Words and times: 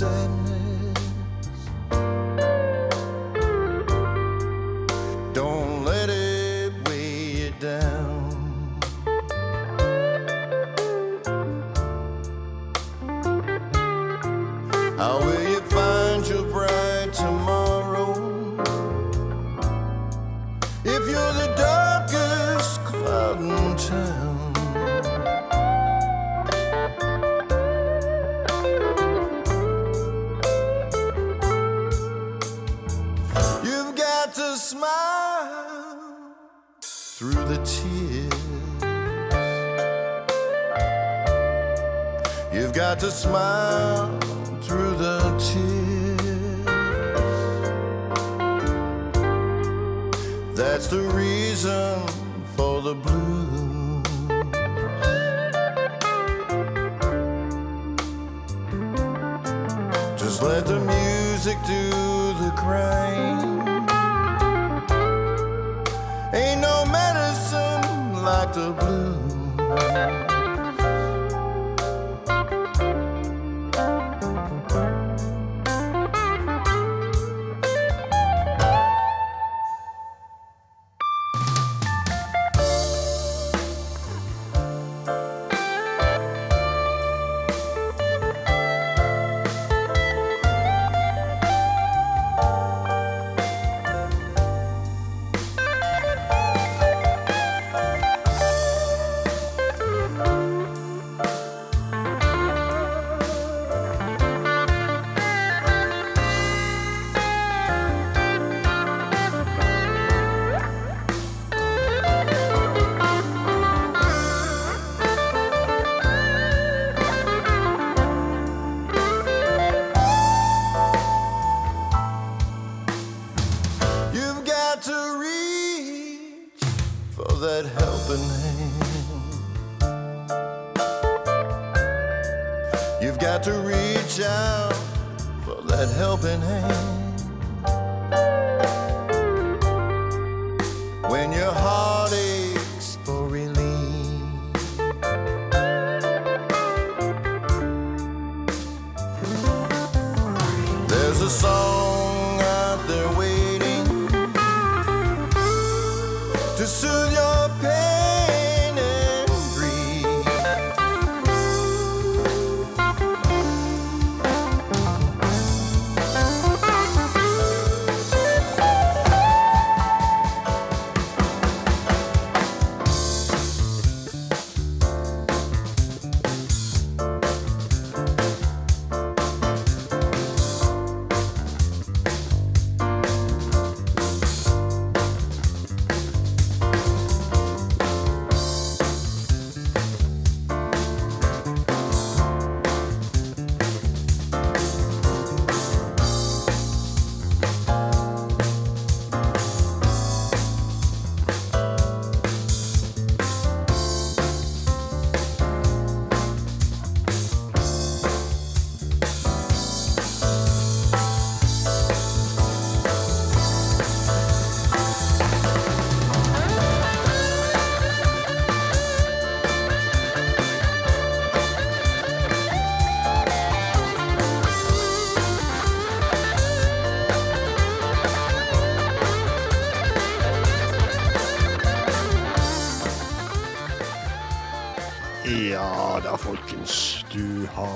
got 0.00 0.10
to 0.10 0.10
let 0.10 0.30
loose 0.30 0.33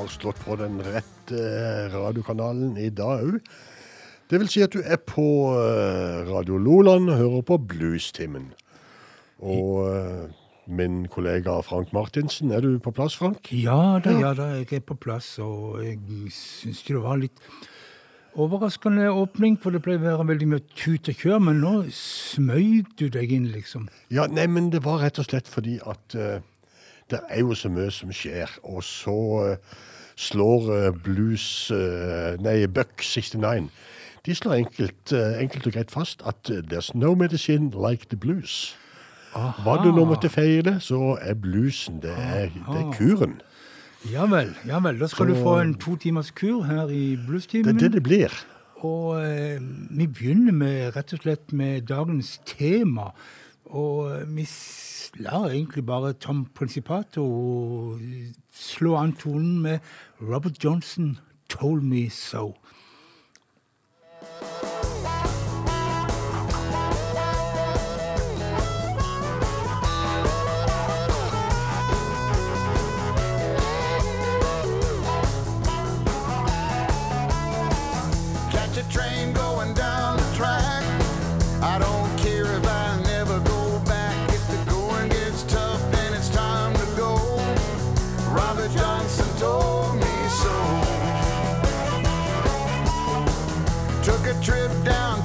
har 0.09 0.15
slått 0.15 0.41
på 0.41 0.57
den 0.57 0.81
rette 0.81 1.41
radiokanalen 1.93 2.77
i 2.81 2.89
dag 2.89 3.27
òg. 3.27 3.41
Det 4.29 4.41
vil 4.41 4.49
si 4.49 4.63
at 4.65 4.73
du 4.73 4.81
er 4.81 5.01
på 5.01 5.25
eh, 5.57 6.29
Radio 6.29 6.59
Loland 6.61 7.09
og 7.13 7.17
hører 7.17 7.45
på 7.49 7.59
Bluestimen. 7.71 8.51
Og 9.41 9.89
eh, 9.89 10.29
min 10.69 11.07
kollega 11.13 11.59
Frank 11.65 11.93
Martinsen, 11.97 12.53
er 12.53 12.65
du 12.65 12.79
på 12.81 12.93
plass, 12.93 13.17
Frank? 13.17 13.49
Ja 13.53 13.99
da, 14.05 14.13
ja 14.21 14.35
da, 14.37 14.51
jeg 14.59 14.81
er 14.81 14.85
på 14.85 14.97
plass, 15.01 15.39
og 15.41 15.81
jeg 15.85 16.01
syns 16.33 16.85
det 16.89 17.01
var 17.05 17.21
litt 17.21 17.41
overraskende 18.39 19.09
åpning, 19.13 19.57
for 19.61 19.75
det 19.75 19.83
pleier 19.85 20.01
å 20.01 20.07
være 20.07 20.29
veldig 20.35 20.53
mye 20.53 20.65
tut 20.77 21.09
og 21.09 21.25
kjør, 21.25 21.41
men 21.49 21.61
nå 21.65 21.75
smøg 21.97 22.93
du 23.01 23.09
deg 23.13 23.33
inn, 23.35 23.49
liksom. 23.53 23.89
Ja, 24.13 24.29
nei, 24.29 24.47
men 24.49 24.69
det 24.73 24.85
var 24.85 25.01
rett 25.05 25.21
og 25.21 25.29
slett 25.29 25.49
fordi 25.51 25.81
at 25.89 26.17
uh, 26.17 26.39
det 27.09 27.23
er 27.33 27.41
jo 27.41 27.57
så 27.57 27.73
mye 27.73 27.91
som 27.93 28.13
skjer, 28.13 28.53
og 28.69 28.83
så 28.85 29.17
eh, 29.47 29.77
slår 30.19 30.69
eh, 30.75 30.91
blues 31.05 31.71
eh, 31.75 32.35
Nei, 32.43 32.67
Buck 32.67 33.03
69. 33.05 33.69
De 34.27 34.35
slår 34.35 34.59
enkelt, 34.65 35.13
eh, 35.15 35.39
enkelt 35.41 35.67
og 35.71 35.73
greit 35.79 35.95
fast 35.95 36.23
at 36.27 36.51
'there's 36.51 36.91
no 36.95 37.15
medicine 37.15 37.71
like 37.71 38.11
the 38.11 38.19
blues'. 38.19 38.75
Aha. 39.35 39.63
Hva 39.63 39.77
du 39.85 39.93
nå 39.93 40.05
måtte 40.09 40.29
feile, 40.33 40.81
så 40.81 41.19
er 41.21 41.35
bluesen 41.35 42.01
det 42.03 42.11
er, 42.11 42.49
det 42.49 42.81
er 42.81 42.93
kuren. 42.97 43.41
Ja 44.13 44.27
vel. 44.27 44.55
ja 44.67 44.79
vel, 44.79 45.01
Da 45.01 45.07
skal 45.07 45.27
så, 45.27 45.35
du 45.35 45.43
få 45.43 45.59
en 45.61 45.75
to 45.75 45.97
timers 45.97 46.31
kur 46.31 46.63
her 46.63 46.89
i 46.89 47.17
bluestimen. 47.27 47.75
Det 47.75 47.83
er 47.83 47.89
det 47.89 47.93
det 47.93 48.03
blir. 48.03 48.33
Og 48.87 49.19
eh, 49.25 49.61
vi 49.91 50.07
begynner 50.07 50.53
med, 50.53 50.97
rett 50.97 51.13
og 51.13 51.23
slett 51.23 51.53
med 51.53 51.83
dagens 51.91 52.41
tema. 52.47 53.11
Og 53.65 54.23
vi 54.27 54.47
lar 55.19 55.51
egentlig 55.51 55.87
bare 55.87 56.13
Tom 56.13 56.47
Principato 56.55 57.25
slå 58.55 58.95
an 58.97 59.13
tonen 59.13 59.59
med 59.63 59.79
Robert 60.21 60.59
Johnson 60.59 61.21
told 61.49 61.85
me 61.85 62.09
so. 62.09 62.57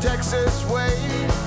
Texas 0.04 0.66
way. 0.66 1.43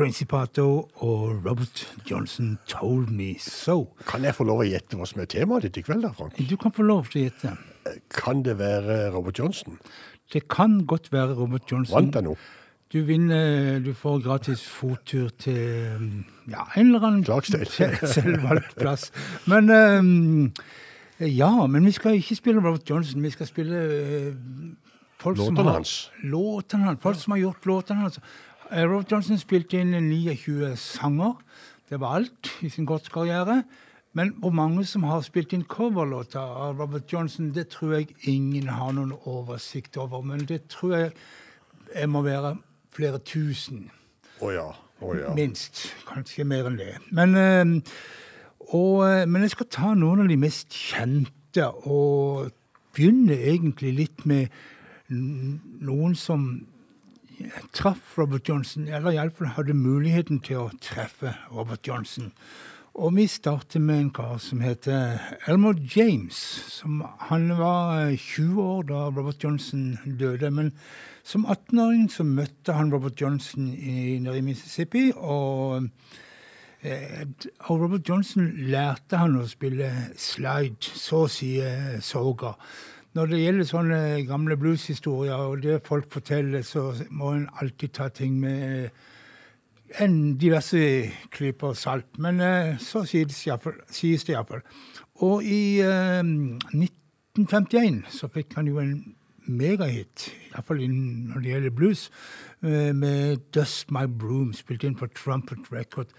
Principato 0.00 0.88
og 1.04 1.42
Robert 1.44 1.82
Johnson 2.10 2.54
Told 2.68 3.10
Me 3.12 3.34
So. 3.38 3.90
Kan 4.08 4.24
jeg 4.24 4.32
få 4.32 4.46
lov 4.48 4.62
å 4.62 4.64
gjette 4.64 4.96
hva 4.96 5.04
som 5.08 5.20
er 5.20 5.28
temaet 5.28 5.66
ditt 5.66 5.82
i 5.82 5.82
kveld, 5.84 6.06
da, 6.06 6.14
Frank? 6.16 6.38
Du 6.48 6.56
kan 6.60 6.72
få 6.72 6.86
lov 6.88 7.10
til 7.12 7.20
å 7.20 7.24
gjette. 7.26 7.52
Eh, 7.84 7.98
kan 8.16 8.40
det 8.46 8.56
være 8.56 9.10
Robert 9.12 9.36
Johnson? 9.36 9.76
Det 10.32 10.46
kan 10.48 10.78
godt 10.88 11.12
være 11.12 11.36
Robert 11.36 11.68
Johnson. 11.68 11.98
Vant 11.98 12.16
jeg 12.16 12.28
nå? 12.30 12.34
Du 12.90 12.98
vinner 13.06 13.78
Du 13.84 13.92
får 13.94 14.22
gratis 14.24 14.64
fottur 14.66 15.28
til 15.38 15.60
mm, 16.00 16.24
ja, 16.50 16.64
en 16.76 16.86
eller 16.86 17.06
annen 17.06 17.24
Klagstøy. 17.24 17.68
selvvalgt 18.16 18.78
plass. 18.80 19.10
Men 19.46 19.70
um, 19.70 20.52
Ja, 21.20 21.66
men 21.68 21.84
vi 21.84 21.92
skal 21.92 22.16
ikke 22.16 22.40
spille 22.40 22.64
Robert 22.64 22.88
Johnson. 22.88 23.22
Vi 23.22 23.36
skal 23.36 23.46
spille 23.46 23.84
uh, 23.84 24.34
folk 25.20 25.38
låtene 25.38 25.56
som 25.56 25.66
har, 25.66 25.74
hans. 25.76 25.96
Låtene 26.24 26.88
hans. 26.88 27.02
Folk 27.04 27.20
som 27.20 27.36
har 27.36 27.44
gjort 27.44 27.68
låtene 27.68 28.08
hans. 28.08 28.22
Eh, 28.72 28.84
Robert 28.84 29.10
Johnson 29.10 29.38
spilte 29.38 29.80
inn 29.80 29.96
29 29.98 30.76
sanger. 30.78 31.34
Det 31.90 31.98
var 32.00 32.20
alt 32.20 32.50
i 32.62 32.68
sin 32.68 32.86
kortkarriere. 32.86 33.64
Men 34.12 34.30
hvor 34.38 34.50
mange 34.50 34.84
som 34.86 35.02
har 35.02 35.20
spilt 35.26 35.52
inn 35.52 35.64
coverlåter 35.64 36.40
av 36.40 36.78
Robert 36.78 37.12
Johnson, 37.12 37.50
det 37.54 37.68
tror 37.68 37.92
jeg 37.94 38.14
ingen 38.22 38.68
har 38.68 38.92
noen 38.92 39.12
oversikt 39.26 39.96
over. 39.96 40.22
Men 40.22 40.46
det 40.46 40.68
tror 40.68 40.94
jeg, 40.96 41.12
jeg 41.94 42.10
må 42.10 42.22
være 42.22 42.56
flere 42.94 43.18
tusen. 43.18 43.90
Oh 44.40 44.54
ja. 44.54 44.70
Oh 45.00 45.18
ja. 45.18 45.34
Minst. 45.34 45.88
Kanskje 46.06 46.44
mer 46.44 46.70
enn 46.70 46.78
det. 46.78 46.94
Men, 47.10 47.34
eh, 47.34 47.92
og, 48.70 49.06
eh, 49.10 49.26
men 49.26 49.42
jeg 49.42 49.50
skal 49.50 49.66
ta 49.66 49.94
noen 49.94 50.20
av 50.20 50.28
de 50.28 50.36
mest 50.36 50.70
kjente, 50.70 51.66
og 51.86 52.52
begynne 52.94 53.34
egentlig 53.34 53.94
litt 53.94 54.26
med 54.26 54.46
noen 55.10 56.14
som 56.14 56.66
traff 57.72 58.18
Robert 58.18 58.48
Johnson, 58.48 58.88
eller 58.88 59.14
iallfall 59.14 59.54
hadde 59.56 59.74
muligheten 59.74 60.40
til 60.44 60.66
å 60.66 60.72
treffe 60.82 61.34
Robert 61.52 61.86
Johnson. 61.88 62.32
Og 62.94 63.14
vi 63.16 63.26
starter 63.30 63.80
med 63.80 64.00
en 64.00 64.10
kar 64.10 64.38
som 64.42 64.60
heter 64.60 65.20
Elmore 65.46 65.78
James. 65.96 66.36
Som, 66.68 67.04
han 67.30 67.52
var 67.58 68.08
eh, 68.08 68.16
20 68.18 68.62
år 68.62 68.82
da 68.88 69.04
Robert 69.08 69.44
Johnson 69.44 69.98
døde. 70.18 70.50
Men 70.50 70.72
som 71.22 71.46
18-åring 71.46 72.08
så 72.10 72.26
møtte 72.26 72.74
han 72.74 72.90
Robert 72.92 73.20
Johnson 73.20 73.70
i, 73.72 74.18
nede 74.18 74.38
i 74.38 74.44
Mississippi. 74.44 75.12
Og, 75.14 75.86
eh, 76.82 77.22
og 77.68 77.84
Robert 77.84 78.08
Johnson 78.08 78.50
lærte 78.68 79.22
han 79.22 79.38
å 79.38 79.46
spille 79.48 79.92
slide, 80.18 80.82
så 80.82 81.24
å 81.28 81.30
si 81.30 81.54
eh, 81.62 82.00
soga. 82.02 82.56
Når 83.14 83.26
det 83.26 83.38
gjelder 83.40 83.66
sånne 83.66 84.00
gamle 84.26 84.54
blueshistorier, 84.56 85.34
og 85.34 85.62
det 85.64 85.80
folk 85.86 86.12
forteller, 86.12 86.62
så 86.62 86.92
må 87.10 87.32
en 87.34 87.48
alltid 87.58 87.88
ta 87.96 88.06
ting 88.14 88.36
med 88.38 88.90
en 89.98 90.36
diverse 90.38 91.10
klyper 91.34 91.74
salt. 91.74 92.06
Men 92.18 92.40
eh, 92.40 92.76
så 92.78 93.02
sies, 93.04 93.34
det 93.34 94.36
iallfall. 94.36 94.62
Og 95.26 95.42
i 95.42 95.80
eh, 95.82 96.22
1951 96.22 98.04
så 98.14 98.30
fikk 98.30 98.54
han 98.60 98.70
jo 98.70 98.78
en 98.78 98.94
megahit, 99.50 100.28
iallfall 100.52 100.86
når 100.86 101.42
det 101.42 101.54
gjelder 101.56 101.74
blues, 101.74 102.06
eh, 102.62 102.94
med 102.94 103.42
'Dust 103.50 103.90
My 103.90 104.06
Broom', 104.06 104.54
spilt 104.54 104.86
inn 104.86 104.94
på 104.94 105.10
Trumpet 105.18 105.72
Record. 105.72 106.14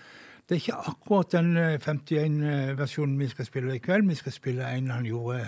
Det 0.50 0.58
er 0.58 0.62
ikke 0.66 0.92
akkurat 0.92 1.32
den 1.32 1.56
51-versjonen 1.56 3.20
vi 3.20 3.28
skal 3.32 3.46
spille 3.46 3.76
i 3.76 3.80
kveld. 3.80 4.10
Vi 4.10 4.16
skal 4.16 4.32
spille 4.32 4.68
en 4.68 4.92
han 4.92 5.06
gjorde 5.06 5.46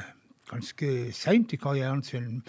ganske 0.53 1.11
seint 1.11 1.53
i 1.53 1.59
karrieren 1.59 2.03
sin. 2.03 2.43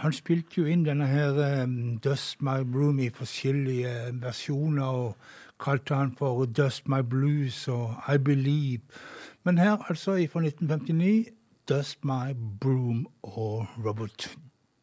Han 0.00 0.12
spilte 0.12 0.60
jo 0.60 0.64
inn 0.64 0.84
denne 0.86 1.06
her 1.06 1.62
um, 1.62 1.98
'Dust 1.98 2.42
My 2.42 2.62
Broom' 2.64 3.02
i 3.04 3.10
forskjellige 3.12 3.94
versjoner, 4.22 4.84
og 4.84 5.16
kalte 5.60 5.94
han 5.94 6.14
for 6.18 6.44
'Dust 6.44 6.88
My 6.88 7.02
Blues' 7.02 7.68
og 7.68 7.94
'I 8.08 8.16
Believe'. 8.18 9.00
Men 9.44 9.58
her, 9.58 9.76
altså, 9.88 10.12
fra 10.32 10.40
1959, 10.40 11.26
'Dust 11.68 12.04
My 12.04 12.32
Broom' 12.60 13.06
og 13.22 13.66
Robert 13.86 14.36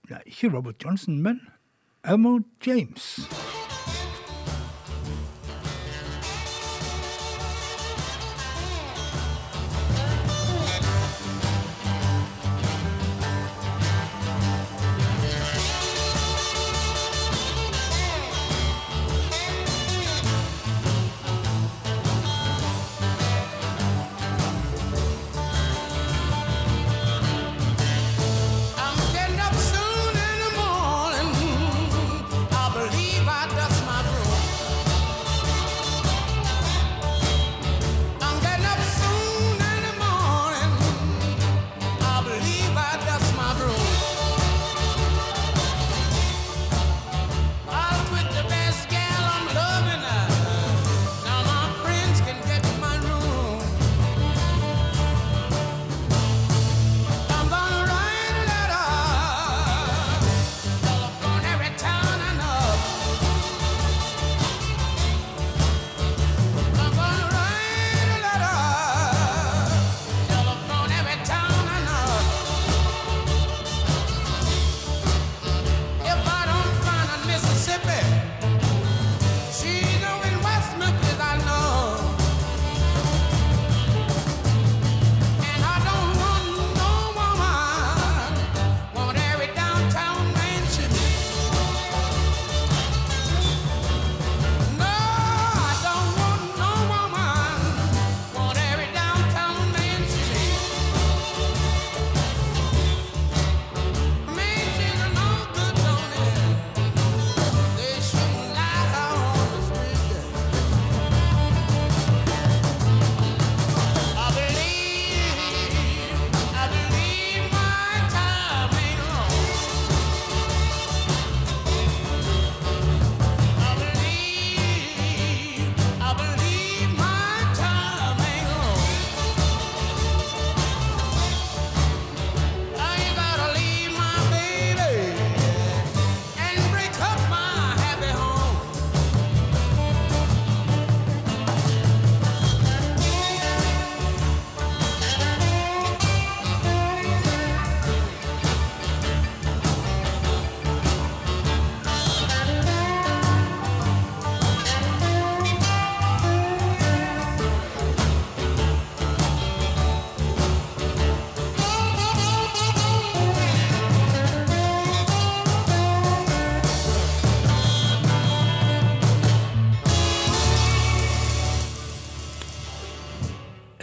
Nei, 0.09 0.19
ikke 0.25 0.57
Robert 0.57 0.83
Johnson, 0.83 1.21
men 1.21 1.41
Elmo 2.05 2.39
James. 2.67 3.19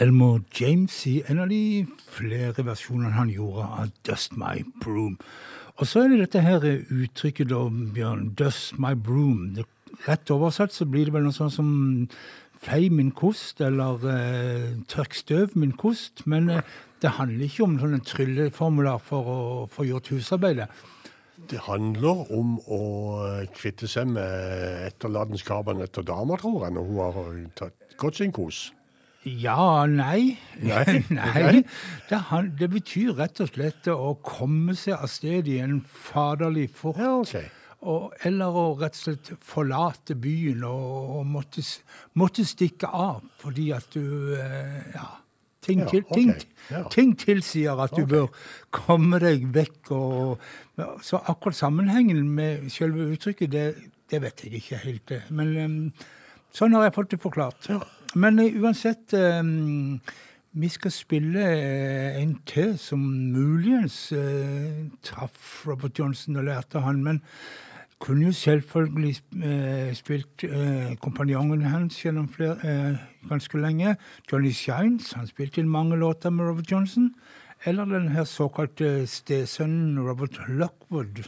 Elmore 0.05 0.43
James 0.61 0.95
i 1.09 1.23
en 1.31 1.41
av 1.41 1.49
de 1.49 1.87
flere 2.13 2.65
versjonene 2.67 3.15
han 3.17 3.31
gjorde 3.33 3.65
av 3.65 3.93
Dust 4.05 4.35
My 4.37 4.59
Broom. 4.83 5.15
Og 5.81 5.89
så 5.89 6.05
er 6.05 6.13
det 6.13 6.19
dette 6.27 6.43
her 6.45 6.65
uttrykket, 6.67 7.49
da, 7.51 7.63
Bjørn. 7.97 8.29
Dust 8.37 8.77
My 8.83 8.93
Broom. 8.95 9.63
Rett 10.05 10.33
oversatt 10.35 10.75
så 10.75 10.87
blir 10.91 11.09
det 11.09 11.15
vel 11.15 11.25
noe 11.25 11.35
sånt 11.35 11.57
som 11.57 11.71
fei 12.65 12.91
min 12.93 13.15
kost, 13.17 13.63
eller 13.65 14.05
eh, 14.11 14.69
tørk 14.93 15.17
støv 15.17 15.57
min 15.59 15.73
kost. 15.81 16.27
Men 16.29 16.53
eh, 16.53 16.77
det 17.01 17.17
handler 17.17 17.49
ikke 17.49 17.65
om 17.65 17.81
sånne 17.81 18.05
trylleformular 18.05 19.01
for 19.03 19.33
å 19.33 19.41
få 19.73 19.89
gjort 19.89 20.13
husarbeidet. 20.13 20.69
Det 21.49 21.65
handler 21.65 22.29
om 22.33 22.59
å 22.73 22.85
kvitte 23.57 23.89
seg 23.91 24.13
med 24.15 24.87
etterlatenskapene 24.93 25.89
etter 25.89 26.05
dama, 26.07 26.37
tror 26.41 26.63
jeg, 26.69 26.77
når 26.77 26.89
hun 26.93 27.05
har 27.05 27.37
tatt, 27.59 28.01
gått 28.01 28.21
sin 28.21 28.33
kos. 28.33 28.67
Ja, 29.25 29.87
nei. 29.87 30.37
Nei, 30.61 31.05
nei. 31.09 31.65
Det, 32.11 32.19
han, 32.31 32.53
det 32.59 32.69
betyr 32.75 33.15
rett 33.17 33.41
og 33.41 33.51
slett 33.55 33.89
å 33.89 34.15
komme 34.25 34.77
seg 34.77 34.99
av 34.99 35.09
sted 35.13 35.49
i 35.49 35.59
en 35.65 35.79
faderlig 35.85 36.69
fort. 36.77 37.01
Ja, 37.01 37.17
okay. 37.23 37.49
Og, 37.85 38.13
eller 38.25 38.57
å 38.57 38.65
rett 38.81 38.97
og 38.97 39.03
slett 39.03 39.33
forlate 39.45 40.17
byen 40.17 40.65
og, 40.65 41.19
og 41.19 41.27
måtte, 41.29 41.65
måtte 42.17 42.47
stikke 42.49 42.89
av 42.89 43.21
fordi 43.43 43.69
at 43.77 43.93
du 43.97 44.35
eh, 44.39 44.81
Ja. 44.95 45.11
Ting, 45.65 45.79
Ja, 45.81 45.87
okay. 45.87 46.03
ting, 46.13 46.33
ting 46.93 47.13
tilsier 47.17 47.79
at 47.81 47.95
du 47.97 48.03
okay. 48.03 48.11
bør 48.11 48.27
komme 48.69 49.17
deg 49.23 49.47
vekk. 49.49 49.95
Og, 49.97 50.43
så 51.01 51.23
akkurat 51.25 51.57
sammenhengen 51.57 52.21
med 52.37 52.67
selve 52.69 53.07
uttrykket, 53.15 53.49
det, 53.49 53.63
det 54.13 54.21
vet 54.27 54.45
jeg 54.45 54.61
ikke 54.61 54.83
helt. 54.83 55.15
Men 55.33 55.89
sånn 56.53 56.77
har 56.77 56.85
jeg 56.85 56.97
fått 56.99 57.15
det 57.15 57.21
forklart. 57.23 57.71
Men 58.15 58.39
eh, 58.39 58.55
uansett 58.63 59.13
um, 59.13 60.01
vi 60.55 60.69
skal 60.71 60.93
spille 60.95 61.43
eh, 61.43 62.21
en 62.23 62.37
til 62.47 62.77
som 62.79 63.01
muligens 63.35 64.13
uh, 64.15 64.87
traff 65.03 65.65
Robert 65.67 65.99
Johnson 65.99 66.37
og 66.39 66.45
lærte 66.47 66.81
han, 66.81 67.03
men 67.03 67.23
kunne 67.99 68.29
jo 68.29 68.33
selvfølgelig 68.33 69.17
spilt 69.97 70.45
uh, 70.45 70.95
kompanjongen 71.03 71.63
hans 71.63 71.99
gjennom 72.03 72.29
flere, 72.29 72.99
ganske 73.29 73.59
lenge. 73.59 73.97
Johnny 74.31 74.53
Shines, 74.53 75.13
han 75.13 75.27
spilte 75.27 75.63
inn 75.63 75.73
mange 75.73 75.97
låter 75.97 76.31
med 76.31 76.47
Robert 76.47 76.71
Johnson. 76.71 77.15
Eller 77.65 77.85
den 77.85 78.09
her 78.13 78.25
såkalte 78.29 79.07
stesønnen 79.07 79.99
Robert 79.99 80.39
Lockwood. 80.49 81.25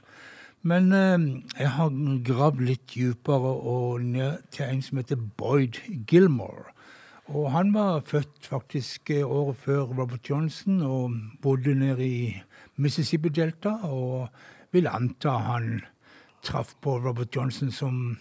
Men 0.62 0.92
jeg 0.92 1.70
har 1.70 1.94
gravd 2.26 2.60
litt 2.60 2.84
dypere 2.92 3.54
og 3.56 4.02
ned 4.04 4.44
til 4.52 4.66
en 4.66 4.82
som 4.82 5.00
heter 5.00 5.22
Boyd 5.38 5.80
Gilmore. 6.10 6.75
Og 7.26 7.50
han 7.50 7.72
var 7.74 8.04
født 8.06 8.46
faktisk 8.46 9.10
eh, 9.10 9.26
året 9.26 9.56
før 9.56 9.80
Robert 9.98 10.30
Johnson 10.30 10.82
og 10.82 11.16
bodde 11.42 11.74
nede 11.74 12.06
i 12.06 12.36
Mississippi-delta. 12.76 13.72
Og 13.90 14.28
vil 14.72 14.86
anta 14.86 15.38
han 15.42 15.80
traff 16.42 16.74
på 16.82 16.98
Robert 17.02 17.36
Johnson 17.36 17.70
som 17.70 18.18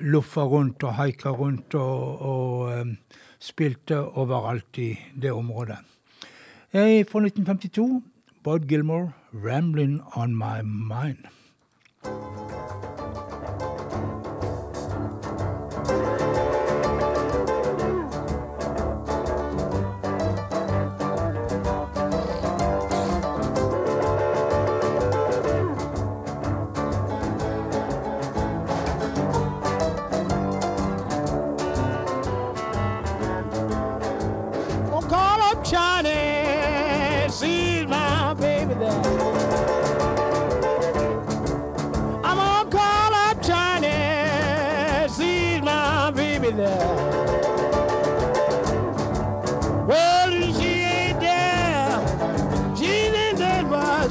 loffa 0.00 0.46
rundt 0.46 0.84
og 0.86 0.94
haika 0.94 1.30
rundt 1.34 1.74
og, 1.74 2.22
og 2.22 2.80
um, 2.80 2.96
spilte 3.38 4.00
overalt 4.00 4.78
i 4.78 4.92
det 5.22 5.32
området. 5.32 5.78
Jeg 6.72 7.06
fra 7.10 7.20
1952, 7.24 8.02
Boyd 8.44 8.68
Gilmore, 8.68 9.12
'Rambling 9.32 10.00
On 10.16 10.36
My 10.36 10.60
Mind'. 10.62 11.28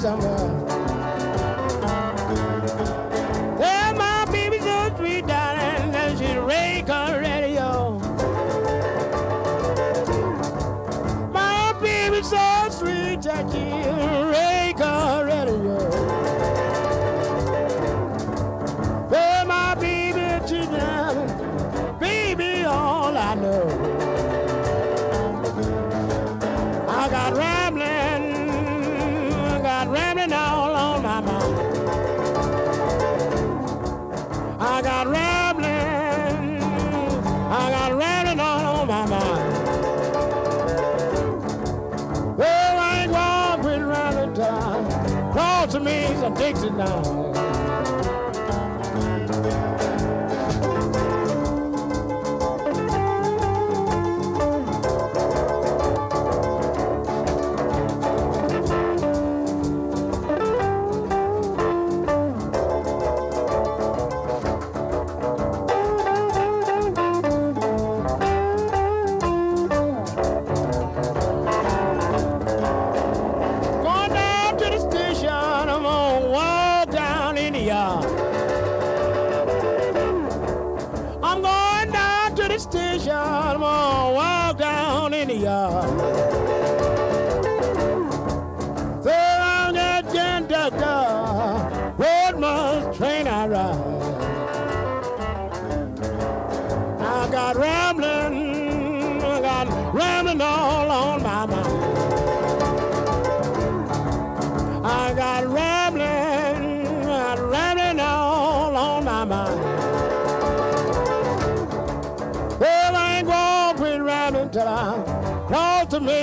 summer. 0.07 0.56
Now. 46.77 47.06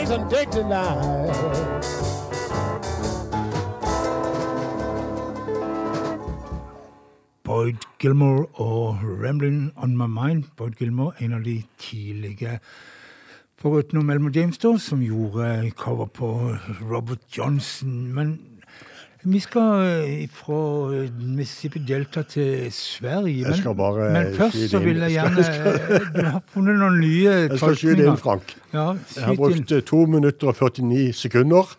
The 0.06 0.18
Mason 0.18 0.28
Dixie 0.28 0.62
line. 0.62 1.32
Boyd 7.44 7.76
Gilmore 7.98 8.46
og 8.54 8.98
'Rambling 9.02 9.72
On 9.76 9.96
My 9.96 10.06
Mind'. 10.06 10.50
Boyd 10.56 10.72
Gilmore, 10.72 11.12
en 11.20 11.32
av 11.32 11.44
de 11.44 11.62
tidlige 11.78 12.58
Foruten 13.58 14.06
Melmo 14.06 14.30
James, 14.34 14.58
da, 14.58 14.76
som 14.76 15.00
gjorde 15.00 15.70
cover 15.70 16.06
på 16.06 16.56
Robert 16.90 17.38
Johnson. 17.38 18.12
Men 18.12 18.40
vi 19.24 19.40
skal 19.40 19.84
eh, 20.04 20.28
fra 20.28 20.58
Mississippi 21.20 21.80
Delta 21.88 22.22
til 22.28 22.68
Sverige. 22.72 23.48
Men, 23.48 24.12
men 24.12 24.30
først 24.36 24.70
så 24.70 24.78
vil 24.84 25.00
jeg 25.04 25.14
gjerne 25.16 25.44
eh, 25.48 26.06
Du 26.14 26.22
har 26.28 26.42
funnet 26.52 26.78
noen 26.80 26.98
nye 27.00 27.34
Jeg 27.48 27.58
skal 27.58 27.76
skyte 27.80 28.06
inn, 28.06 28.18
Frank. 28.20 28.54
Ja, 28.74 28.90
Jeg 29.16 29.24
har 29.24 29.34
brukt 29.38 29.56
inn. 29.56 29.62
brukt 29.64 29.72
eh, 29.78 29.84
to 29.88 30.04
minutter 30.06 30.52
og 30.52 30.56
49 30.60 31.12
sekunder 31.24 31.74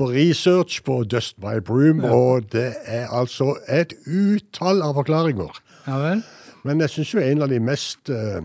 på 0.00 0.06
research 0.10 0.80
på 0.86 1.02
Dust 1.04 1.36
by 1.42 1.58
Broom, 1.64 2.04
og 2.08 2.46
det 2.52 2.70
er 2.88 3.10
altså 3.12 3.54
et 3.68 3.92
utall 4.06 4.80
av 4.86 4.94
forklaringer. 4.96 5.58
Ja 5.86 5.98
vel? 6.00 6.22
Men 6.64 6.80
jeg 6.80 6.90
syns 6.94 7.12
jo 7.14 7.20
en 7.24 7.42
av 7.44 7.48
de 7.52 7.58
mest 7.64 8.10
uh, 8.12 8.40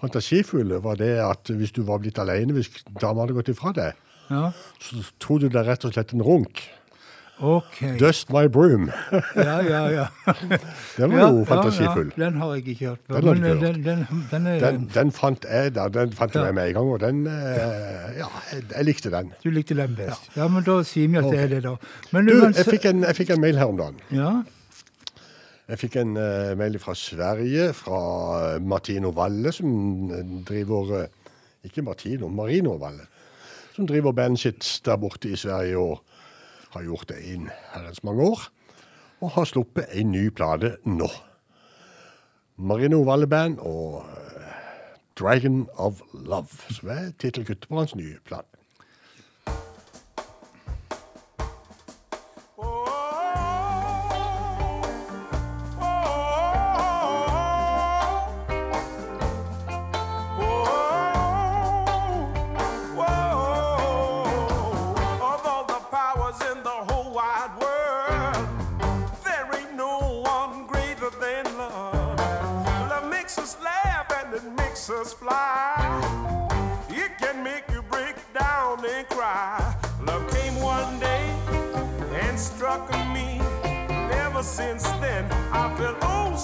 fantasifulle 0.00 0.78
var 0.82 0.98
det 1.00 1.12
at 1.22 1.50
hvis 1.54 1.72
du 1.74 1.82
var 1.86 1.98
blitt 2.02 2.18
alene 2.22 2.54
hvis 2.56 2.70
dama 3.00 3.24
hadde 3.24 3.36
gått 3.38 3.50
ifra 3.54 3.72
deg, 3.76 3.96
Ja. 4.30 4.50
så 4.82 5.00
tok 5.18 5.40
du 5.40 5.48
deg 5.48 5.66
rett 5.66 5.84
og 5.88 5.94
slett 5.94 6.12
en 6.12 6.22
runk. 6.22 6.60
Ok. 7.40 7.98
Dust 7.98 8.32
My 8.32 8.48
Broom. 8.48 8.90
Ja, 9.36 9.60
ja, 9.62 9.82
ja. 9.90 10.06
Den 10.96 11.12
var 11.12 11.30
jo 11.30 11.38
ja, 11.38 11.44
fantasifull. 11.46 12.12
Ja, 12.16 12.24
den 12.24 12.40
har 12.40 12.54
jeg 12.54 12.68
ikke 12.68 12.86
hørt 12.86 12.98
før. 13.06 13.20
Den 13.20 13.44
eh, 13.44 13.60
den, 13.60 13.84
den, 13.84 14.88
den 14.94 15.10
er 15.12 15.12
fant 15.14 15.46
jeg 15.46 15.74
da, 15.76 15.86
den 15.88 16.12
fant 16.12 16.34
jeg 16.34 16.54
med 16.54 16.72
en 16.72 16.74
gang, 16.74 16.90
og 16.90 17.00
den 17.00 17.26
eh, 17.30 18.18
Ja, 18.18 18.28
jeg, 18.52 18.84
likte 18.88 19.12
den. 19.14 19.30
Du 19.44 19.50
likte 19.54 19.76
den 19.78 19.94
best. 19.98 20.30
Ja, 20.36 20.48
men 20.50 20.66
da 20.66 20.80
sier 20.86 21.08
vi 21.12 21.20
at 21.20 21.28
det 21.30 21.44
er 21.44 21.52
det, 21.54 21.62
da. 21.68 21.76
Men 22.12 22.26
Du, 22.26 22.34
jeg 22.48 22.66
fikk 22.66 22.88
en, 22.90 23.06
jeg 23.06 23.20
fikk 23.20 23.36
en 23.36 23.44
mail 23.44 23.60
her 23.60 23.70
om 23.70 23.78
dagen. 23.78 24.02
Ja, 24.14 24.32
Jeg 25.68 25.78
fikk 25.82 25.96
en 26.00 26.16
uh, 26.16 26.56
mail 26.56 26.78
fra 26.80 26.94
Sverige, 26.96 27.72
fra 27.76 28.58
Martino 28.58 29.10
Valle, 29.12 29.52
som 29.52 30.10
driver 30.48 31.06
Ikke 31.64 31.82
Martino, 31.84 32.28
Marino 32.28 32.78
Valle. 32.80 33.04
Som 33.76 33.86
driver 33.86 34.12
bandet 34.12 34.40
sitt 34.40 34.80
der 34.86 34.96
borte 34.96 35.28
i 35.28 35.36
Sverige 35.36 35.78
og 35.78 36.07
har 36.74 36.84
gjort 36.84 37.08
det 37.08 37.18
i 37.24 37.34
en 37.38 37.48
herrens 37.72 38.02
mange 38.04 38.24
år. 38.24 38.44
Og 39.20 39.32
har 39.34 39.48
sluppet 39.50 39.90
en 39.98 40.12
ny 40.12 40.28
plate 40.30 40.76
nå. 40.86 41.08
Marino 42.58 43.02
Valle 43.06 43.26
Band 43.30 43.58
og 43.62 44.02
eh, 44.02 44.52
Dragon 45.18 45.66
of 45.74 46.02
Love, 46.12 46.58
som 46.74 46.90
er 46.94 47.12
tittelkuttet 47.18 47.68
på 47.70 47.78
hans 47.78 47.94
nye 47.98 48.18
plate. 48.26 48.57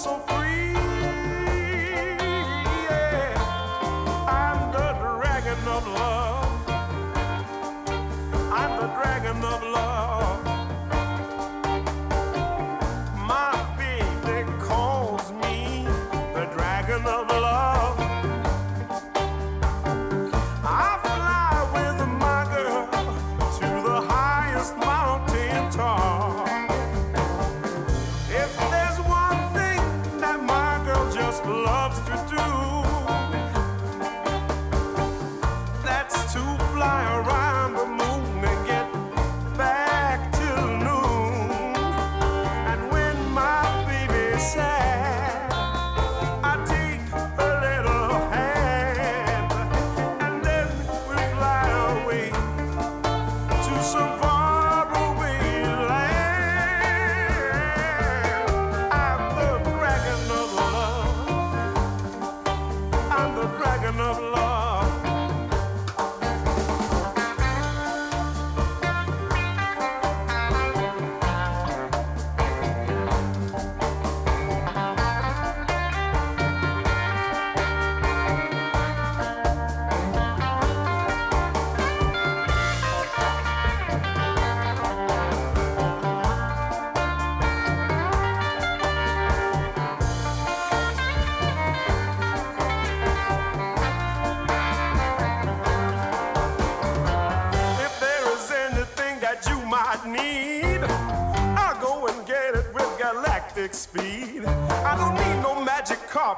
So 0.04 0.18
free. 0.18 0.33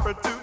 property. 0.07 0.36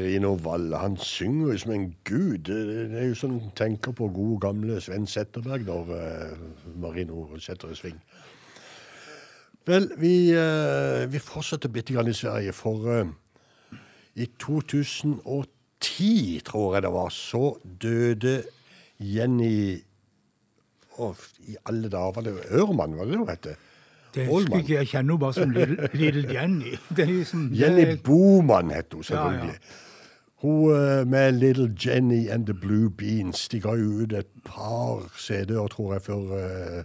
Marino 0.00 0.34
Valle, 0.34 0.76
han 0.76 0.96
synger 0.96 1.52
jo 1.52 1.58
som 1.58 1.72
en 1.72 1.96
gud. 2.04 2.48
Det 2.48 2.96
er 2.96 3.08
jo 3.10 3.14
sånn 3.18 3.34
en 3.36 3.50
tenker 3.56 3.92
på 3.92 4.08
gode, 4.08 4.40
gamle 4.40 4.80
Sven 4.80 5.06
Setterberg 5.06 5.66
når 5.68 5.90
uh, 5.92 6.32
Marino 6.80 7.26
setter 7.36 7.74
i 7.74 7.76
sving. 7.76 7.98
Vel, 9.68 9.90
vi, 10.00 10.32
uh, 10.32 11.04
vi 11.10 11.20
fortsetter 11.20 11.68
bitte 11.68 11.92
grann 11.92 12.08
i 12.08 12.16
Sverige, 12.16 12.54
for 12.56 12.88
uh, 12.88 13.04
i 14.16 14.24
2010, 14.40 16.40
tror 16.48 16.78
jeg 16.78 16.86
det 16.86 16.92
var, 16.94 17.12
så 17.12 17.58
døde 17.82 18.38
Jenny 19.00 19.82
Å, 21.00 21.14
i 21.48 21.54
alle 21.68 21.88
dager, 21.88 22.12
var 22.16 22.22
det 22.26 22.32
Ørman, 22.56 22.96
var 22.96 23.08
det 23.08 23.14
det 23.14 23.20
hun 23.20 23.30
het? 23.30 23.46
Det 24.14 24.26
husker 24.26 24.58
ikke 24.58 24.74
jeg 24.74 24.88
kjenner 24.90 25.14
henne 25.14 25.22
bare 25.22 25.36
som 25.36 25.52
Little, 25.54 26.24
Jenny. 26.34 26.72
Er 26.98 27.12
liksom, 27.12 27.46
Jenny 27.56 27.94
Boman 28.04 28.72
het 28.74 28.96
hun 28.96 29.06
Ja, 29.08 29.28
ja. 29.38 29.54
Hun 30.40 30.70
eh, 30.72 31.04
med 31.06 31.32
Little 31.40 31.68
Jenny 31.76 32.28
and 32.32 32.46
the 32.46 32.54
Blue 32.56 32.88
Beans. 32.90 33.48
De 33.52 33.60
ga 33.60 33.74
jo 33.76 34.00
ut 34.04 34.12
et 34.16 34.28
par 34.46 35.02
CD-er, 35.20 35.68
tror 35.68 35.92
jeg, 35.98 36.02
før 36.06 36.34
eh, 36.38 36.84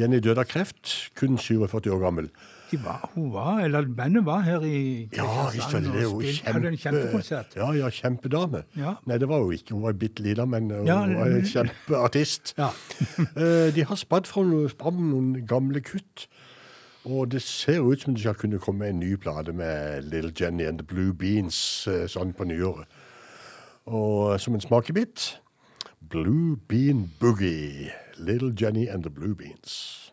Jenny 0.00 0.18
døde 0.24 0.40
av 0.40 0.48
kreft. 0.48 0.94
Kun 1.18 1.36
47 1.38 1.90
år 1.92 2.00
gammel. 2.06 2.30
de 2.70 2.78
var, 2.82 3.04
hun 3.14 3.28
var, 3.30 3.60
eller 3.62 3.84
bandet 3.86 4.24
var 4.26 4.40
her 4.42 4.64
i 4.66 5.08
Ja, 5.14 5.22
det. 5.52 5.60
Hun 5.70 5.84
og 5.86 6.22
spilte- 6.24 6.52
hadde 6.52 6.68
en 6.72 6.76
kjempekonsert. 6.80 7.52
Ja, 7.56 7.68
ja, 7.76 7.90
kjempedame. 7.92 8.64
Ja. 8.74 8.94
Nei, 9.06 9.18
det 9.22 9.28
var 9.30 9.44
hun 9.44 9.52
ikke. 9.54 9.74
Hun 9.76 9.82
var 9.84 9.92
bitte 10.00 10.24
lita, 10.24 10.44
men 10.48 10.70
hun 10.72 10.86
Ja, 10.88 10.96
var 11.06 11.26
en 11.36 11.44
kjempeartist. 11.46 12.54
Ja. 12.58 12.70
Eh, 13.36 13.68
de 13.76 13.84
har 13.86 13.96
spadd 14.00 14.26
fram 14.26 15.04
noen 15.12 15.44
gamle 15.46 15.80
kutt. 15.84 16.26
Og 17.04 17.30
det 17.30 17.42
ser 17.42 17.80
ut 17.80 18.00
som 18.00 18.14
det 18.14 18.22
skal 18.22 18.34
kunne 18.34 18.58
komme 18.58 18.88
en 18.88 19.00
ny 19.00 19.16
plate 19.16 19.52
med 19.52 20.02
Little 20.02 20.32
Jenny 20.40 20.62
and 20.64 20.78
the 20.78 20.86
Blue 20.86 21.12
Beans 21.14 21.86
eh, 21.86 22.06
sånn 22.08 22.32
på 22.32 22.46
nyåret. 22.48 22.88
Og 23.84 24.40
som 24.40 24.56
en 24.56 24.64
smakebit 24.64 25.34
Blue 26.00 26.56
Bean 26.68 27.10
Boogie. 27.20 27.92
Little 28.16 28.54
Jenny 28.60 28.86
and 28.88 29.02
the 29.02 29.10
Blue 29.10 29.34
Beans. 29.34 30.12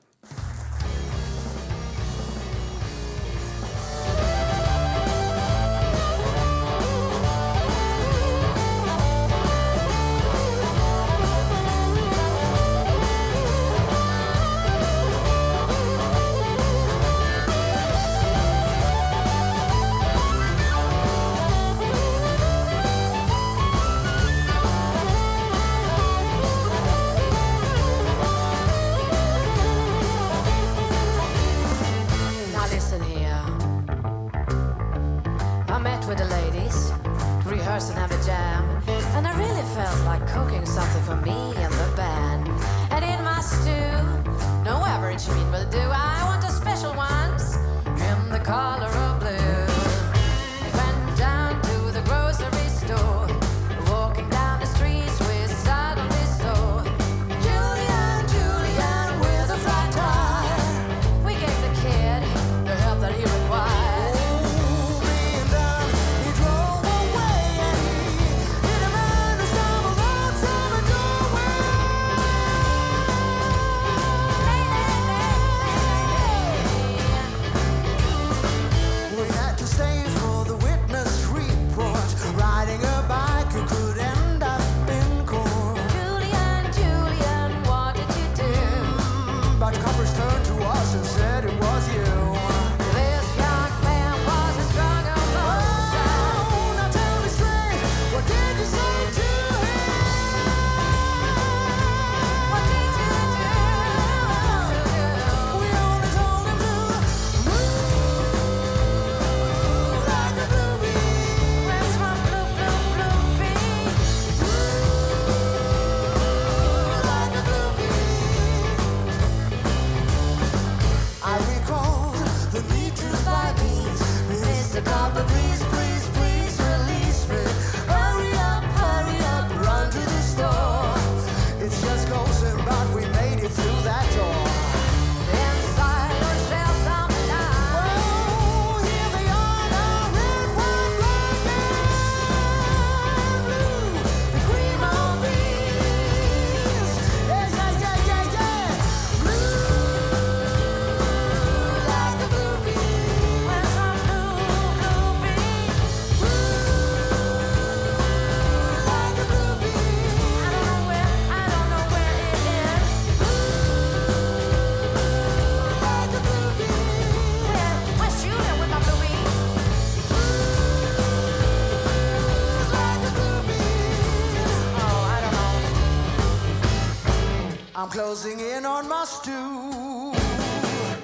Closing 177.91 178.39
in 178.39 178.65
on 178.65 178.87
my 178.87 179.03
stew. 179.03 180.11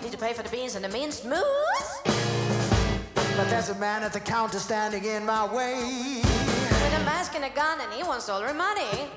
Need 0.02 0.12
to 0.13 0.17
pay 0.17 0.32
for 0.32 0.41
the 0.41 0.50
beans 0.50 0.76
and 0.76 0.86
the 0.86 0.89
minced 0.89 1.26
moose? 1.26 2.02
But 3.36 3.50
there's 3.50 3.69
a 3.69 3.76
man 3.76 4.04
at 4.04 4.13
the 4.13 4.21
counter 4.21 4.58
standing 4.58 5.04
in 5.04 5.26
my 5.26 5.54
way. 5.54 6.21
With 6.23 7.02
a 7.02 7.04
mask 7.04 7.36
and 7.36 7.43
a 7.43 7.50
gun 7.50 7.82
and 7.82 7.91
he 7.91 8.04
wants 8.04 8.30
all 8.30 8.41
our 8.41 8.54
money. 8.54 9.10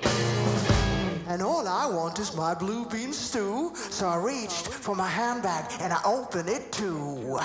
And 1.27 1.41
all 1.41 1.65
I 1.65 1.85
want 1.85 2.19
is 2.19 2.35
my 2.35 2.53
blue 2.53 2.85
bean 2.85 3.13
stew. 3.13 3.71
So 3.73 4.09
I 4.09 4.17
reached 4.17 4.67
for 4.67 4.93
my 4.93 5.07
handbag 5.07 5.71
and 5.79 5.93
I 5.93 6.01
opened 6.03 6.49
it 6.49 6.73
too. 6.73 7.39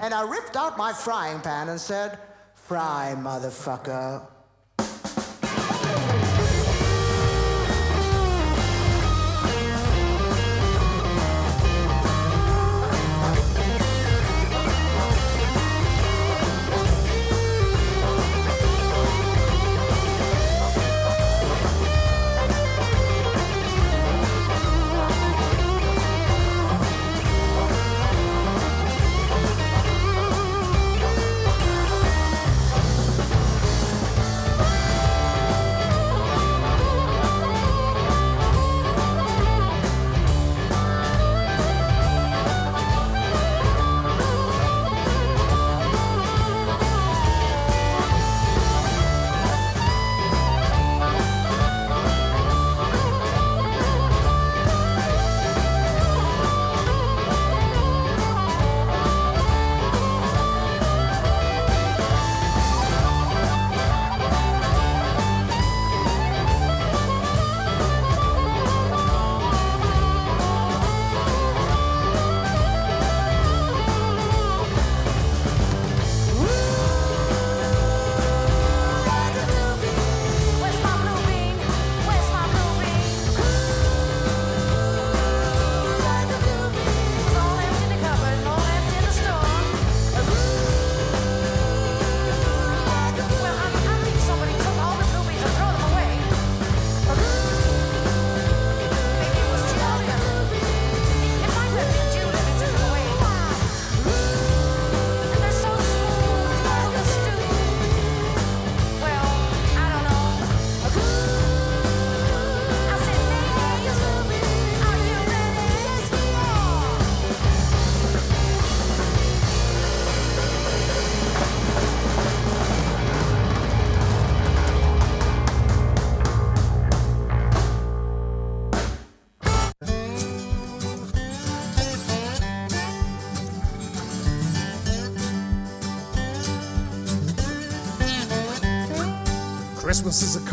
And 0.00 0.14
I 0.14 0.22
ripped 0.30 0.56
out 0.56 0.78
my 0.78 0.92
frying 0.92 1.40
pan 1.40 1.70
and 1.70 1.80
said, 1.80 2.20
Fry, 2.54 3.16
motherfucker. 3.18 4.35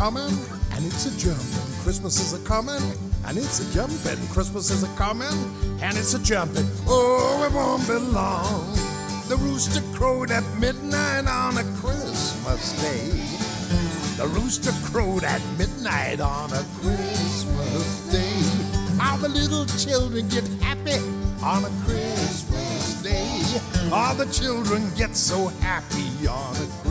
And 0.04 0.84
it's 0.84 1.06
a 1.06 1.18
jumping. 1.18 1.82
Christmas 1.82 2.20
is 2.20 2.38
a 2.38 2.44
coming 2.46 2.82
and 3.26 3.38
it's 3.38 3.60
a 3.60 3.72
jumping. 3.72 4.18
Christmas 4.28 4.70
is 4.70 4.82
a 4.82 4.96
coming 4.96 5.32
and 5.80 5.96
it's 5.96 6.12
a 6.12 6.22
jumping. 6.22 6.68
Oh, 6.86 7.42
it 7.48 7.54
won't 7.54 7.88
be 7.88 7.94
long. 8.12 8.74
The 9.30 9.36
rooster 9.38 9.80
crowed 9.96 10.30
at 10.30 10.44
midnight 10.60 11.26
on 11.26 11.56
a 11.56 11.64
Christmas 11.80 12.72
day. 12.82 13.12
The 14.22 14.28
rooster 14.28 14.72
crowed 14.92 15.24
at 15.24 15.40
midnight 15.56 16.20
on 16.20 16.52
a 16.52 16.62
Christmas 16.82 18.12
day. 18.12 19.00
All 19.02 19.16
the 19.16 19.30
little 19.30 19.64
children 19.64 20.28
get 20.28 20.46
happy 20.60 21.00
on 21.42 21.64
a 21.64 21.70
Christmas 21.86 23.00
day. 23.02 23.40
All 23.90 24.14
the 24.14 24.26
children 24.26 24.82
get 24.98 25.16
so 25.16 25.48
happy 25.62 26.28
on 26.28 26.56
a 26.56 26.58
Christmas 26.58 26.82
day. 26.82 26.83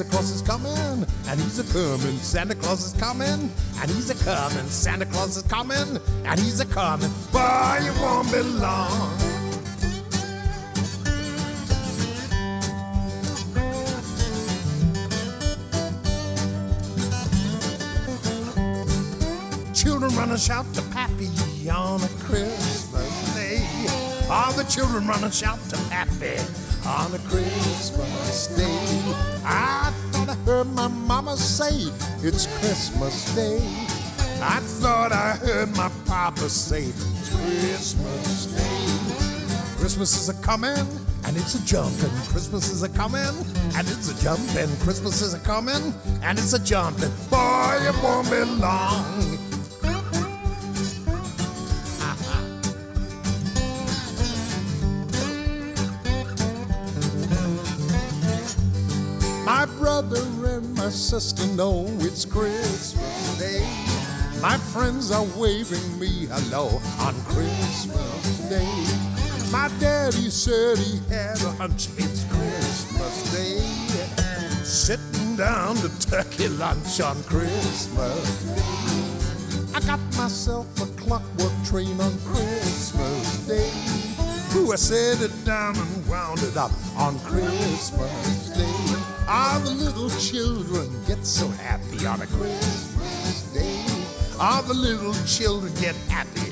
Santa 0.00 0.12
Claus 0.12 0.30
is 0.30 0.40
coming 0.40 1.06
and 1.28 1.40
he's 1.40 1.58
a 1.58 1.72
coming. 1.74 2.16
Santa 2.16 2.54
Claus 2.54 2.86
is 2.86 2.98
coming 2.98 3.52
and 3.82 3.90
he's 3.90 4.08
a 4.08 4.14
coming. 4.24 4.66
Santa 4.66 5.04
Claus 5.04 5.36
is 5.36 5.42
coming 5.42 6.00
and 6.24 6.40
he's 6.40 6.58
a 6.58 6.64
coming. 6.64 7.10
Boy, 7.30 7.80
you 7.84 7.92
won't 8.00 8.32
be 8.32 8.40
long. 8.40 9.18
Children 19.74 20.16
run 20.16 20.30
and 20.30 20.40
shout 20.40 20.64
to 20.72 20.82
Pappy 20.92 21.28
on 21.68 22.00
a 22.02 22.08
Christmas 22.24 23.34
day. 23.34 23.62
All 24.30 24.50
the 24.52 24.64
children 24.64 25.06
run 25.06 25.22
and 25.24 25.34
shout 25.34 25.58
to 25.68 25.76
Pappy 25.90 26.38
on 26.86 27.14
a 27.14 27.18
Christmas 27.18 28.46
day. 28.56 29.39
I 29.50 29.92
thought 30.12 30.28
I 30.28 30.34
heard 30.46 30.68
my 30.68 30.86
mama 30.86 31.36
say 31.36 31.90
it's 32.22 32.46
Christmas 32.58 33.34
Day. 33.34 33.58
I 34.42 34.60
thought 34.60 35.12
I 35.12 35.32
heard 35.44 35.76
my 35.76 35.90
papa 36.06 36.48
say 36.48 36.84
it's 36.84 37.30
Christmas 37.34 38.46
Day. 38.46 39.76
Christmas 39.76 40.16
is 40.16 40.28
a 40.28 40.42
coming 40.42 40.86
and 41.24 41.36
it's 41.36 41.54
a 41.56 41.66
jumping. 41.66 42.10
Christmas 42.30 42.70
is 42.70 42.82
a 42.84 42.88
coming 42.90 43.34
and 43.74 43.88
it's 43.88 44.08
a 44.08 44.22
jumping. 44.22 44.68
Christmas 44.78 45.20
is 45.20 45.34
a 45.34 45.40
coming 45.40 45.94
and 46.22 46.38
it's 46.38 46.52
a 46.52 46.64
jumping. 46.64 47.10
Boy, 47.28 47.78
it 47.82 48.02
won't 48.02 48.30
be 48.30 48.44
long. 48.44 49.29
Sister 61.10 61.44
know 61.56 61.86
it's 61.98 62.24
Christmas 62.24 63.36
Day. 63.36 63.66
My 64.40 64.56
friends 64.56 65.10
are 65.10 65.26
waving 65.36 65.98
me 65.98 66.28
hello 66.30 66.80
on 67.00 67.20
Christmas 67.22 68.38
Day. 68.48 68.70
My 69.50 69.68
daddy 69.80 70.30
said 70.30 70.78
he 70.78 71.00
had 71.12 71.36
a 71.42 71.50
hunch 71.58 71.88
it's 71.98 72.22
Christmas 72.30 73.16
Day. 73.34 73.58
Sitting 74.62 75.34
down 75.34 75.74
to 75.82 75.88
turkey 75.98 76.46
lunch 76.46 77.00
on 77.00 77.20
Christmas 77.24 78.44
Day. 78.44 79.74
I 79.74 79.80
got 79.80 79.98
myself 80.16 80.68
a 80.80 80.86
clockwork 80.94 81.64
train 81.64 82.00
on 82.00 82.16
Christmas 82.20 83.48
Day. 83.48 83.68
Ooh, 84.54 84.72
I 84.72 84.76
set 84.76 85.20
it 85.20 85.44
down 85.44 85.76
and 85.76 86.06
wound 86.06 86.38
it 86.44 86.56
up 86.56 86.70
on 86.96 87.18
Christmas. 87.18 88.39
All 89.32 89.60
the 89.60 89.70
little 89.70 90.10
children 90.18 90.90
get 91.06 91.24
so 91.24 91.46
happy 91.46 92.04
on 92.04 92.20
a 92.20 92.26
Christmas 92.26 93.42
Day. 93.54 93.84
All 94.40 94.60
the 94.62 94.74
little 94.74 95.14
children 95.24 95.72
get 95.80 95.94
happy 96.08 96.50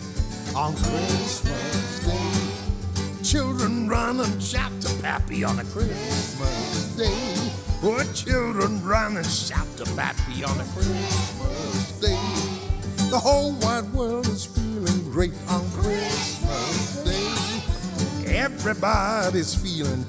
on 0.54 0.76
Christmas 0.76 2.06
Day. 2.06 3.24
Children 3.24 3.88
run 3.88 4.20
and 4.20 4.40
shout 4.40 4.70
to 4.82 5.02
Pappy 5.02 5.42
on 5.42 5.58
a 5.58 5.64
Christmas 5.64 6.94
Day. 6.94 7.50
Oh, 7.82 8.00
children 8.14 8.80
run 8.86 9.16
and 9.16 9.26
shout 9.26 9.66
to 9.78 9.84
Pappy 9.96 10.44
on 10.44 10.60
a 10.60 10.64
Christmas 10.66 12.00
Day. 12.00 13.10
The 13.10 13.18
whole 13.18 13.54
wide 13.54 13.92
world 13.92 14.28
is 14.28 14.46
feeling 14.46 15.10
great 15.10 15.34
on 15.48 15.68
Christmas 15.72 17.02
Day. 17.02 18.36
Everybody's 18.36 19.52
feeling 19.52 20.06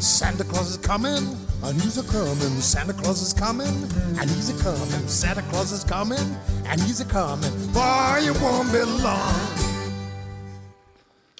Santa 0.00 0.44
Claus 0.44 0.70
is 0.70 0.76
coming 0.78 1.36
and 1.62 1.78
he's 1.82 1.98
a 1.98 2.02
coming. 2.04 2.60
Santa 2.62 2.94
Claus 2.94 3.20
is 3.20 3.34
coming 3.34 3.68
and 4.18 4.30
he's 4.30 4.48
a 4.48 4.56
coming. 4.62 5.06
Santa 5.06 5.42
Claus 5.42 5.72
is 5.72 5.84
coming 5.84 6.36
and 6.64 6.80
he's 6.80 7.00
a 7.00 7.04
coming. 7.04 7.52
Boy, 7.74 8.20
it 8.24 8.40
won't 8.40 8.72
be 8.72 8.82
long. 8.82 9.70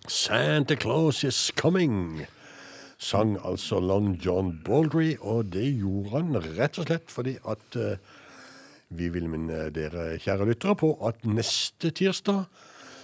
Santa 0.07 0.77
Claus 0.77 1.25
is 1.25 1.51
coming, 1.57 2.27
sang 2.99 3.39
altså 3.45 3.81
Long 3.81 4.21
John 4.21 4.61
Baldry, 4.65 5.17
og 5.21 5.53
det 5.53 5.79
gjorde 5.79 6.11
han 6.11 6.37
rett 6.59 6.79
og 6.79 6.89
slett 6.91 7.11
fordi 7.11 7.39
at 7.49 7.77
uh, 7.81 7.97
vi 8.91 9.09
vil 9.09 9.31
minne 9.31 9.71
dere, 9.73 10.19
kjære 10.21 10.51
lyttere, 10.51 10.77
på 10.77 10.99
at 11.09 11.25
neste 11.25 11.95
tirsdag 11.97 12.45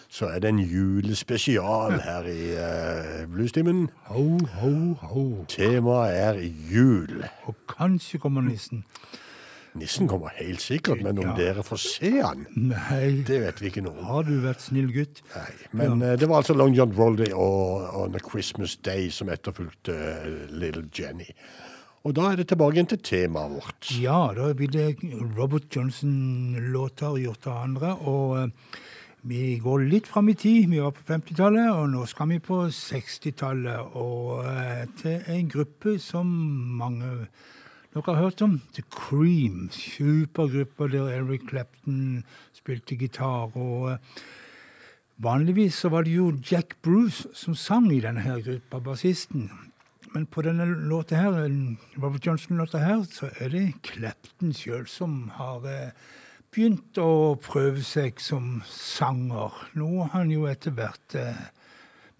så 0.09 0.29
er 0.33 0.41
det 0.41 0.49
en 0.55 0.59
julespesial 0.63 1.99
her 2.05 2.27
i 2.31 2.41
uh, 2.57 3.27
Bluestimen. 3.33 3.87
Ho, 4.13 4.39
ho, 4.61 4.73
ho. 5.11 5.25
Temaet 5.49 6.17
er 6.17 6.41
jul. 6.73 7.25
Og 7.47 7.55
kanskje 7.71 8.19
kommer 8.23 8.45
nissen. 8.47 8.85
Nissen 9.77 10.09
kommer 10.09 10.33
helt 10.39 10.63
sikkert, 10.65 11.03
men 11.05 11.19
om 11.21 11.27
Ja. 11.27 11.35
dere 11.37 11.63
får 11.67 11.77
se 11.83 12.11
han, 12.23 12.47
Nei, 12.57 13.21
det 13.29 13.43
vet 13.43 13.59
vi 13.61 13.67
ikke 13.69 13.83
noe 13.85 13.99
om. 13.99 14.05
har 14.09 14.23
du 14.25 14.39
vært 14.41 14.63
snill 14.65 14.89
gutt? 14.95 15.21
Nei, 15.35 15.51
men 15.77 16.01
eh, 16.03 16.15
det 16.17 16.29
var 16.31 16.41
altså 16.41 16.57
Long 16.57 16.73
John 16.73 16.95
Roldy 16.97 17.29
og 17.35 17.91
On 18.01 18.15
a 18.17 18.23
Christmas 18.25 18.77
Day 18.77 19.11
som 19.13 19.29
etterfulgte 19.29 19.93
uh, 19.93 20.47
Little 20.49 20.87
Jenny. 20.97 21.29
Og 22.07 22.15
da 22.17 22.31
er 22.31 22.37
det 22.41 22.47
tilbake 22.49 22.79
igjen 22.79 22.89
til 22.89 23.03
temaet 23.05 23.51
vårt. 23.53 23.91
Ja, 24.01 24.33
da 24.33 24.49
blir 24.55 24.71
det 24.73 24.97
Robert 25.37 25.69
Johnson-låter 25.77 27.19
gjort 27.21 27.47
av 27.51 27.63
andre. 27.67 27.93
Og 28.07 28.37
eh, 28.39 28.49
vi 29.27 29.59
går 29.62 29.87
litt 29.91 30.07
fram 30.07 30.29
i 30.31 30.37
tid. 30.39 30.70
Vi 30.70 30.81
var 30.83 30.95
på 30.95 31.03
50-tallet, 31.09 31.68
og 31.74 31.91
nå 31.91 32.05
skal 32.07 32.31
vi 32.31 32.41
på 32.43 32.62
60-tallet. 32.70 33.95
Og 33.99 34.47
eh, 34.47 34.87
til 35.01 35.29
en 35.35 35.53
gruppe 35.53 35.97
som 36.03 36.31
mange 36.79 37.12
dere 37.97 38.12
har 38.12 38.22
hørt 38.22 38.43
om. 38.45 38.59
The 38.77 38.85
Cream. 38.93 39.68
Supergruppa 39.72 40.91
der 40.93 41.12
Eric 41.18 41.49
Clapton 41.51 42.24
spilte 42.55 42.99
gitar. 43.01 43.55
og... 43.57 43.97
eh, 43.97 44.27
Vanligvis 45.16 45.79
så 45.81 45.89
var 45.89 46.05
det 46.05 46.12
jo 46.12 46.27
Jack 46.45 46.77
Bruce 46.85 47.31
som 47.33 47.55
sang 47.57 47.87
i 47.89 48.03
denne 48.05 48.20
her 48.20 48.43
gruppa, 48.45 48.83
bassisten. 48.85 49.49
Men 50.12 50.27
på 50.29 50.43
denne 50.45 50.66
låta 50.66 51.16
her, 51.16 51.49
Robert 51.97 52.27
Johnson-låta 52.27 52.79
her, 52.79 53.01
så 53.09 53.31
er 53.41 53.49
det 53.49 53.62
Clapton 53.83 54.53
sjøl 54.53 54.85
som 54.87 55.31
har 55.39 55.64
eh, 55.64 55.97
begynt 56.57 56.97
å 56.97 57.37
prøve 57.45 57.83
seg 57.85 58.21
som 58.25 58.63
sanger. 58.65 59.53
Noe 59.77 60.07
han 60.15 60.31
jo 60.33 60.47
etter 60.49 60.73
hvert 60.73 61.17
eh, 61.19 61.43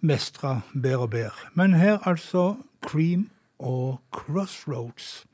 mestra 0.05 0.59
bedre 0.75 1.07
og 1.07 1.09
bedre. 1.15 1.49
Men 1.57 1.73
her 1.73 1.97
altså 2.05 2.51
Cream 2.85 3.31
og 3.57 3.97
Crossroads. 4.13 5.25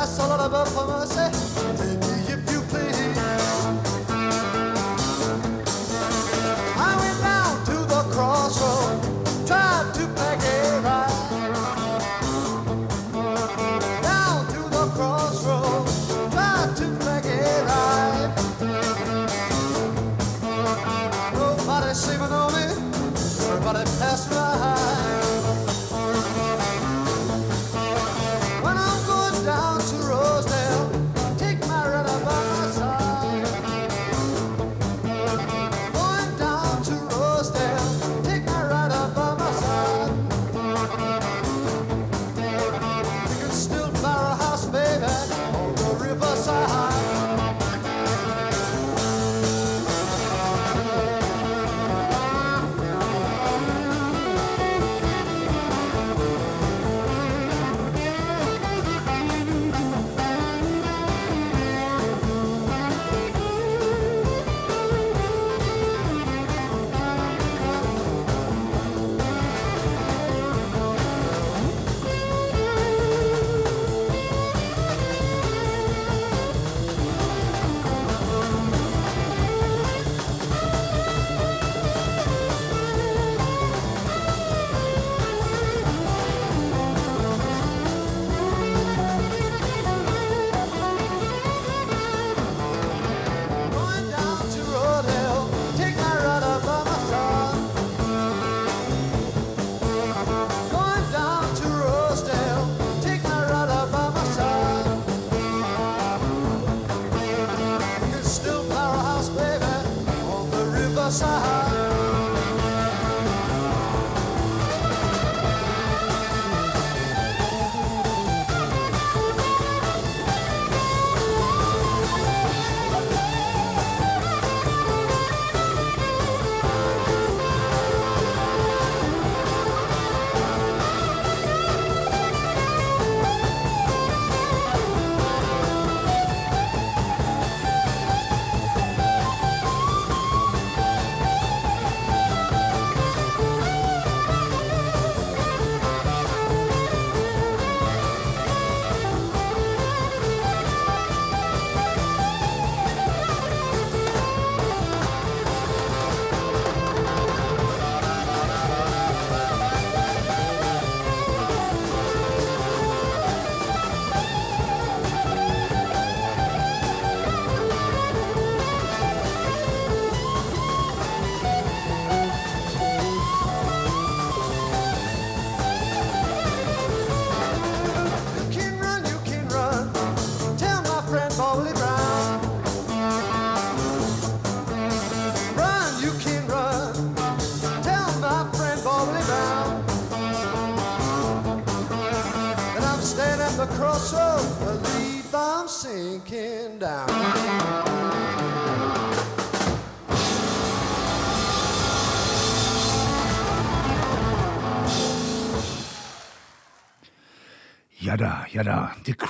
That's 0.00 0.18
a 0.18 2.09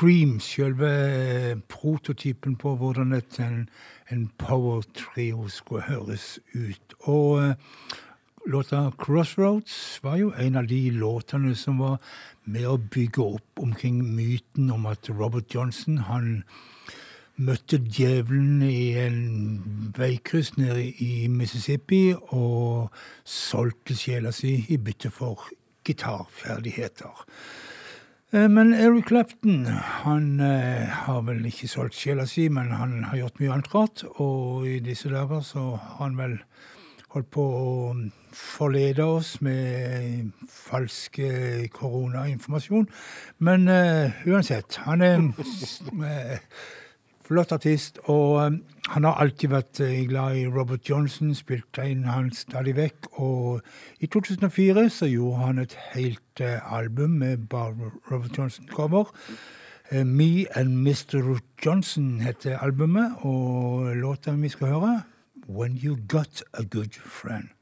Cream, 0.01 0.39
selve 0.41 1.61
prototypen 1.69 2.55
på 2.57 2.71
hvordan 2.81 3.13
et, 3.13 3.35
en, 3.45 3.67
en 4.09 4.23
power-trio 4.41 5.49
skulle 5.53 5.83
høres 5.83 6.39
ut. 6.55 6.95
Og 7.01 7.43
eh, 7.43 7.55
låta 8.47 8.91
'Crossroads' 8.97 10.01
var 10.03 10.17
jo 10.17 10.33
en 10.33 10.57
av 10.57 10.67
de 10.67 10.91
låtene 10.91 11.53
som 11.55 11.79
var 11.79 12.01
med 12.45 12.65
å 12.65 12.79
bygge 12.81 13.21
opp 13.21 13.61
omkring 13.61 14.01
myten 14.17 14.71
om 14.73 14.87
at 14.89 15.11
Robert 15.11 15.55
Johnson 15.55 15.99
han 16.09 16.45
møtte 17.37 17.77
djevelen 17.85 18.63
i 18.63 18.97
en 19.05 19.93
veikryss 19.99 20.57
nede 20.57 20.95
i 20.97 21.29
Mississippi 21.29 22.15
og 22.17 22.89
solgte 23.25 23.93
sjela 23.95 24.33
si 24.33 24.63
i 24.69 24.81
bytte 24.81 25.13
for 25.13 25.45
gitarferdigheter. 25.85 27.27
Eh, 28.33 28.49
Men 28.49 28.73
Eric 28.75 29.07
Clapton 29.09 29.65
han 30.05 30.41
eh, 30.41 30.87
har 31.07 31.23
vel 31.27 31.43
ikke 31.51 31.69
solgt 31.71 31.99
sjela 31.99 32.27
si, 32.31 32.49
men 32.49 32.71
han 32.71 33.01
har 33.09 33.19
gjort 33.19 33.41
mye 33.43 33.55
annet 33.57 33.73
rart. 33.75 34.05
Og 34.23 34.69
i 34.71 34.79
disse 34.85 35.11
dager 35.11 35.43
så 35.43 35.73
har 35.75 36.05
han 36.05 36.19
vel 36.21 36.37
holdt 37.11 37.31
på 37.35 37.43
å 37.43 37.71
forlede 38.37 39.03
oss 39.03 39.41
med 39.43 40.31
falsk 40.47 41.19
eh, 41.27 41.65
koronainformasjon. 41.75 42.87
Men 43.43 43.67
eh, 43.69 44.23
uansett, 44.31 44.79
han 44.87 45.03
er 45.03 45.19
flott 47.31 47.53
artist, 47.55 48.01
og 48.11 48.41
eh, 48.43 48.57
han 48.91 49.07
har 49.07 49.21
alltid 49.23 49.53
vært 49.53 49.81
eh, 49.87 50.01
glad 50.11 50.41
i 50.41 50.49
Robert 50.51 50.89
Johnson, 50.89 51.31
spilte 51.39 51.85
inn 51.87 52.09
han 52.11 52.33
stadig 52.35 52.75
vekk, 52.75 53.07
og 53.23 54.03
i 54.03 54.11
2004 54.11 54.89
så 54.91 55.07
gjorde 55.07 55.45
han 55.45 55.63
et 55.63 55.77
helt 55.93 56.43
eh, 56.43 56.59
album 56.75 57.21
med 57.23 57.47
bare 57.53 57.93
Robert 58.11 58.35
Johnson-cover. 58.35 59.15
Eh, 59.93 60.03
Me 60.03 60.47
and 60.59 60.83
Mr. 60.83 61.39
Johnson 61.67 62.21
heter 62.21 62.59
albumet, 62.59 63.23
og 63.23 63.95
låta 63.97 64.35
vi 64.35 64.49
skal 64.49 64.75
høre, 64.75 65.01
When 65.49 65.79
You 65.85 65.97
Got 66.09 66.43
a 66.55 66.63
Good 66.63 66.99
Friend. 66.99 67.60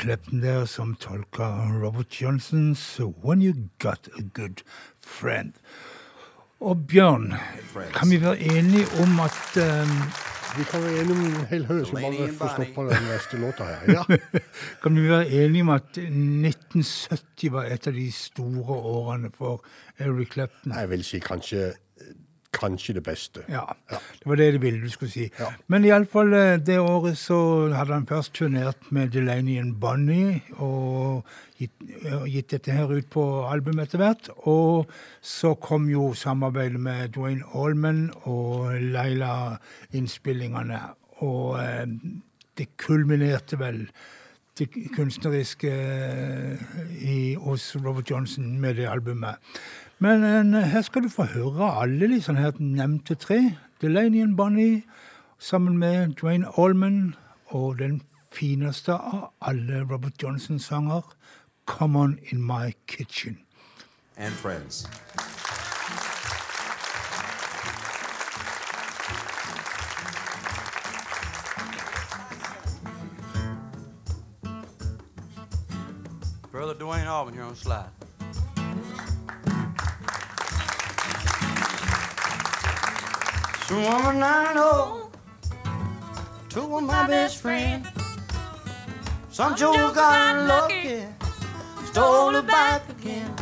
Clapton 0.00 0.40
der 0.42 0.64
som 0.64 0.94
tolka 0.94 1.44
Robert 1.82 2.22
Johnsons 2.22 3.00
When 3.00 3.42
You 3.42 3.54
Got 3.78 4.08
a 4.18 4.22
Good 4.34 4.62
Friend. 5.00 5.52
Og 6.60 6.86
Bjørn, 6.88 7.34
kan 7.94 8.10
vi 8.10 8.20
være 8.20 8.40
enige 8.40 8.86
om 9.02 9.20
at 9.20 9.58
um, 9.60 9.92
Vi 10.58 10.64
kan 10.64 10.82
være 10.82 11.00
enige 11.00 11.12
om 11.12 11.20
en 11.24 11.46
hel 11.50 11.66
haug. 11.66 11.86
Skal 11.86 12.00
bare 12.00 12.28
få 12.38 12.48
stoppa 12.54 12.86
den 12.94 13.04
neste 13.10 13.36
låta 13.36 13.64
her. 13.64 13.92
Ja. 13.92 14.16
Kan 14.82 14.96
vi 14.96 15.08
være 15.08 15.28
enige 15.30 15.62
om 15.62 15.68
at 15.68 15.82
1970 15.98 17.52
var 17.52 17.64
et 17.64 17.86
av 17.86 17.92
de 17.92 18.12
store 18.12 18.74
årene 18.74 19.30
for 19.36 19.64
Eric 19.98 20.32
Clapton? 20.32 20.72
Jeg 20.72 20.90
vil 20.90 21.04
si 21.04 21.20
kanskje, 21.20 21.72
kanskje 22.52 22.94
det 22.94 23.02
beste. 23.06 23.40
Ja, 23.48 23.62
det 23.90 24.26
var 24.26 24.36
det 24.36 24.52
de 24.54 24.60
ville 24.60 24.82
du 24.82 24.90
skulle 24.90 25.10
si. 25.10 25.30
Ja. 25.38 25.46
Men 25.68 25.84
iallfall 25.84 26.30
det 26.66 26.80
året 26.80 27.18
så 27.18 27.68
hadde 27.74 27.94
han 27.94 28.06
først 28.06 28.34
turnert 28.34 28.90
med 28.90 29.08
Delaney 29.14 29.58
and 29.60 29.74
Bonnie 29.80 30.42
og 30.58 31.24
gitt, 31.58 31.72
gitt 32.26 32.50
dette 32.50 32.74
her 32.74 32.90
ut 32.90 33.10
på 33.10 33.24
album 33.46 33.78
etter 33.82 34.02
hvert. 34.02 34.30
Og 34.50 34.90
så 35.20 35.54
kom 35.54 35.88
jo 35.90 36.12
samarbeidet 36.14 36.80
med 36.80 37.08
Dwayne 37.16 37.44
Allman 37.54 38.10
og 38.22 38.80
Leila-innspillingene. 38.80 40.80
Og 41.20 41.60
eh, 41.62 41.86
det 42.58 42.72
kulminerte 42.80 43.58
vel 43.60 43.84
det 44.58 44.68
kunstneriske 44.96 45.70
eh, 45.70 46.58
i, 47.00 47.34
hos 47.40 47.76
Robert 47.76 48.10
Johnson 48.10 48.58
med 48.60 48.74
det 48.80 48.88
albumet. 48.90 49.38
Men 50.02 50.24
en, 50.24 50.54
her 50.54 50.82
skal 50.82 51.02
du 51.04 51.08
få 51.12 51.26
høre 51.28 51.66
alle 51.82 52.08
de 52.08 52.20
sånne 52.24 52.40
her 52.40 52.56
nevnte 52.58 53.14
tre. 53.20 53.36
Delaney 53.82 54.22
and 54.24 54.36
Bonnie 54.36 54.82
sammen 55.38 55.76
med 55.78 56.14
Dwayne 56.20 56.48
Allman 56.58 57.14
og 57.46 57.78
den 57.78 58.00
fineste 58.32 58.96
av 58.96 59.28
alle 59.40 59.82
Robert 59.90 60.16
Johnson-sanger, 60.22 61.02
Come 61.66 61.98
On 61.98 62.18
In 62.32 62.42
My 62.42 62.72
Kitchen. 62.88 63.38
and 64.16 64.34
friends. 64.34 64.86
Brother 76.50 76.74
Dwayne 76.74 77.06
Allman 77.06 77.34
here 77.34 77.44
on 77.44 77.54
slide. 77.54 77.88
Woman 83.70 84.20
I 84.20 84.52
know 84.52 85.10
took 86.48 86.68
my 86.82 87.06
best 87.06 87.40
friend. 87.40 87.86
Some 89.30 89.54
Joe 89.54 89.92
got 89.94 90.44
lucky, 90.48 91.04
stole 91.84 92.34
it 92.34 92.48
back 92.48 92.82
again. 92.90 93.32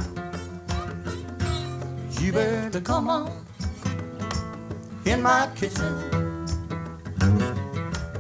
You 2.21 2.33
better 2.35 2.81
come 2.83 3.09
on 3.09 3.47
in 5.07 5.23
my 5.23 5.49
kitchen. 5.57 6.47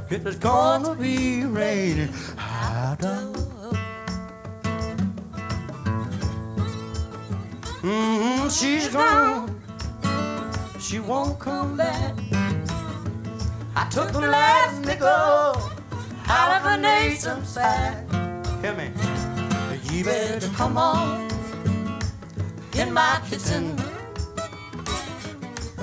It's 0.08 0.36
gonna 0.36 0.94
be 0.94 1.44
raining 1.44 2.14
out 2.38 3.04
of. 3.04 3.36
Mm, 7.82 8.50
she's 8.50 8.88
gone. 8.88 9.57
She 10.88 11.00
won't 11.00 11.38
come 11.38 11.76
back. 11.76 12.14
I 13.76 13.86
took 13.90 14.10
the 14.10 14.22
last 14.22 14.86
nickel 14.86 15.06
out 15.06 16.50
of 16.56 16.64
a 16.64 16.78
nation's 16.80 17.46
sack. 17.46 18.10
Hear 18.62 18.74
me? 18.74 18.90
You 19.92 20.02
better 20.02 20.48
come 20.56 20.78
on 20.78 21.28
in 22.72 22.90
my 22.90 23.20
kitchen. 23.28 23.76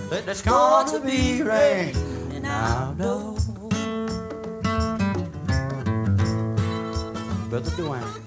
There's 0.10 0.42
gonna 0.42 1.00
be 1.00 1.44
rain, 1.44 1.96
and 2.34 2.48
I 2.48 2.92
know. 2.98 3.38
Brother 7.48 7.70
Dwayne. 7.78 8.25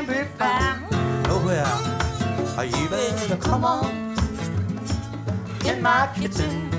Can't 0.00 0.08
be 0.08 0.24
found. 0.38 0.90
Well, 1.44 2.64
you 2.64 2.88
better 2.88 3.36
come 3.36 3.66
on 3.66 4.16
in 5.66 5.82
my 5.82 6.08
kitchen. 6.14 6.70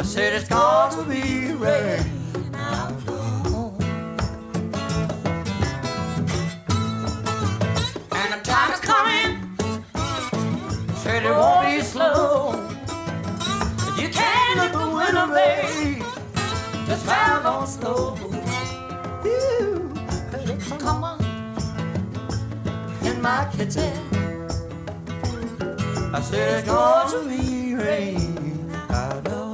I 0.00 0.02
said 0.02 0.32
it's 0.34 0.48
gonna 0.48 1.04
be 1.04 1.52
rain. 1.52 2.04
I 2.52 2.90
know. 3.06 3.78
And 8.10 8.32
the 8.32 8.40
time 8.42 8.72
is 8.72 8.80
coming. 8.80 9.30
Said 10.96 11.22
it 11.24 11.30
won't 11.30 11.66
be 11.68 11.80
slow. 11.82 12.54
You 13.96 14.08
can't 14.08 14.58
look 14.58 14.72
the 14.72 14.88
winter 14.96 15.30
away. 15.30 16.02
Just 16.88 17.04
drive 17.04 17.46
on 17.46 17.66
slow. 17.68 18.39
My 23.30 23.44
kitchen. 23.56 23.92
I 26.12 26.20
said 26.20 26.58
it's 26.58 26.68
going 26.68 27.08
to 27.12 27.20
be 27.28 27.74
rain. 27.76 28.72
I 28.88 29.20
know. 29.24 29.48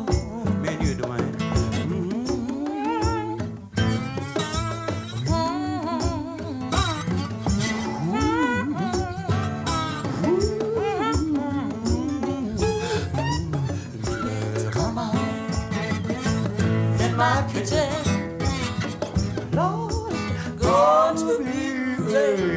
My 17.16 17.42
kitchen. 17.50 17.88
Lord, 19.52 20.12
going 20.60 21.16
to 21.16 21.38
be 21.42 21.60
raining 22.12 22.55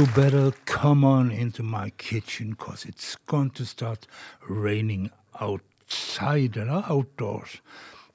You 0.00 0.06
better 0.16 0.50
come 0.64 1.04
on 1.04 1.30
into 1.30 1.62
my 1.62 1.90
kitchen, 1.98 2.54
cause 2.54 2.86
it's 2.86 3.16
going 3.26 3.50
to 3.50 3.66
start 3.66 4.06
raining 4.48 5.10
outside, 5.38 6.56
eller 6.56 6.82
outdoors. 6.88 7.60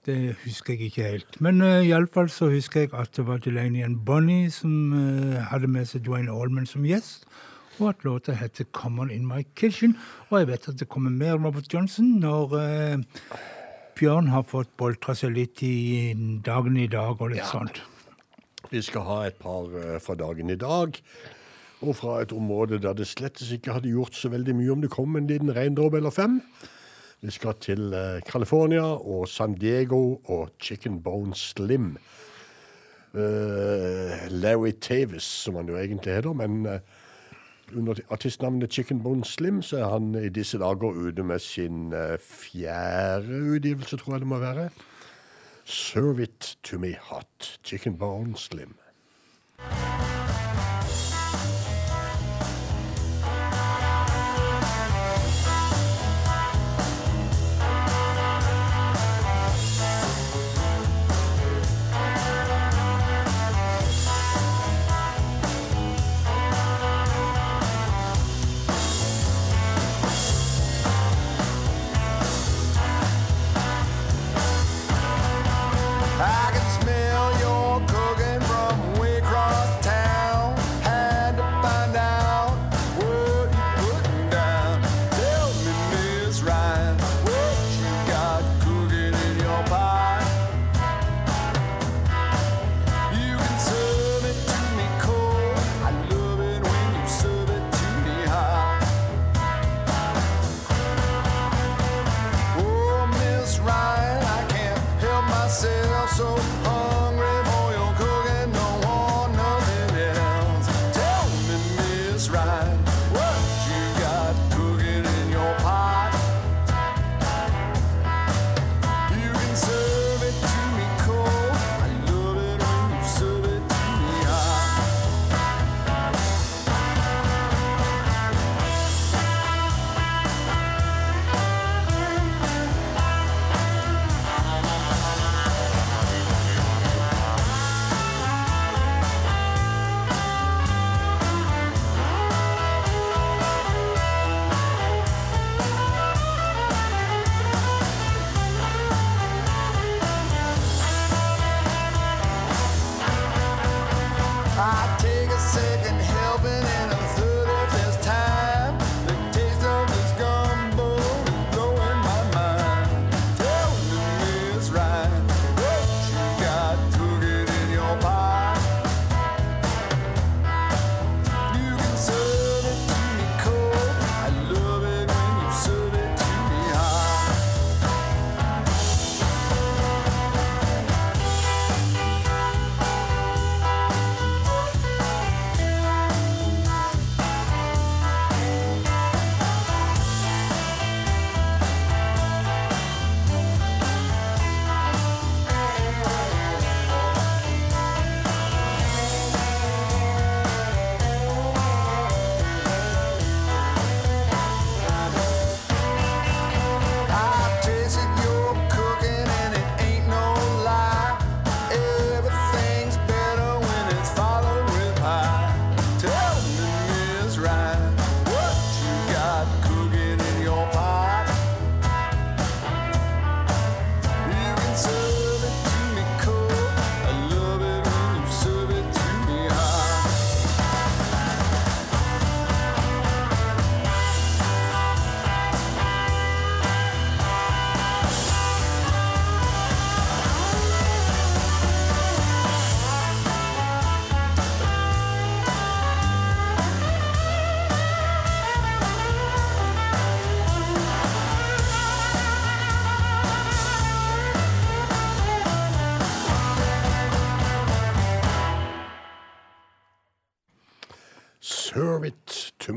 Det 0.05 0.35
husker 0.43 0.73
jeg 0.73 0.81
ikke 0.81 1.03
helt. 1.03 1.37
Men 1.41 1.61
uh, 1.61 1.85
iallfall 1.85 2.29
så 2.33 2.49
husker 2.49 2.79
jeg 2.87 2.93
at 2.97 3.13
det 3.17 3.27
var 3.27 3.37
Delaney 3.37 3.83
and 3.85 3.99
Bonnie 4.05 4.49
som 4.49 4.93
uh, 4.93 5.35
hadde 5.51 5.69
med 5.69 5.85
seg 5.85 6.01
Dwayne 6.07 6.33
Allman 6.33 6.65
som 6.65 6.87
gjest, 6.89 7.27
og 7.77 7.89
at 7.89 8.03
låta 8.03 8.33
heter 8.33 8.65
'Come 8.73 9.01
On 9.01 9.11
In 9.11 9.27
My 9.27 9.45
Kitchen'. 9.59 9.93
Og 10.29 10.39
jeg 10.39 10.47
vet 10.47 10.67
at 10.69 10.79
det 10.79 10.89
kommer 10.89 11.09
mer 11.09 11.37
Robert 11.37 11.73
Johnson 11.73 12.05
når 12.19 12.53
uh, 12.97 13.03
Bjørn 13.95 14.27
har 14.33 14.41
fått 14.41 14.73
boltra 14.77 15.13
seg 15.13 15.37
litt 15.37 15.61
i 15.63 16.13
dagen 16.45 16.77
i 16.77 16.87
dag 16.87 17.21
og 17.21 17.29
litt 17.29 17.45
Ja. 17.45 17.51
sånt. 17.51 17.81
Vi 18.71 18.81
skal 18.81 19.01
ha 19.01 19.23
et 19.27 19.37
par 19.39 19.69
eh, 19.77 19.99
fra 20.01 20.15
dagen 20.15 20.49
i 20.49 20.55
dag. 20.55 20.97
Og 21.85 21.95
fra 21.95 22.21
et 22.23 22.33
område 22.33 22.79
der 22.81 22.93
det 22.97 23.07
slettes 23.07 23.51
ikke 23.53 23.75
hadde 23.75 23.91
gjort 23.93 24.15
så 24.17 24.31
veldig 24.33 24.55
mye 24.57 24.73
om 24.73 24.81
det 24.81 24.89
kom 24.93 25.15
en 25.15 25.27
liten 25.29 25.53
regndråpe 25.53 25.97
eller 26.01 26.13
fem. 26.13 26.39
Vi 27.21 27.31
skal 27.31 27.53
til 27.61 27.93
eh, 27.93 28.21
California 28.25 28.83
og 28.83 29.27
San 29.29 29.53
Diego 29.53 30.17
og 30.25 30.49
Chicken 30.61 31.01
Bone 31.03 31.35
Slim. 31.35 31.95
Eh, 33.15 34.25
Larry 34.29 34.71
Tavis, 34.81 35.23
som 35.23 35.55
han 35.55 35.69
jo 35.69 35.77
egentlig 35.77 36.13
heter, 36.13 36.33
men 36.33 36.65
eh, 36.65 36.79
under 37.75 37.95
artistnavnet 38.09 38.73
Chicken 38.73 39.03
Bone 39.03 39.25
Slim 39.25 39.61
så 39.61 39.77
er 39.77 39.89
han 39.89 40.15
i 40.15 40.29
disse 40.29 40.59
dager 40.59 40.91
ute 40.91 41.23
med 41.23 41.39
sin 41.39 41.93
eh, 41.93 42.17
fjerde 42.19 43.55
utgivelse, 43.55 43.97
tror 43.97 44.13
jeg 44.13 44.25
det 44.25 44.27
må 44.27 44.39
være. 44.39 44.69
Serve 45.65 46.23
it 46.23 46.57
to 46.63 46.77
me 46.77 46.95
hot. 47.01 47.59
Chicken 47.63 47.97
Bone 47.97 48.37
Slim. 48.37 48.75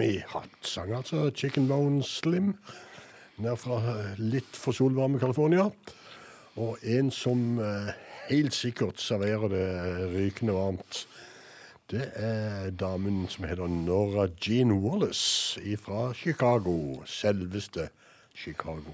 It 0.00 0.24
Hatsang, 0.28 0.50
sang 0.62 0.92
altså 0.96 1.30
Chicken 1.30 1.68
Bone 1.68 2.02
Slim. 2.02 2.54
Ned 3.38 3.56
fra 3.56 3.78
eh, 3.78 4.18
litt 4.18 4.56
for 4.56 4.72
solvarme 4.72 5.20
California. 5.20 5.68
Og 6.56 6.78
en 6.82 7.10
som 7.10 7.58
eh, 7.62 7.92
helt 8.28 8.54
sikkert 8.54 9.00
serverer 9.00 9.48
det 9.48 9.66
rykende 10.14 10.52
varmt, 10.52 11.06
det 11.90 12.10
er 12.14 12.70
damen 12.70 13.28
som 13.28 13.44
heter 13.48 13.66
Nora 13.66 14.26
Jean 14.40 14.72
Wallace 14.72 15.76
fra 15.76 16.12
Chicago. 16.14 17.02
Selveste 17.06 17.88
Chicago. 18.34 18.92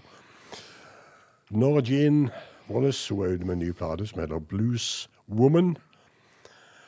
Nora 1.51 1.83
Jean 1.83 2.31
Wallace 2.71 3.15
hun 3.15 3.25
er 3.25 3.35
ute 3.35 3.45
med 3.45 3.55
en 3.55 3.59
ny 3.59 3.73
plate 3.73 4.07
som 4.07 4.21
heter 4.21 4.39
Blues 4.39 5.11
Woman. 5.29 5.77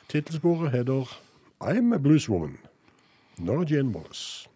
Tittelsporet 0.09 0.71
heter 0.71 1.17
I'm 1.61 1.93
a 1.93 1.97
Blues 1.97 2.29
Woman. 2.29 2.57
Nora 3.39 3.63
Jane 3.63 3.91
Wallace. 3.91 4.47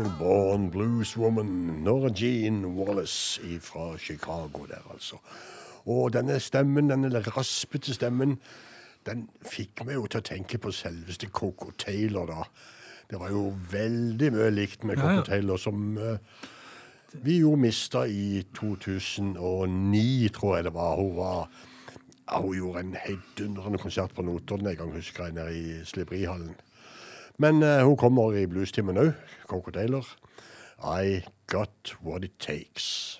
A 0.00 0.02
natural 0.02 0.18
born 0.18 0.70
blueswoman. 0.70 1.82
Nora 1.82 2.10
Jean 2.10 2.64
Wallace 2.76 3.40
fra 3.60 3.98
Chicago 3.98 4.66
der, 4.66 4.90
altså. 4.92 5.16
Og 5.86 6.12
denne 6.12 6.40
stemmen, 6.40 6.90
denne 6.90 7.20
raspete 7.20 7.94
stemmen, 7.94 8.38
den 9.06 9.28
fikk 9.42 9.84
meg 9.84 9.94
jo 9.94 10.06
til 10.06 10.20
å 10.20 10.22
tenke 10.24 10.58
på 10.58 10.72
selveste 10.72 11.30
Coco 11.32 11.70
Taylor, 11.78 12.26
da. 12.26 12.44
Det 13.10 13.18
var 13.18 13.30
jo 13.30 13.56
veldig 13.70 14.32
mye 14.32 14.50
likt 14.50 14.84
med 14.84 14.96
Coco 14.96 15.20
ja. 15.20 15.26
Taylor, 15.26 15.56
som 15.56 15.96
uh, 15.98 16.18
vi 17.24 17.40
jo 17.40 17.56
mista 17.56 18.04
i 18.06 18.44
2009, 18.54 20.28
tror 20.36 20.56
jeg 20.56 20.68
det 20.68 20.74
var. 20.74 20.96
Hun 20.96 21.16
var 21.16 21.48
ja, 22.30 22.40
Hun 22.40 22.54
gjorde 22.54 22.80
en 22.80 22.94
heidundrende 22.94 23.78
konsert 23.78 24.14
på 24.14 24.22
Notodden 24.22 24.68
en 24.70 24.76
gang, 24.76 24.92
husker 24.94 25.24
jeg, 25.24 25.34
nede 25.34 25.56
i 25.58 25.84
Sliberihallen. 25.84 26.54
Men 27.40 27.62
uh, 27.62 27.80
hun 27.86 27.96
kommer 27.96 28.34
i 28.36 28.42
bluestimen 28.46 28.98
òg, 29.00 29.14
Coco 29.48 29.72
Taylor. 29.72 30.04
I 30.84 31.22
got 31.48 31.94
what 32.04 32.24
it 32.24 32.36
takes. 32.38 33.16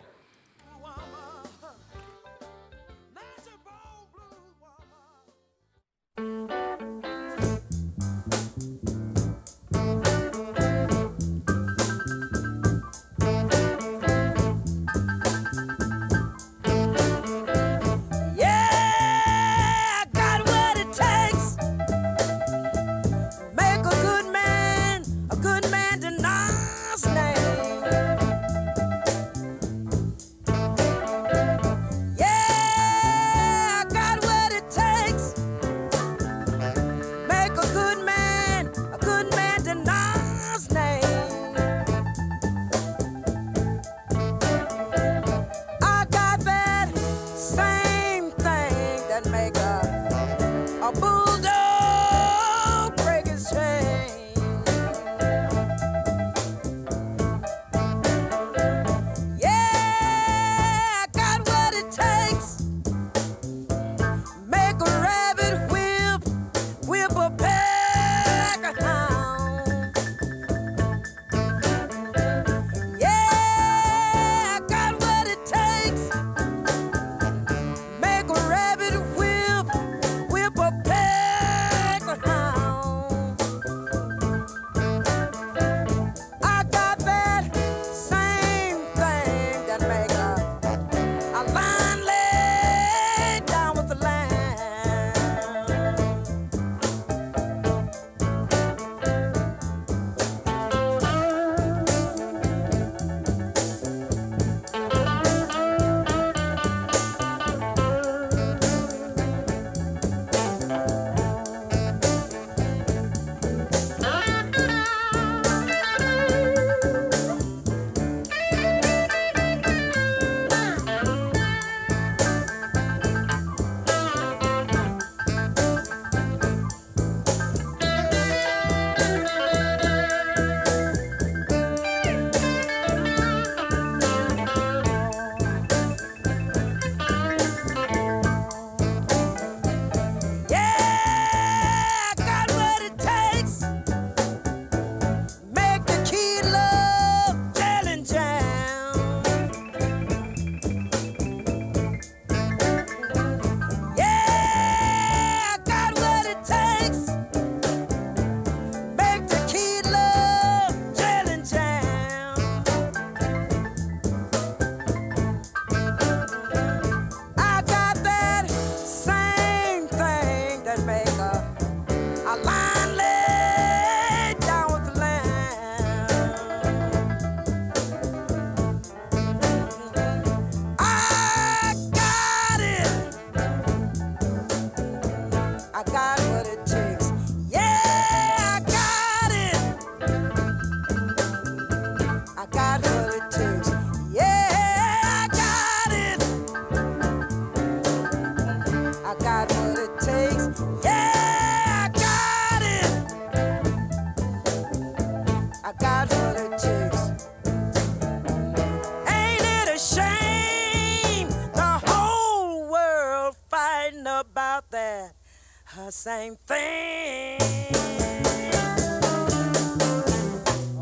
Same 216.11 216.37
thing? 216.51 217.39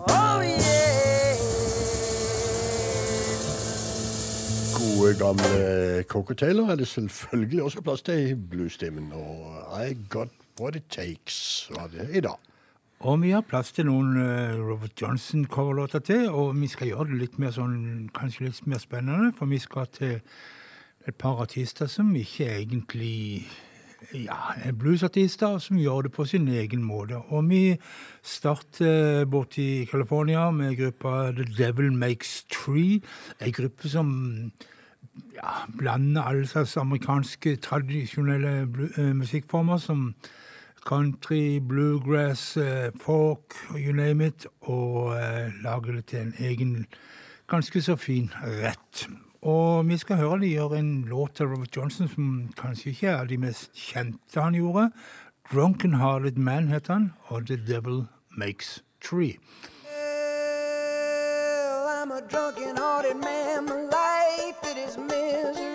Oh 0.08 0.40
yeah. 0.40 1.36
Gode, 4.78 5.18
gamle 5.18 6.02
Coco 6.04 6.34
Taylor 6.34 6.70
er 6.70 6.76
det 6.76 6.88
selvfølgelig 6.88 7.62
også 7.62 7.80
plass 7.80 8.02
til 8.02 8.30
i 8.30 8.34
bluestimen. 8.34 9.12
Og 9.12 9.88
I 9.88 9.96
got 10.08 10.28
what 10.60 10.76
it 10.76 10.84
takes 10.90 11.70
var 11.76 11.86
det 11.86 12.08
i 12.16 12.20
dag. 12.20 12.36
Og 13.00 13.22
vi 13.22 13.30
har 13.30 13.40
plass 13.40 13.72
til 13.72 13.86
noen 13.86 14.16
eh, 14.16 14.56
Robert 14.70 15.02
Johnson-coverlåter 15.02 15.98
til, 15.98 16.30
og 16.30 16.56
vi 16.60 16.66
skal 16.66 16.88
gjøre 16.88 17.12
det 17.12 17.20
litt 17.20 17.38
mer 17.38 17.52
sånn, 17.54 18.08
kanskje 18.16 18.48
litt 18.48 18.66
mer 18.66 18.80
spennende, 18.82 19.30
for 19.38 19.46
vi 19.46 19.60
skal 19.62 19.86
til 19.92 20.16
et 21.06 21.14
par 21.14 21.38
artister 21.44 21.86
som 21.86 22.10
ikke 22.16 22.48
egentlig 22.56 23.44
ja, 24.14 24.38
er 24.64 24.72
bluesartister, 24.72 25.58
som 25.58 25.78
gjør 25.78 26.06
det 26.06 26.12
på 26.12 26.24
sin 26.24 26.48
egen 26.48 26.82
måte. 26.82 27.18
Og 27.28 27.48
vi 27.50 27.76
starter 28.22 29.24
borte 29.24 29.62
i 29.62 29.84
California 29.90 30.50
med 30.50 30.76
gruppa 30.76 31.32
The 31.32 31.44
Devil 31.58 31.92
Makes 31.92 32.44
Tree, 32.52 33.00
en 33.40 33.52
gruppe 33.52 33.88
som 33.88 34.10
ja, 35.34 35.66
blander 35.78 36.22
alle 36.22 36.46
slags 36.46 36.76
amerikanske 36.76 37.56
tradisjonelle 37.56 38.68
eh, 38.96 39.14
musikkformer 39.14 39.76
som 39.76 40.14
country, 40.88 41.58
bluegrass, 41.58 42.56
eh, 42.56 42.90
folk, 43.00 43.54
you 43.76 43.92
name 43.92 44.26
it, 44.26 44.46
og 44.60 45.16
eh, 45.16 45.52
lager 45.62 45.92
det 45.92 46.04
til 46.04 46.18
en 46.18 46.34
egen, 46.38 46.86
ganske 47.48 47.82
så 47.82 47.96
fin 47.96 48.30
rett. 48.42 49.08
Og 49.42 49.88
vi 49.88 49.96
skal 49.96 50.16
høre 50.16 50.40
de 50.40 50.48
gjøre 50.50 50.78
en 50.78 51.04
låt 51.06 51.36
til 51.38 51.46
Robert 51.46 51.76
Johnson 51.76 52.08
som 52.10 52.48
kanskje 52.58 52.90
ikke 52.90 53.08
er 53.08 53.24
de 53.30 53.38
mest 53.38 53.70
kjente 53.74 54.40
han 54.40 54.54
gjorde. 54.58 54.90
Drunken 55.52 55.94
Hearted 55.94 56.36
Man 56.36 56.68
het 56.68 56.88
han, 56.88 57.12
og 57.30 57.46
The 57.46 57.56
Devil 57.56 58.06
Makes 58.30 58.82
Tree. 59.00 59.38
Well, 59.84 61.86
I'm 61.86 62.10
a 62.10 62.20
drunken 62.20 62.74
man, 63.20 63.64
my 63.64 63.88
life 63.88 64.76
is 64.86 64.98
misery. 64.98 65.67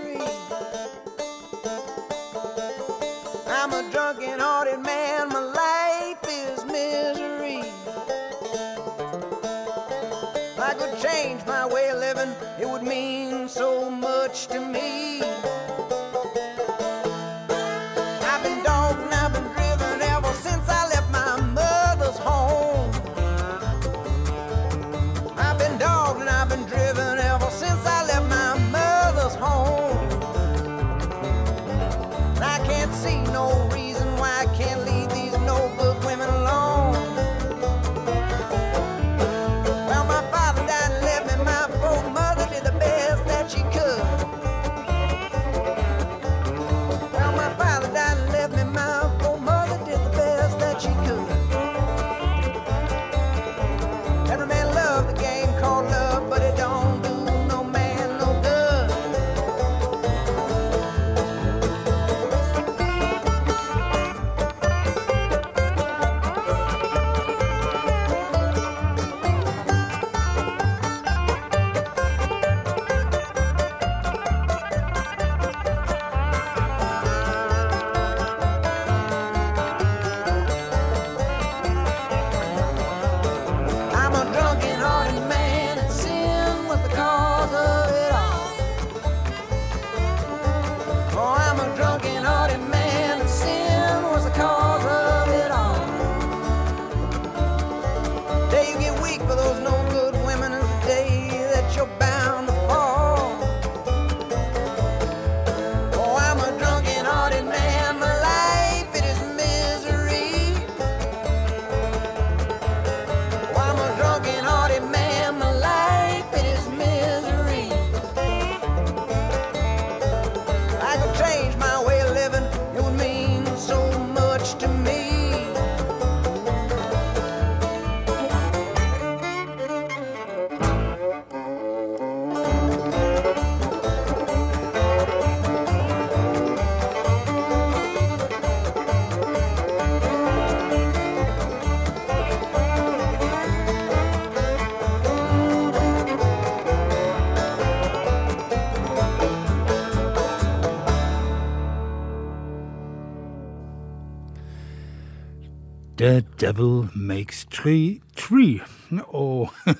Makes 157.23 157.45
Tree. 157.45 158.01
tree. 158.17 158.59
Og, 159.07 159.53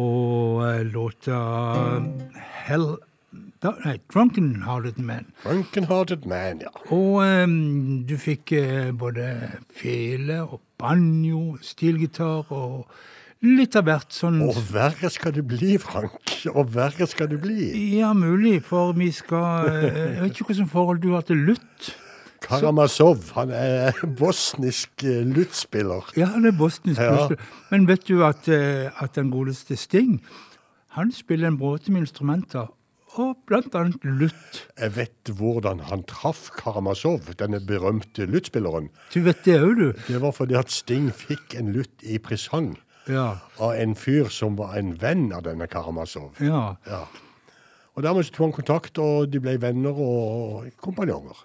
og 0.00 0.62
eh, 0.64 0.86
låta 0.88 1.36
Hell 2.64 2.94
da, 3.60 3.74
Nei, 3.84 3.98
Drunken 4.08 4.62
Hearted 4.64 4.96
Man. 4.96 5.26
Drunken 5.44 5.84
Hearted 5.90 6.24
Man, 6.24 6.62
ja. 6.64 6.72
Og 6.88 7.20
um, 7.20 8.06
du 8.08 8.16
fikk 8.16 8.54
uh, 8.56 8.88
både 8.96 9.26
fele 9.68 10.40
og 10.46 10.62
banjo, 10.80 11.58
stilgitar 11.60 12.48
og 12.48 12.88
litt 13.44 13.76
av 13.76 13.84
hvert 13.90 14.16
sånn 14.16 14.40
Og 14.46 14.56
verre 14.72 15.12
skal 15.12 15.36
det 15.36 15.44
bli, 15.52 15.76
Frank. 15.82 16.38
Og 16.54 16.72
verre 16.72 17.04
skal 17.10 17.28
det 17.34 17.42
bli. 17.44 17.68
Ja, 17.98 18.14
mulig, 18.16 18.62
for 18.64 18.96
vi 18.96 19.12
skal 19.12 19.68
uh, 19.68 19.90
Jeg 19.92 20.22
vet 20.22 20.32
ikke 20.32 20.54
hvilket 20.54 20.72
forhold 20.72 21.04
du 21.04 21.12
har 21.18 21.28
til 21.28 21.44
lutt. 21.52 21.92
Karamazov, 22.42 23.30
han 23.36 23.50
er 23.54 23.92
bosnisk 24.18 25.04
eh, 25.06 25.22
luttspiller. 25.26 26.12
Ja, 26.18 26.26
han 26.34 26.46
er 26.48 26.52
bosnisk 26.58 27.00
Ja. 27.00 27.28
Men 27.70 27.86
vet 27.88 28.06
du 28.08 28.22
at, 28.26 28.48
eh, 28.48 28.90
at 29.02 29.14
den 29.18 29.30
godeste 29.32 29.76
Sting, 29.76 30.20
han 30.96 31.12
spiller 31.12 31.48
en 31.48 31.58
bråte 31.58 31.92
med 31.92 32.02
instrumenter, 32.06 32.68
og 33.20 33.36
blant 33.46 33.74
annet 33.76 34.00
lutt. 34.04 34.62
Jeg 34.80 34.94
vet 34.96 35.32
hvordan 35.36 35.82
han 35.90 36.02
traff 36.08 36.46
Karamazov, 36.56 37.26
denne 37.36 37.60
berømte 37.60 38.24
luttspilleren. 38.24 38.88
Du 39.12 39.20
vet 39.26 39.42
det 39.44 39.58
òg, 39.60 39.74
du. 39.76 39.92
Det 40.08 40.20
var 40.22 40.32
fordi 40.32 40.56
at 40.56 40.72
Sting 40.72 41.10
fikk 41.12 41.54
en 41.60 41.72
lutt 41.76 42.02
i 42.02 42.16
presang 42.18 42.74
Ja. 43.08 43.34
av 43.60 43.74
en 43.76 43.94
fyr 43.94 44.30
som 44.30 44.56
var 44.56 44.76
en 44.78 44.94
venn 45.00 45.32
av 45.32 45.42
denne 45.44 45.66
Karamazov. 45.68 46.40
Ja. 46.40 46.76
Ja. 46.88 47.02
Og 47.96 48.02
dermed 48.06 48.24
tok 48.32 48.46
han 48.46 48.52
kontakt, 48.56 48.98
og 48.98 49.28
de 49.30 49.40
ble 49.44 49.58
venner 49.60 49.92
og 49.92 50.70
kompanjonger. 50.80 51.36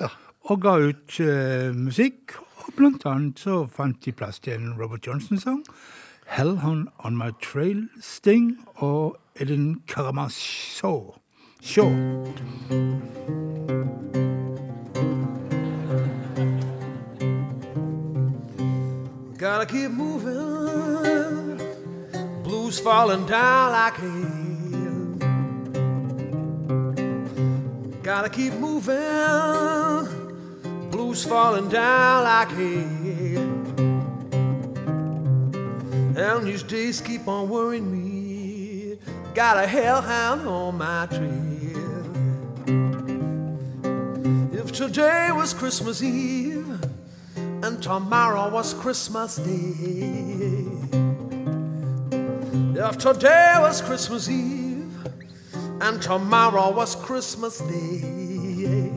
Ja. 0.00 0.08
Og 0.50 0.60
ga 0.60 0.76
ut 0.88 1.20
uh, 1.20 1.70
musikk, 1.76 2.34
og 2.64 2.74
blant 2.76 3.06
annet 3.06 3.38
så 3.38 3.66
fant 3.70 3.98
de 4.04 4.12
plass 4.12 4.40
til 4.42 4.56
en 4.58 4.74
Robert 4.80 5.06
Johnson-sang. 5.06 5.62
Hell 6.26 6.58
on, 6.64 6.88
on 6.98 7.16
My 7.16 7.30
Trail 7.42 7.88
Sting 8.00 8.56
og 8.74 9.16
Edin 9.36 9.82
Karamashaw. 9.86 11.14
Show. 11.60 11.90
Gotta 19.38 19.66
keep 19.66 19.90
moving. 19.90 21.60
Blues 22.42 22.80
falling 22.80 23.26
down 23.26 23.72
like 23.72 23.94
hail. 23.94 24.51
Gotta 28.02 28.28
keep 28.28 28.52
moving. 28.54 28.90
Blues 30.90 31.24
falling 31.24 31.68
down 31.68 32.24
like 32.24 32.50
hail. 32.50 33.42
And 36.16 36.46
these 36.46 36.64
days 36.64 37.00
keep 37.00 37.28
on 37.28 37.48
worrying 37.48 37.92
me. 37.92 38.98
Got 39.34 39.62
a 39.62 39.68
hellhound 39.68 40.48
on 40.48 40.78
my 40.78 41.06
trail. 41.06 41.30
If 44.52 44.72
today 44.72 45.30
was 45.30 45.54
Christmas 45.54 46.02
Eve 46.02 46.80
and 47.36 47.80
tomorrow 47.80 48.50
was 48.50 48.74
Christmas 48.74 49.36
Day. 49.36 50.66
If 52.74 52.98
today 52.98 53.54
was 53.60 53.80
Christmas 53.80 54.28
Eve 54.28 54.61
and 55.82 56.00
tomorrow 56.00 56.70
was 56.70 56.94
Christmas 56.94 57.58
Day, 57.58 58.92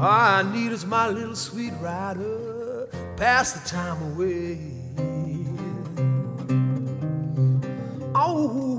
All 0.00 0.08
I 0.08 0.42
need 0.54 0.72
is 0.72 0.86
my 0.86 1.08
little 1.08 1.36
sweet 1.36 1.74
rider, 1.82 2.88
pass 3.16 3.52
the 3.52 3.68
time 3.68 4.14
away. 4.14 4.58
Oh. 8.14 8.75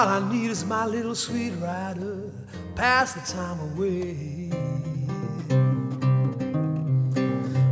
All 0.00 0.08
I 0.08 0.32
need 0.32 0.50
is 0.50 0.64
my 0.64 0.86
little 0.86 1.14
sweet 1.14 1.50
rider, 1.60 2.30
pass 2.74 3.12
the 3.12 3.20
time 3.20 3.60
away. 3.60 4.48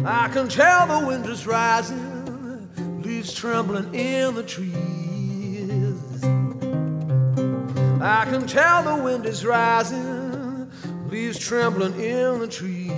I 0.05 0.29
can 0.29 0.47
tell 0.47 0.87
the 1.01 1.07
wind 1.07 1.25
is 1.25 1.47
rising, 1.47 2.69
leaves 3.01 3.33
trembling 3.33 3.95
in 3.95 4.35
the 4.35 4.43
trees. 4.43 4.77
I 8.03 8.27
can 8.27 8.47
tell 8.47 8.83
the 8.83 9.03
wind 9.03 9.25
is 9.25 9.47
rising, 9.47 10.71
leaves 11.09 11.39
trembling 11.39 11.99
in 11.99 12.41
the 12.41 12.47
trees. 12.47 12.93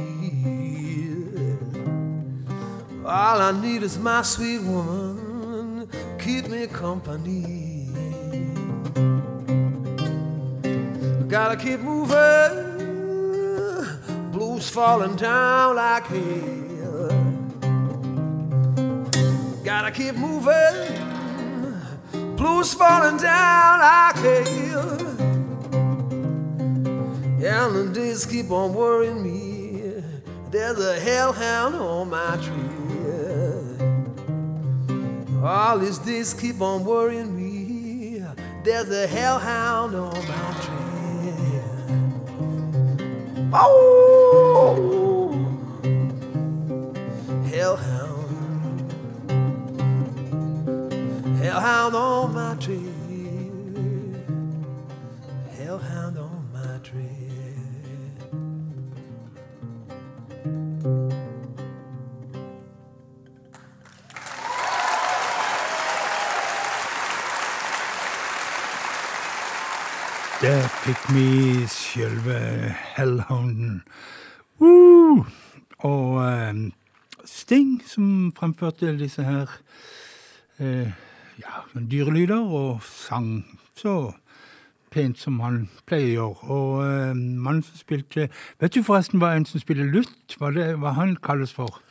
All 3.06 3.40
I 3.40 3.52
need 3.62 3.84
is 3.84 3.96
my 3.96 4.22
sweet 4.22 4.62
woman, 4.62 5.88
keep 6.18 6.48
me 6.48 6.66
company. 6.66 7.69
Gotta 11.30 11.56
keep 11.56 11.78
moving, 11.78 12.16
blues 14.32 14.68
falling 14.68 15.14
down 15.14 15.76
like 15.76 16.08
hail. 16.08 17.08
Gotta 19.62 19.92
keep 19.92 20.16
moving, 20.16 20.98
blues 22.34 22.74
falling 22.74 23.18
down 23.18 23.78
like 23.78 24.16
hail. 24.16 24.98
Yeah, 27.38 27.68
and 27.68 27.76
the 27.76 27.92
days 27.94 28.26
keep 28.26 28.50
on 28.50 28.74
worrying 28.74 29.22
me. 29.22 30.02
There's 30.50 30.80
a 30.80 30.98
hellhound 30.98 31.76
on 31.76 32.10
my 32.10 32.38
trail. 32.42 33.76
All 35.46 35.78
these 35.78 35.98
days 35.98 36.34
keep 36.34 36.60
on 36.60 36.84
worrying 36.84 37.36
me. 37.36 38.24
There's 38.64 38.90
a 38.90 39.06
hellhound 39.06 39.94
on 39.94 40.26
my 40.26 40.54
trail. 40.60 40.89
Oh, 43.52 45.32
hellhound, 47.46 48.92
hellhound 51.40 51.96
on 51.96 52.34
my 52.34 52.54
trail, 52.60 52.89
Der 70.40 70.62
fikk 70.72 71.00
vi 71.12 71.66
sjølve 71.68 72.34
Hellhounden. 72.96 73.82
Woo! 74.56 75.26
Og 75.84 76.14
eh, 76.24 76.70
Sting 77.28 77.74
som 77.84 78.32
fremførte 78.32 78.94
disse 78.96 79.20
her 79.20 79.50
uh, 80.60 80.88
ja, 81.42 81.60
dyrelyder, 81.76 82.40
og 82.40 82.80
sang 82.80 83.44
så 83.76 84.14
pent 84.88 85.20
som 85.20 85.42
han 85.44 85.66
pleier 85.84 86.08
å 86.08 86.14
gjøre. 86.14 86.48
Og 86.56 86.72
uh, 86.88 87.12
mannen 87.20 87.60
som 87.66 87.76
spilte 87.76 88.30
Vet 88.64 88.72
du 88.72 88.80
forresten 88.80 89.20
hva 89.20 89.34
en 89.36 89.44
som 89.44 89.60
spiller 89.60 89.92
lutt, 89.92 90.38
hva, 90.40 90.54
det, 90.56 90.70
hva 90.80 90.94
han 90.96 91.18
kalles 91.20 91.52
for? 91.52 91.82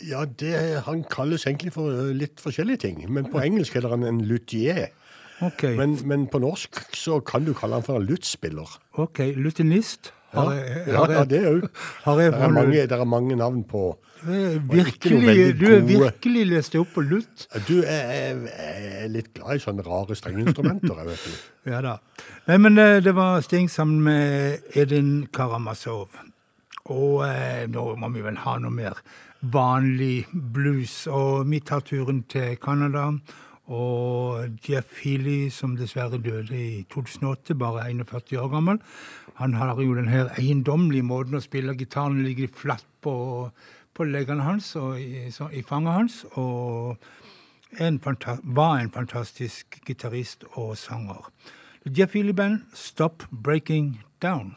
Ja, 0.00 0.24
det, 0.24 0.56
han 0.88 1.04
kalles 1.12 1.44
egentlig 1.44 1.76
for 1.76 2.08
litt 2.16 2.40
forskjellige 2.40 2.86
ting. 2.88 3.04
Men 3.12 3.28
på 3.28 3.44
engelsk 3.44 3.76
heter 3.76 3.92
han 3.92 4.08
en 4.08 4.24
luthier. 4.24 4.94
Ok, 5.42 5.62
Men, 5.76 5.96
men 6.04 6.26
på 6.28 6.38
norsk 6.42 6.82
så 6.96 7.20
kan 7.24 7.44
du 7.46 7.54
kalle 7.56 7.78
han 7.78 7.82
for 7.86 7.96
en 8.00 8.06
luttspiller. 8.06 8.68
ok, 8.98 9.18
Lutinist? 9.36 10.12
Har 10.32 10.52
jeg- 10.54 10.86
ja, 10.86 11.24
det 11.26 11.40
òg. 11.42 11.62
Det 12.06 12.88
det 12.88 12.92
er 12.92 13.04
mange 13.04 13.34
navn 13.36 13.64
på 13.64 13.96
virkelig, 14.22 15.58
du 15.58 15.66
er 15.74 15.80
virkelig 15.80 16.46
lest 16.46 16.74
opp 16.76 16.92
på 16.94 17.02
lutt. 17.02 17.46
Du 17.66 17.80
er, 17.82 18.12
er, 18.14 18.46
er 19.04 19.08
litt 19.08 19.32
glad 19.34 19.56
i 19.56 19.62
sånne 19.62 19.82
rare 19.86 20.14
strengeinstrumenter, 20.14 20.94
jeg 21.00 21.06
vet 21.06 21.24
du. 21.24 21.32
Ja 21.72 21.80
da. 21.84 21.96
Nei, 22.48 22.56
men 22.58 22.78
eh, 22.78 23.00
det 23.04 23.12
var 23.16 23.40
Sting 23.44 23.68
sammen 23.68 24.00
med 24.06 24.62
Edin 24.76 25.26
Karamazov. 25.32 26.08
Og 26.90 27.24
eh, 27.26 27.66
nå 27.68 27.96
må 28.00 28.08
vi 28.14 28.22
vel 28.24 28.38
ha 28.44 28.54
noe 28.58 28.70
mer 28.72 29.00
vanlig 29.42 30.24
blues. 30.32 31.06
Og 31.10 31.46
vi 31.50 31.60
tar 31.60 31.80
turen 31.86 32.22
til 32.28 32.56
Canada. 32.62 33.10
Og 33.70 34.58
Jeff 34.66 34.98
Healy, 35.04 35.48
som 35.54 35.76
dessverre 35.78 36.18
døde 36.18 36.56
i 36.58 36.82
2008, 36.90 37.54
bare 37.54 37.86
41 37.90 38.40
år 38.42 38.48
gammel, 38.50 38.80
han 39.38 39.54
har 39.54 39.78
jo 39.78 39.94
den 39.94 40.10
her 40.10 40.32
eiendommelige 40.38 41.06
måten 41.06 41.38
å 41.38 41.44
spille 41.44 41.76
gitaren 41.78 42.24
ligger 42.26 42.50
flatt 42.50 42.86
på, 43.00 43.14
på 43.94 44.08
leggene 44.10 44.44
hans 44.44 44.74
og 44.80 44.98
i, 45.00 45.30
så, 45.30 45.48
i 45.54 45.62
fanget 45.62 45.96
hans. 45.96 46.24
og 46.34 46.98
en 47.78 48.00
var 48.42 48.78
en 48.78 48.90
fantastisk 48.90 49.78
gitarist 49.86 50.44
og 50.52 50.76
sanger. 50.76 51.30
Jeff 51.86 52.14
Healy 52.14 52.32
Band, 52.32 52.60
Stop 52.74 53.22
Breaking 53.30 54.02
Down. 54.20 54.56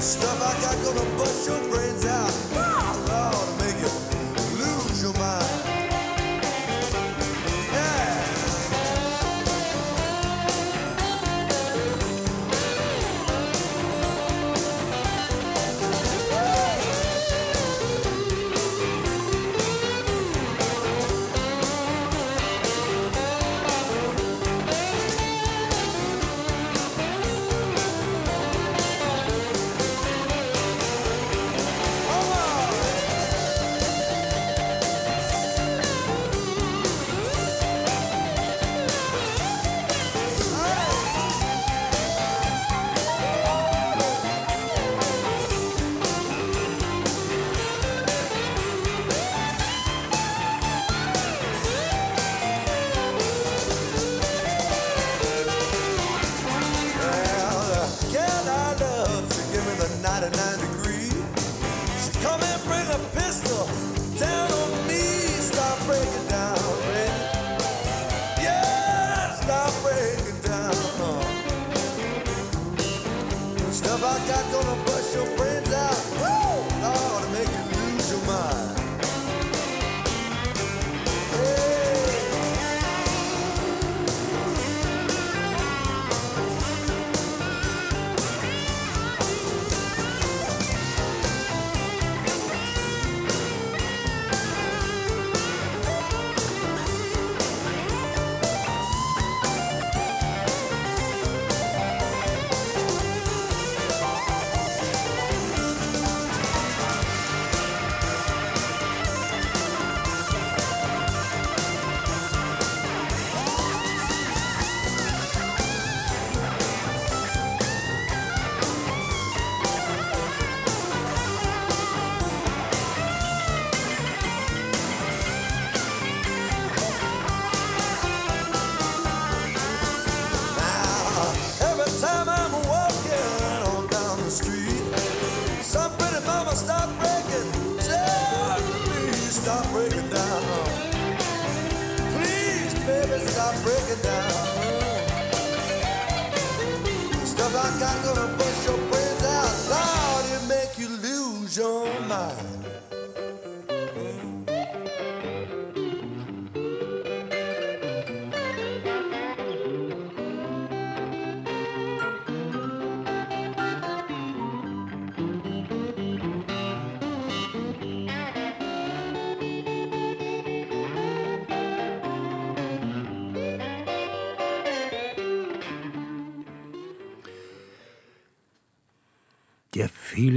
Stuff 0.00 0.42
I 0.42 0.60
got 0.62 0.76
gonna 0.84 1.18
bust 1.18 1.48
your 1.48 1.60
brains 1.70 2.06
out. 2.06 2.25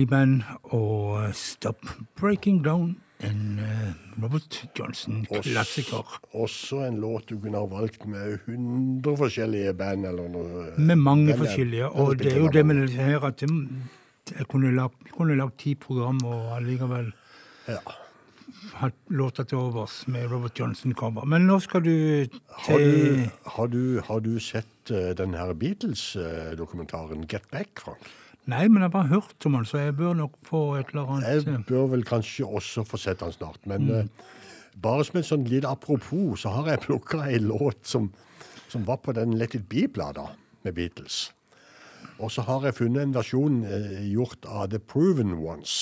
Band 0.10 0.42
og 0.76 1.24
eh, 1.24 1.32
Stop 1.34 1.86
Breaking 2.20 2.64
Down, 2.66 2.98
en 3.24 3.60
eh, 3.64 3.94
Robert 4.24 4.58
Johnson-klassiker. 4.78 6.18
Også 6.36 6.82
en 6.88 6.98
låt 7.00 7.30
du 7.30 7.38
kunne 7.40 7.58
ha 7.62 7.66
valgt 7.72 8.04
med 8.08 8.40
100 8.48 9.16
forskjellige 9.22 9.74
band 9.80 10.06
eller 10.10 10.28
noe. 10.34 10.66
Med 10.78 10.96
mange 11.00 11.32
Band- 11.32 11.40
forskjellige, 11.46 11.88
og 11.96 12.18
det 12.20 12.34
er 12.34 12.40
jo 12.44 12.52
det 12.52 12.66
med 12.66 12.82
dette 12.84 13.08
her 13.08 13.24
at 13.30 13.42
jeg 13.42 14.48
kunne 14.52 14.74
lagt, 14.76 15.58
ti 15.60 15.76
program 15.76 16.20
og 16.26 16.52
allikevel 16.58 17.12
Ja. 17.70 17.80
hatt 18.82 18.96
låter 19.10 19.44
til 19.48 19.58
overs 19.58 20.08
med 20.08 20.28
Robert 20.32 20.60
Johnson-cover. 20.60 21.24
Men 21.26 21.48
nå 21.48 21.60
skal 21.64 21.82
du 21.86 22.26
Har 22.68 22.78
du, 22.78 22.84
til 22.84 23.30
har 23.46 23.68
du, 23.68 24.02
har 24.02 24.20
du 24.20 24.40
sett 24.40 24.92
den 25.18 25.34
her 25.34 25.54
Beatles-dokumentaren 25.54 27.28
Get 27.30 27.48
Back, 27.52 27.80
Frank? 27.80 28.10
Nei, 28.50 28.66
men 28.68 28.82
jeg 28.82 28.88
har 28.88 28.96
bare 28.96 29.12
hørt 29.12 29.46
om 29.46 29.58
han, 29.60 29.68
så 29.68 29.82
jeg 29.84 29.96
bør 30.00 30.16
nok 30.18 30.38
få 30.48 30.62
et 30.80 30.92
eller 30.94 31.14
annet 31.14 31.30
Jeg 31.30 31.46
eh, 31.54 31.64
bør 31.68 31.90
vel 31.92 32.06
kanskje 32.08 32.48
også 32.48 32.86
få 32.88 32.98
sett 32.98 33.22
han 33.22 33.34
snart, 33.36 33.62
men 33.70 33.90
eh, 33.94 34.30
bare 34.80 35.06
som 35.06 35.20
et 35.20 35.28
sånn 35.28 35.46
lite 35.50 35.70
apropos, 35.70 36.42
så 36.42 36.54
har 36.58 36.72
jeg 36.72 36.84
plukka 36.88 37.26
ei 37.28 37.42
låt 37.44 37.84
som, 37.88 38.10
som 38.72 38.88
var 38.88 39.04
på 39.06 39.14
den 39.18 39.38
Let 39.38 39.58
It 39.60 39.68
Be-plata 39.70 40.32
med 40.66 40.78
Beatles. 40.80 41.28
Og 42.20 42.32
så 42.32 42.44
har 42.48 42.66
jeg 42.68 42.78
funnet 42.80 43.04
en 43.04 43.16
versjon 43.16 43.62
uh, 43.64 44.00
gjort 44.08 44.48
av 44.48 44.70
The 44.74 44.80
Proven 44.80 45.38
Ones. 45.40 45.76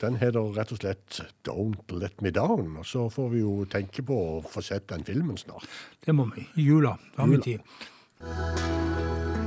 Den 0.00 0.16
heter 0.20 0.52
rett 0.56 0.72
og 0.72 0.80
slett 0.80 1.20
Don't 1.48 1.92
Let 1.92 2.20
Me 2.24 2.32
Down. 2.32 2.76
Og 2.80 2.86
så 2.88 3.06
får 3.12 3.32
vi 3.34 3.42
jo 3.42 3.64
tenke 3.68 4.04
på 4.04 4.16
å 4.16 4.38
få 4.44 4.64
sett 4.64 4.88
den 4.92 5.04
filmen 5.08 5.40
snart. 5.40 5.68
Det 6.04 6.16
må 6.16 6.28
vi. 6.34 6.46
I 6.56 6.68
jula. 6.70 6.96
Da 7.16 7.24
har 7.24 7.32
vi 7.32 7.42
tid. 7.44 9.39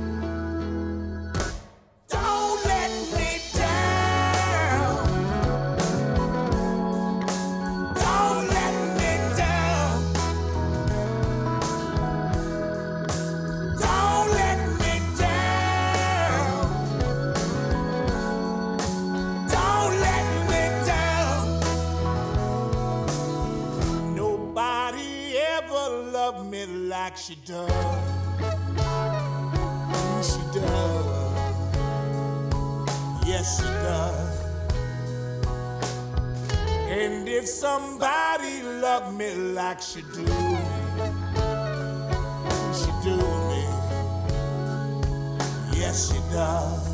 Like 27.04 27.16
she 27.18 27.34
does. 27.44 27.70
She 30.26 30.40
does. 30.58 31.06
Yes, 33.26 33.46
she 33.58 33.68
does. 33.86 34.36
And 36.88 37.28
if 37.28 37.46
somebody 37.46 38.62
loved 38.62 39.18
me 39.18 39.34
like 39.34 39.82
she 39.82 40.00
do 40.00 40.24
she 42.80 42.90
do 43.06 43.16
me. 43.50 43.64
Yes, 45.80 46.08
she 46.08 46.18
does. 46.32 46.84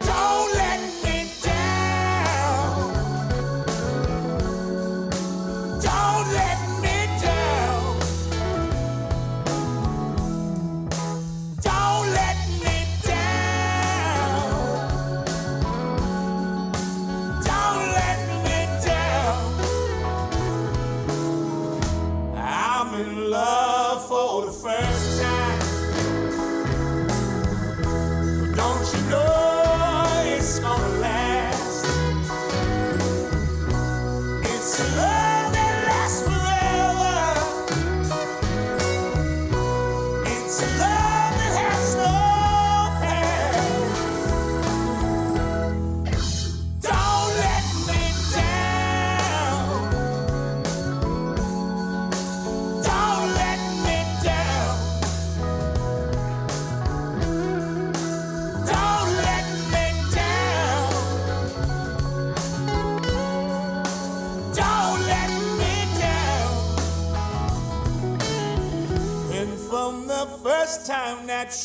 Don't 0.00 0.52
let 0.54 0.95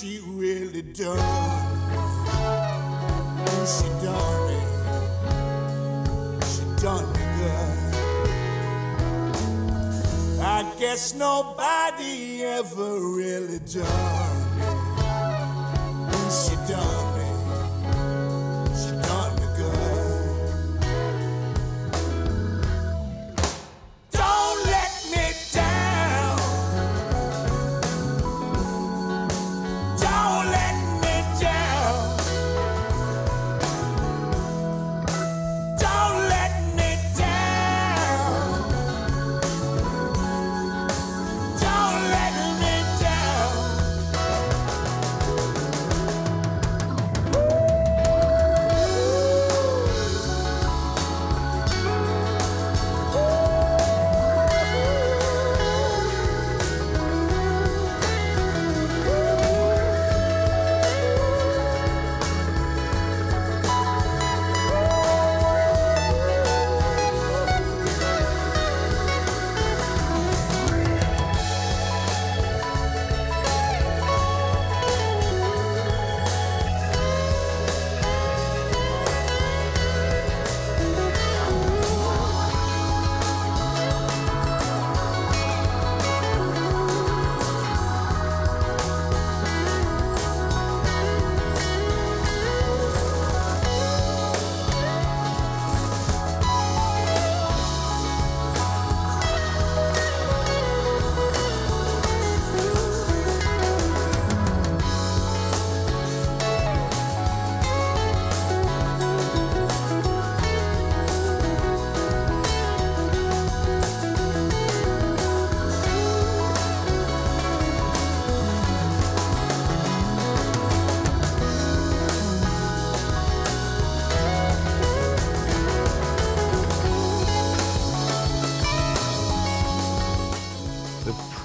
she 0.02 0.20
really 0.30 0.82
done, 0.82 1.20
And 3.48 3.68
she 3.68 3.88
done 4.04 4.48
me. 4.48 4.60
She 6.48 6.64
done 6.82 7.08
me 7.14 7.24
good. 7.38 7.80
I 10.42 10.74
guess 10.80 11.14
nobody 11.14 12.44
ever 12.44 13.00
really 13.16 13.60
done 13.60 14.11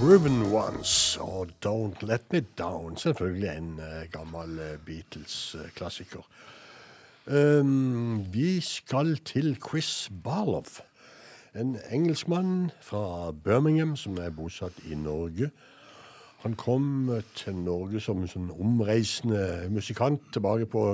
Proven 0.07 0.43
Ones 0.55 1.19
og 1.19 1.49
Don't 1.67 2.07
Let 2.07 2.33
Me 2.33 2.41
Down. 2.59 2.97
Selvfølgelig 2.97 3.49
en 3.57 3.81
uh, 3.81 4.13
gammel 4.13 4.59
uh, 4.59 4.79
Beatles-klassiker. 4.87 6.23
Um, 7.27 8.33
vi 8.33 8.61
skal 8.61 9.17
til 9.17 9.59
Chris 9.69 10.11
Barlow. 10.25 10.63
En 11.55 11.79
engelskmann 11.91 12.71
fra 12.81 13.33
Birmingham 13.33 13.97
som 13.97 14.19
er 14.23 14.31
bosatt 14.31 14.79
i 14.87 14.95
Norge. 14.95 15.51
Han 16.45 16.55
kom 16.55 17.11
eh, 17.11 17.27
til 17.35 17.59
Norge 17.59 18.01
som 18.01 18.23
en 18.23 18.31
sånn 18.31 18.55
omreisende 18.55 19.67
musikant 19.75 20.23
tilbake 20.33 20.71
på 20.71 20.87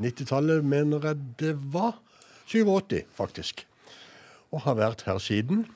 90-tallet, 0.00 0.64
mener 0.64 1.04
jeg 1.04 1.20
det 1.44 1.54
var. 1.68 2.00
87, 2.48 3.04
faktisk. 3.12 3.66
Og 4.56 4.64
har 4.64 4.80
vært 4.80 5.04
her 5.04 5.20
siden. 5.20 5.66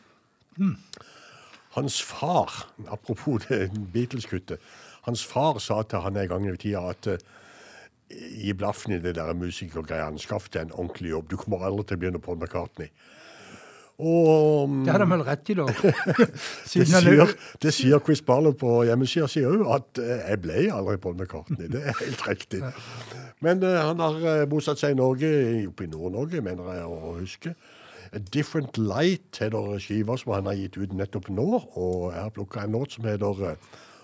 Hans 1.77 2.01
far, 2.03 2.67
apropos 2.91 3.45
det 3.47 3.71
Beatles-kuttet, 3.95 4.59
hans 5.07 5.23
far 5.27 5.61
sa 5.63 5.83
til 5.83 6.03
han 6.03 6.19
en 6.19 6.29
gang 6.29 6.49
i 6.49 6.57
tida 6.59 6.83
at 6.91 7.07
eh, 7.13 7.23
gi 8.11 8.53
blaffen 8.59 8.97
i 8.97 9.01
det 9.03 9.15
der 9.19 9.33
musikergreiene, 9.39 10.19
skaff 10.19 10.51
deg 10.51 10.67
en 10.67 10.77
ordentlig 10.77 11.15
jobb. 11.15 11.31
Du 11.31 11.39
kommer 11.39 11.65
aldri 11.67 11.87
til 11.87 12.01
å 12.01 12.03
bli 12.03 12.13
noe 12.17 12.25
Paul 12.25 12.41
McCartney. 12.41 12.91
Og 14.01 14.71
Det 14.87 14.95
hadde 14.95 15.05
han 15.05 15.13
vel 15.13 15.25
rett 15.27 15.51
i, 15.53 15.57
da. 15.59 15.67
det, 16.73 16.87
sier, 16.89 17.33
det 17.61 17.73
sier 17.77 18.01
Chris 18.05 18.23
Barlow 18.25 18.55
på 18.57 18.79
hjemmesida 18.89 19.29
si 19.29 19.43
òg, 19.45 19.67
at 19.77 20.01
eh, 20.01 20.23
jeg 20.31 20.41
ble 20.47 20.63
aldri 20.73 20.97
Paul 21.03 21.19
McCartney. 21.19 21.69
Det 21.69 21.83
er 21.85 21.99
helt 21.99 22.25
riktig. 22.29 22.63
Men 23.45 23.61
eh, 23.67 23.77
han 23.77 24.01
har 24.01 24.17
eh, 24.33 24.47
bosatt 24.49 24.81
seg 24.81 24.97
i 24.97 24.99
Norge, 25.01 25.29
oppe 25.69 25.85
i 25.85 25.91
Nord-Norge, 25.93 26.41
mener 26.45 26.73
jeg 26.79 26.89
å 26.89 27.15
huske. 27.19 27.55
A 28.13 28.19
Different 28.19 28.77
Light 28.77 29.39
heter 29.39 29.79
skiva 29.79 30.17
som 30.19 30.33
han 30.35 30.49
har 30.51 30.59
gitt 30.59 30.77
ut 30.77 30.93
nettopp 30.93 31.29
nå. 31.31 31.47
Og 31.79 32.11
jeg 32.11 32.23
har 32.23 32.35
plukka 32.35 32.65
en 32.65 32.75
låt 32.75 32.97
som 32.97 33.07
heter 33.07 33.45
eh, 33.53 33.57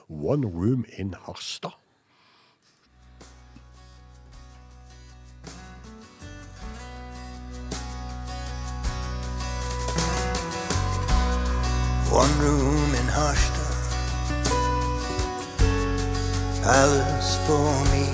One 0.09 0.47
Room 0.47 0.87
in 0.99 1.15
Harstad. 1.27 1.75
One 12.17 12.33
room 12.41 12.95
in 12.95 13.09
Harstad, 13.13 13.77
palace 16.63 17.37
for 17.45 17.75
me. 17.93 18.07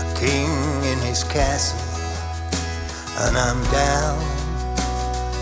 A 0.00 0.14
king 0.16 0.54
in 0.90 0.98
his 1.00 1.22
castle, 1.24 1.89
and 3.22 3.36
I'm 3.36 3.62
down 3.70 4.18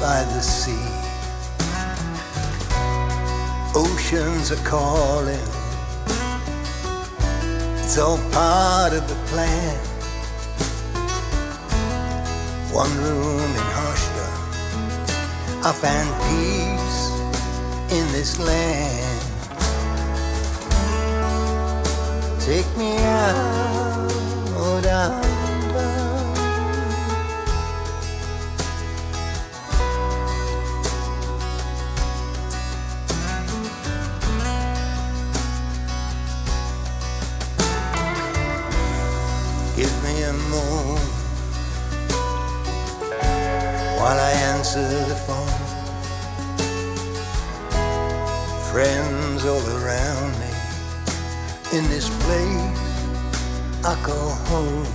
by 0.01 0.25
the 0.35 0.41
sea. 0.41 0.89
Oceans 3.75 4.51
are 4.51 4.65
calling, 4.65 5.49
it's 7.79 7.97
all 7.99 8.19
part 8.33 8.93
of 8.95 9.07
the 9.09 9.15
plan. 9.27 9.77
One 12.73 12.93
room 12.99 13.51
in 13.61 13.67
Harstad. 13.77 14.39
I 15.65 15.73
found 15.73 16.11
peace 16.27 17.01
in 17.97 18.05
this 18.13 18.39
land. 18.41 19.23
Take 22.41 22.69
me 22.77 22.97
out, 22.99 24.09
oh, 24.57 24.81
down, 24.83 25.38
while 43.99 44.21
I 44.21 44.31
answer 44.55 44.87
the 45.13 45.19
phone. 45.27 45.63
Friends 48.71 49.45
all 49.45 49.67
around 49.79 50.31
me 50.39 50.53
in 51.77 51.85
this 51.89 52.09
place 52.23 52.79
I 53.85 53.95
call 54.03 54.31
home. 54.51 54.87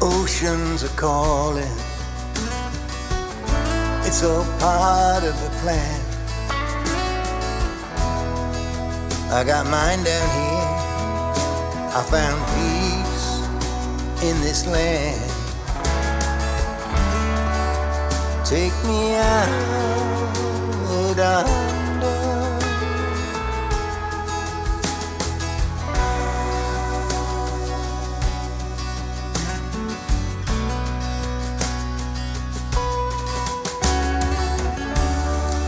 Oceans 0.00 0.84
are 0.84 0.96
calling, 0.96 1.76
it's 4.06 4.22
all 4.22 4.44
part 4.60 5.24
of 5.24 5.34
the 5.44 5.50
plan. 5.60 6.00
I 9.30 9.44
got 9.44 9.66
mine 9.66 10.02
down 10.04 10.28
here, 10.38 10.72
I 11.98 12.02
found 12.14 12.38
peace 12.54 14.24
in 14.28 14.40
this 14.40 14.66
land. 14.66 15.23
Take 18.54 18.84
me 18.84 19.16
out, 19.16 19.48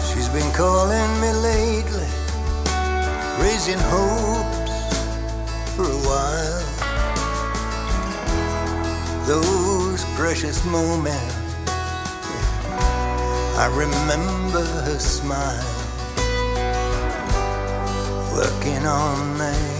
She's 0.07 0.29
been 0.29 0.53
calling 0.53 1.21
me 1.21 1.33
lately, 1.33 2.07
raising 3.41 3.81
hopes 3.91 4.95
for 5.75 5.87
a 5.91 6.01
while. 6.07 6.63
Those 9.27 10.05
precious 10.15 10.65
moments 10.65 11.46
I 13.59 13.67
remember 13.69 14.65
her 14.87 14.99
smile. 14.99 15.65
Working 18.35 18.87
all 18.87 19.17
night 19.39 19.76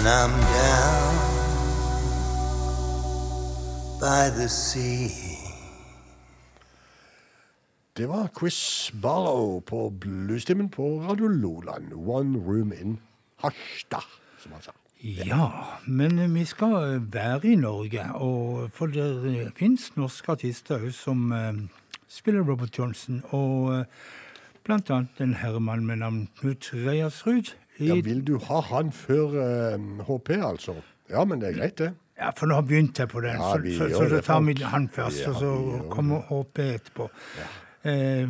and 0.00 0.08
I'm 0.08 0.30
down 0.30 1.14
by 4.00 4.40
the 4.40 4.48
sea. 4.48 5.10
Det 7.96 8.06
var 8.06 8.28
Chris 8.38 8.90
Barrow 9.02 9.60
på 9.60 9.90
bluestimen 9.90 10.68
på 10.68 10.82
Radio 11.08 11.26
Loland. 11.26 11.92
One 11.92 12.38
room 12.38 12.72
in 12.72 12.98
Harstad, 13.36 14.04
som 14.38 14.52
han 14.52 14.62
sa. 14.62 14.72
Ja, 15.02 15.50
men 15.86 16.34
vi 16.34 16.44
skal 16.44 17.02
være 17.12 17.46
i 17.52 17.54
Norge, 17.54 18.12
og 18.14 18.70
for 18.72 18.86
det 18.86 19.52
fins 19.56 19.92
norske 19.96 20.32
artister 20.32 20.80
òg 20.80 20.92
som 20.96 21.32
eh, 21.32 21.52
spiller 22.08 22.40
Robert 22.40 22.78
Johnson, 22.78 23.22
og 23.30 23.74
eh, 23.74 23.84
blant 24.64 24.90
annet 24.90 25.20
en 25.20 25.34
herremann 25.34 25.84
med 25.86 25.96
navn 25.96 26.28
Knut 26.40 26.72
Reiersrud. 26.72 27.52
Ja, 27.88 27.96
vil 28.04 28.22
du 28.26 28.36
ha 28.44 28.60
han 28.70 28.92
før 28.92 29.36
uh, 29.40 30.04
HP, 30.06 30.30
altså? 30.38 30.76
Ja, 31.10 31.24
men 31.24 31.40
det 31.40 31.50
er 31.50 31.58
greit, 31.58 31.78
det. 31.78 31.92
Ja, 32.20 32.30
for 32.36 32.50
nå 32.50 32.58
har 32.58 32.66
begynt 32.68 32.98
jeg 33.00 33.08
på 33.08 33.22
den, 33.24 33.40
Ja, 33.40 33.56
så, 33.56 33.74
så, 33.78 33.88
så, 33.96 34.08
så 34.12 34.20
tar 34.24 34.44
vi 34.44 34.54
han 34.60 34.88
først, 34.92 35.22
Ja, 35.24 35.32
og 35.32 35.40
så 35.40 35.88
kommer 35.90 36.20
HP 36.28 36.58
etterpå. 36.58 37.08
Eh, 37.80 38.26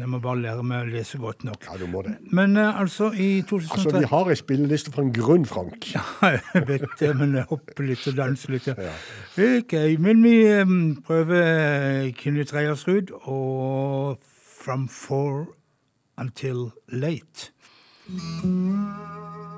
jeg 0.00 0.08
må 0.08 0.18
bare 0.24 0.40
lære 0.40 0.62
meg 0.64 0.86
å 0.86 0.88
lese 0.88 1.18
godt 1.20 1.42
nok. 1.44 1.66
Ja, 1.68 1.74
du 1.76 1.84
må 1.92 2.00
det. 2.06 2.14
Men 2.32 2.56
eh, 2.56 2.78
altså, 2.80 3.10
i 3.12 3.42
2003 3.44 3.76
Altså, 3.76 3.98
vi 3.98 4.08
har 4.08 4.30
ei 4.32 4.36
spilleliste 4.40 4.92
for 4.94 5.04
en 5.04 5.12
grunn, 5.12 5.44
Frank. 5.44 5.90
ja, 5.92 6.04
jeg 6.54 6.64
vet 6.70 6.86
det, 7.02 7.10
men 7.18 7.34
jeg 7.36 7.44
hopper 7.50 7.84
litt 7.90 8.06
og 8.08 8.16
danser 8.16 8.56
litt. 8.56 8.70
Ja. 8.72 8.94
Ok, 9.36 9.76
men 10.00 10.24
vi 10.24 10.34
eh, 10.48 10.72
prøver 11.04 11.42
eh, 11.42 12.08
Knut 12.22 12.56
Reiersrud 12.56 13.12
og 13.18 14.16
From 14.64 14.88
Four 14.88 15.50
Until 16.16 16.70
Late. 16.88 17.52
From 18.06 19.55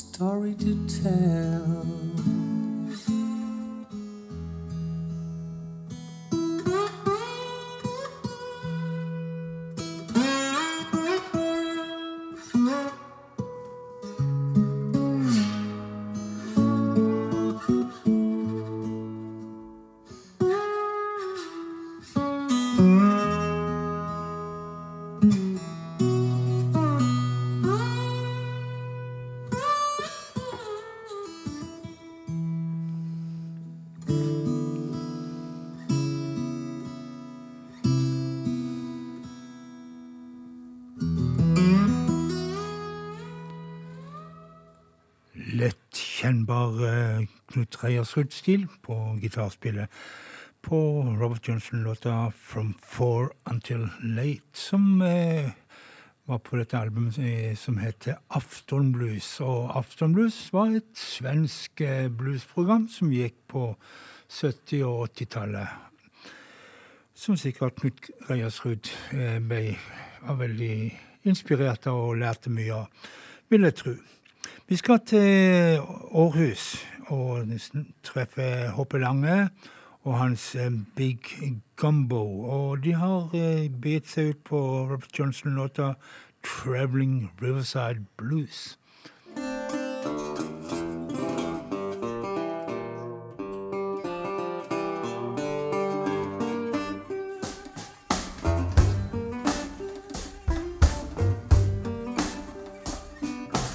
story 0.00 0.54
to 0.54 0.74
tell. 1.02 2.19
Reiersrud-stil 47.90 48.68
på 48.86 48.96
gitarspillet 49.18 49.90
på 50.62 51.02
Robert 51.20 51.48
Johnson-låta 51.48 52.30
'From 52.30 52.74
Four 52.82 53.32
Until 53.50 53.88
Late', 54.02 54.50
som 54.52 55.02
eh, 55.02 55.50
var 56.24 56.38
på 56.38 56.56
dette 56.56 56.78
albumet 56.78 57.18
eh, 57.18 57.56
som 57.56 57.78
heter 57.78 58.14
Aftonblues. 58.30 59.40
Og 59.40 59.78
Aftonblues 59.78 60.52
var 60.52 60.66
et 60.76 60.94
svensk 60.94 61.80
eh, 61.80 62.08
bluesprogram 62.08 62.88
som 62.88 63.10
gikk 63.10 63.34
på 63.48 63.76
70- 64.28 64.84
og 64.84 65.08
80-tallet. 65.08 65.68
Som 67.14 67.36
sikkert 67.36 67.74
Knut 67.74 68.10
Reiersrud 68.30 68.92
eh, 69.12 69.50
var 70.22 70.34
veldig 70.34 71.00
inspirert 71.24 71.86
av 71.86 71.98
og 71.98 72.16
lærte 72.16 72.50
mye 72.50 72.72
av, 72.72 73.10
vil 73.48 73.66
jeg 73.66 73.74
tro. 73.74 73.96
Vi 74.70 74.76
skal 74.76 75.00
til 75.02 75.80
Århus 76.14 76.76
og 77.10 77.46
treffe 78.06 78.70
Hoppe 78.76 78.98
Lange 78.98 79.48
og 80.02 80.18
hans 80.18 80.54
eh, 80.54 80.70
Big 80.96 81.18
Gumbo. 81.76 82.40
Og 82.40 82.84
de 82.84 82.94
har 82.94 83.30
eh, 83.34 83.68
begitt 83.82 84.08
seg 84.08 84.34
ut 84.34 84.44
på 84.44 84.60
Robert 84.90 85.18
Johnson-låta 85.18 85.94
'Traveling 86.42 87.30
Riverside 87.42 88.04
Blues'. 88.16 88.76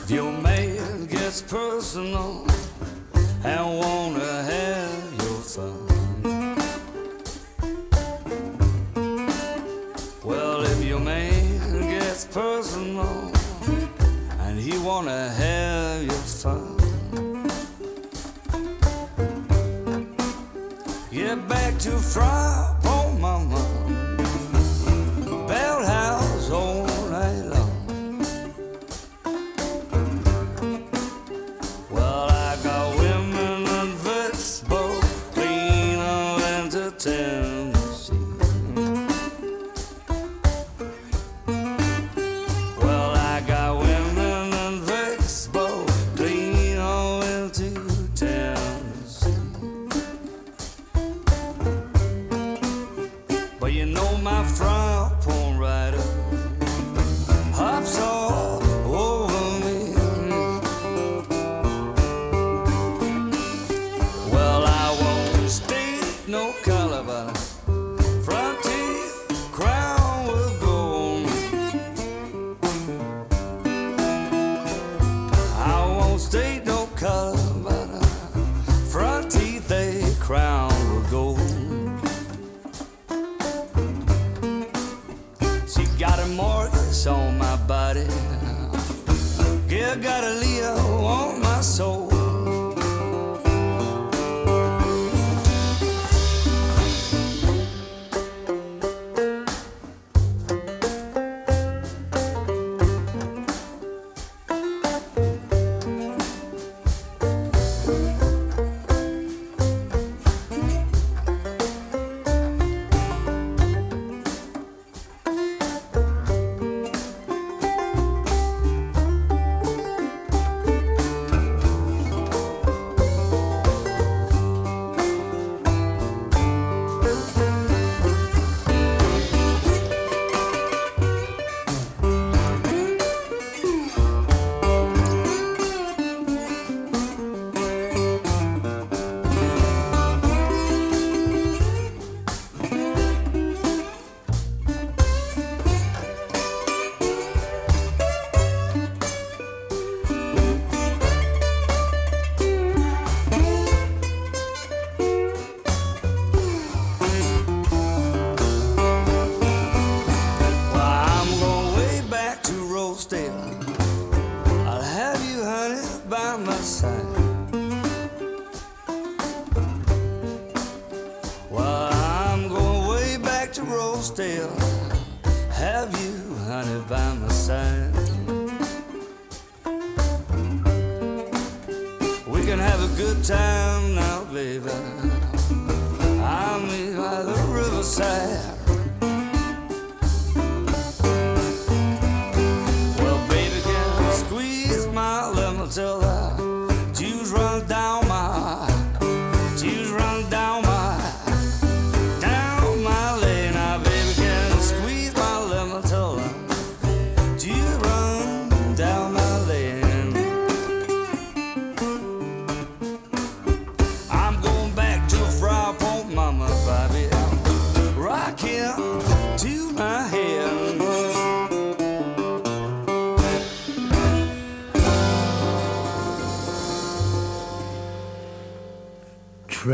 Your 0.10 0.32
mail 0.42 1.08
gets 1.08 1.42
personal 1.42 2.65
and 3.46 3.78
wanna 3.78 4.44
have 4.52 5.14
your 5.24 5.40
fun. 5.54 5.88
Well, 10.24 10.62
if 10.64 10.84
your 10.84 11.00
man 11.00 11.82
gets 11.82 12.26
personal 12.26 13.32
and 14.40 14.60
he 14.60 14.78
wanna 14.80 15.30
have 15.30 15.55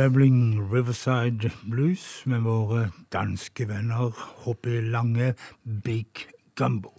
Traveling 0.02 0.72
Riverside 0.73 1.52
Blues 1.69 2.26
med 2.26 2.41
våre 2.41 2.88
danske 3.14 3.68
venner 3.69 4.10
H.P. 4.41 4.80
Lange 4.90 5.36
Big 5.61 6.23
Gumbo. 6.57 6.90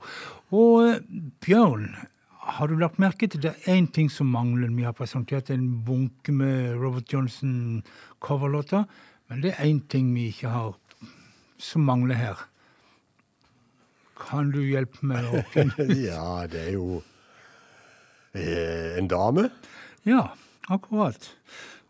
Og 0.54 0.84
eh, 0.86 1.00
Bjørn, 1.42 1.88
har 2.54 2.70
du 2.70 2.76
lagt 2.78 3.00
merke 3.02 3.26
til 3.26 3.42
det 3.42 3.56
er 3.56 3.74
én 3.74 3.88
ting 3.90 4.06
som 4.06 4.30
mangler? 4.30 4.70
Vi 4.70 4.86
har 4.86 4.94
presentert 4.94 5.50
en 5.50 5.82
bunke 5.82 6.30
med 6.30 6.78
Robert 6.78 7.10
Johnson 7.10 7.82
coverlåter, 8.22 8.86
men 9.26 9.42
det 9.42 9.56
er 9.56 9.66
én 9.66 9.82
ting 9.90 10.14
vi 10.14 10.28
ikke 10.30 10.54
har 10.54 10.78
som 11.58 11.82
mangler 11.82 12.22
her. 12.22 12.46
Kan 14.28 14.54
du 14.54 14.62
hjelpe 14.62 15.02
meg 15.10 15.26
å 15.26 15.42
finne 15.56 15.90
ja, 16.04 16.46
det 16.46 16.68
er 16.68 16.72
jo 16.78 17.02
eh, 18.38 18.94
en 18.94 19.10
dame. 19.10 19.50
Ja, 20.06 20.28
akkurat. 20.70 21.32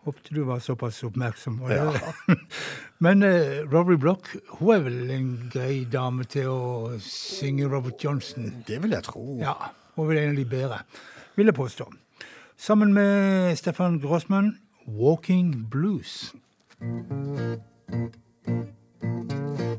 Håpte 0.04 0.34
du 0.34 0.42
var 0.42 0.58
såpass 0.58 1.02
oppmerksom. 1.02 1.60
Ja. 1.70 1.92
Men 2.98 3.22
uh, 3.22 3.72
Rory 3.72 3.96
Block 3.96 4.28
hun 4.48 4.74
er 4.74 4.82
vel 4.82 5.10
en 5.14 5.28
grei 5.52 5.84
dame 5.86 6.26
til 6.26 6.50
å 6.50 6.98
synge 7.02 7.68
Robert 7.70 8.02
Johnson? 8.02 8.50
Det 8.66 8.80
vil 8.82 8.96
jeg 8.96 9.06
tro. 9.06 9.22
Ja, 9.38 9.54
hun 9.94 10.10
vil 10.10 10.34
de 10.36 10.44
bedre, 10.44 10.82
vil 11.38 11.52
jeg 11.52 11.54
påstå. 11.54 11.86
Sammen 12.58 12.94
med 12.94 13.56
Stefan 13.58 14.00
Grossmann, 14.02 14.58
'Walking 14.86 15.68
Blues'. 15.70 16.34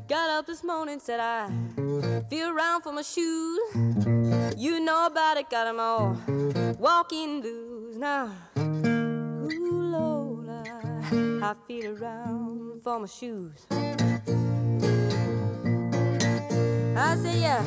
Got 0.08 0.30
up 0.38 0.46
this 0.46 0.64
morning, 0.64 1.00
said 1.00 1.20
I 1.20 1.48
feel 2.30 2.48
around 2.48 2.82
for 2.82 2.92
my 2.92 3.02
shoes. 3.02 3.60
You 4.56 4.80
know 4.80 5.06
about 5.06 5.36
it, 5.36 5.50
got 5.50 5.64
them 5.64 5.80
all. 5.80 6.16
Walking 6.78 7.42
blues 7.42 7.96
now. 7.98 9.03
Lord, 9.74 10.48
I, 11.42 11.54
feel 11.66 12.02
around 12.02 12.82
for 12.82 12.98
my 13.00 13.06
shoes. 13.06 13.66
I 16.96 17.16
say, 17.16 17.40
yeah, 17.40 17.62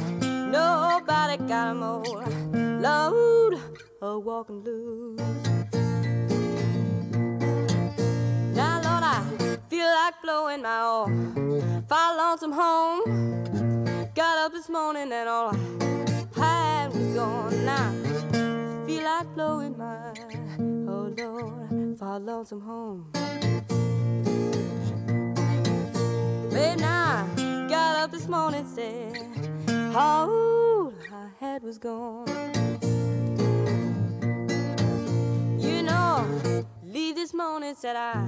nobody 0.51 1.37
got 1.47 1.69
'em 1.69 1.83
all. 1.83 2.23
Lord, 2.53 3.59
a 4.01 4.19
walking 4.19 4.61
blues. 4.61 5.19
Now, 8.55 8.81
Lord, 8.85 9.03
I 9.03 9.21
feel 9.69 9.87
like 9.87 10.15
blowing 10.23 10.61
my 10.61 10.79
all. 10.79 11.09
Far 11.87 12.17
lonesome 12.17 12.53
home. 12.53 13.01
Got 14.15 14.37
up 14.39 14.51
this 14.51 14.69
morning 14.69 15.11
and 15.11 15.29
all 15.29 15.55
I 16.37 16.39
had 16.39 16.93
was 16.93 17.07
gone. 17.15 17.65
Now, 17.65 17.91
feel 18.87 19.03
like 19.03 19.27
blowing 19.35 19.77
my 19.77 20.13
oh 20.87 21.13
Lord, 21.17 21.99
far 21.99 22.19
lonesome 22.21 22.61
home. 22.61 23.09
Babe, 26.51 26.79
now 26.79 27.27
got 27.67 27.97
up 27.97 28.11
this 28.11 28.29
morning 28.29 28.65
said 28.65 29.27
all 29.93 30.93
I 31.11 31.27
had 31.37 31.63
was 31.63 31.77
gone. 31.77 32.29
You 35.59 35.83
know, 35.83 36.25
leave 36.81 37.15
this 37.15 37.33
morning 37.33 37.75
said 37.75 37.97
I 37.97 38.25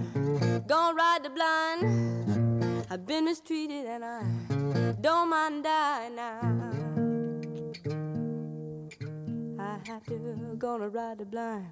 gonna 0.68 0.94
ride 0.94 1.24
the 1.24 1.30
blind. 1.30 2.86
I've 2.92 3.06
been 3.06 3.24
mistreated 3.24 3.86
and 3.86 4.04
I 4.04 4.24
don't 5.00 5.30
mind 5.30 5.64
dying 5.64 6.16
now. 6.18 6.99
I 9.86 9.92
have 9.92 10.04
to 10.08 10.56
gonna 10.58 10.90
ride 10.90 11.20
the 11.20 11.26
blind. 11.26 11.68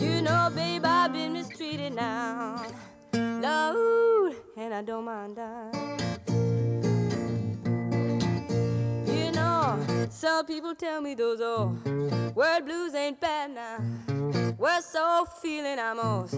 You 0.00 0.22
know, 0.22 0.50
babe, 0.54 0.82
I've 0.84 1.12
been 1.12 1.32
mistreated 1.32 1.94
now. 1.94 2.64
Lord, 3.12 4.36
and 4.56 4.72
I 4.72 4.82
don't 4.82 5.04
mind 5.04 5.36
dying. 5.36 6.00
You 9.06 9.32
know, 9.32 9.78
some 10.08 10.46
people 10.46 10.74
tell 10.74 11.00
me 11.02 11.14
those 11.14 11.40
old 11.40 11.84
word 12.34 12.64
blues 12.64 12.94
ain't 12.94 13.20
bad 13.20 13.50
now. 13.50 13.78
Worst 14.56 14.92
so 14.92 15.26
feeling 15.42 15.78
I 15.78 15.92
most 15.94 16.34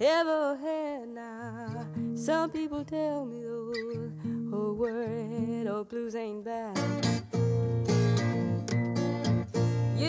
ever 0.00 0.56
had 0.56 1.08
now. 1.08 1.86
Some 2.14 2.50
people 2.50 2.84
tell 2.84 3.24
me 3.24 3.42
those 3.42 4.12
old 4.52 4.78
word 4.78 5.66
or 5.68 5.84
blues 5.84 6.16
ain't 6.16 6.44
bad. 6.44 6.98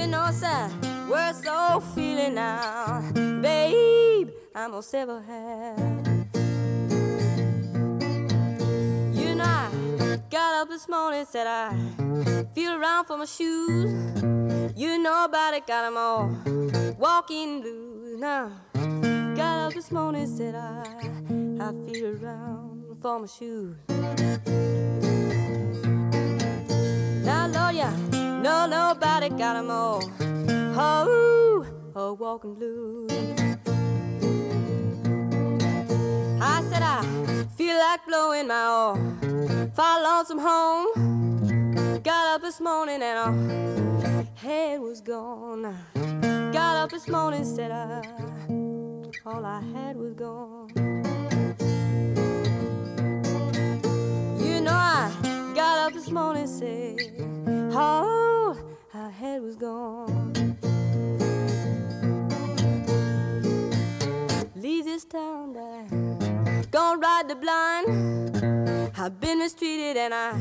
Know, 0.09 0.31
sir, 0.31 0.69
worst 1.07 1.43
so 1.43 1.79
feeling 1.93 2.33
now, 2.33 3.01
babe. 3.13 4.29
I'm 4.55 4.71
most 4.71 4.93
ever 4.95 5.21
had. 5.21 5.77
You 9.13 9.35
know, 9.35 9.43
I 9.43 10.19
got 10.31 10.61
up 10.61 10.69
this 10.69 10.89
morning, 10.89 11.25
said 11.29 11.45
I 11.45 11.75
feel 12.55 12.71
around 12.73 13.05
for 13.05 13.17
my 13.17 13.25
shoes. 13.25 13.93
You 14.75 14.97
know 14.97 15.25
about 15.25 15.53
it, 15.53 15.67
got 15.67 15.85
'em 15.85 15.97
all. 15.97 16.31
Walking 16.97 17.61
blues 17.61 18.19
now. 18.19 18.51
Got 19.35 19.67
up 19.67 19.73
this 19.75 19.91
morning, 19.91 20.25
said 20.25 20.55
I, 20.55 20.83
I 21.61 21.71
feel 21.85 22.17
around 22.17 22.97
for 22.99 23.19
my 23.19 23.27
shoes. 23.27 23.75
Now, 27.23 27.47
Lord, 27.47 27.75
yeah, 27.75 27.93
no, 28.43 28.67
nobody 28.67 29.29
got 29.29 29.37
got 29.39 29.55
'em 29.57 29.71
all. 29.71 30.03
Oh, 30.75 31.65
oh, 31.95 32.13
walking 32.13 32.55
blues. 32.55 33.11
I 36.41 36.63
said 36.69 36.83
I 36.83 37.03
feel 37.57 37.77
like 37.77 38.05
blowing 38.07 38.47
my 38.47 38.63
all. 38.75 38.95
Far 39.75 40.01
lonesome 40.03 40.39
home. 40.39 40.87
Got 42.03 42.35
up 42.35 42.41
this 42.41 42.59
morning 42.61 43.01
and 43.01 43.17
all 43.19 43.59
head 44.35 44.79
was 44.79 45.01
gone. 45.01 45.75
Got 46.53 46.77
up 46.77 46.89
this 46.91 47.07
morning, 47.07 47.43
said 47.43 47.71
I, 47.71 48.01
all 49.25 49.45
I 49.45 49.61
had 49.73 49.97
was 49.97 50.13
gone. 50.13 50.69
You 54.39 54.61
know 54.61 54.73
I 54.73 55.11
got 55.53 55.87
up 55.87 55.93
this 55.93 56.09
morning, 56.09 56.47
said, 56.47 56.99
all 57.75 58.57
I 58.93 59.09
had 59.09 59.41
was 59.41 59.55
gone. 59.55 60.33
Leave 64.55 64.85
this 64.85 65.05
town, 65.05 65.53
but 65.53 66.71
gonna 66.71 66.99
ride 66.99 67.27
the 67.27 67.35
blind. 67.35 68.91
I've 68.97 69.19
been 69.19 69.39
mistreated 69.39 69.97
and 69.97 70.13
I 70.13 70.33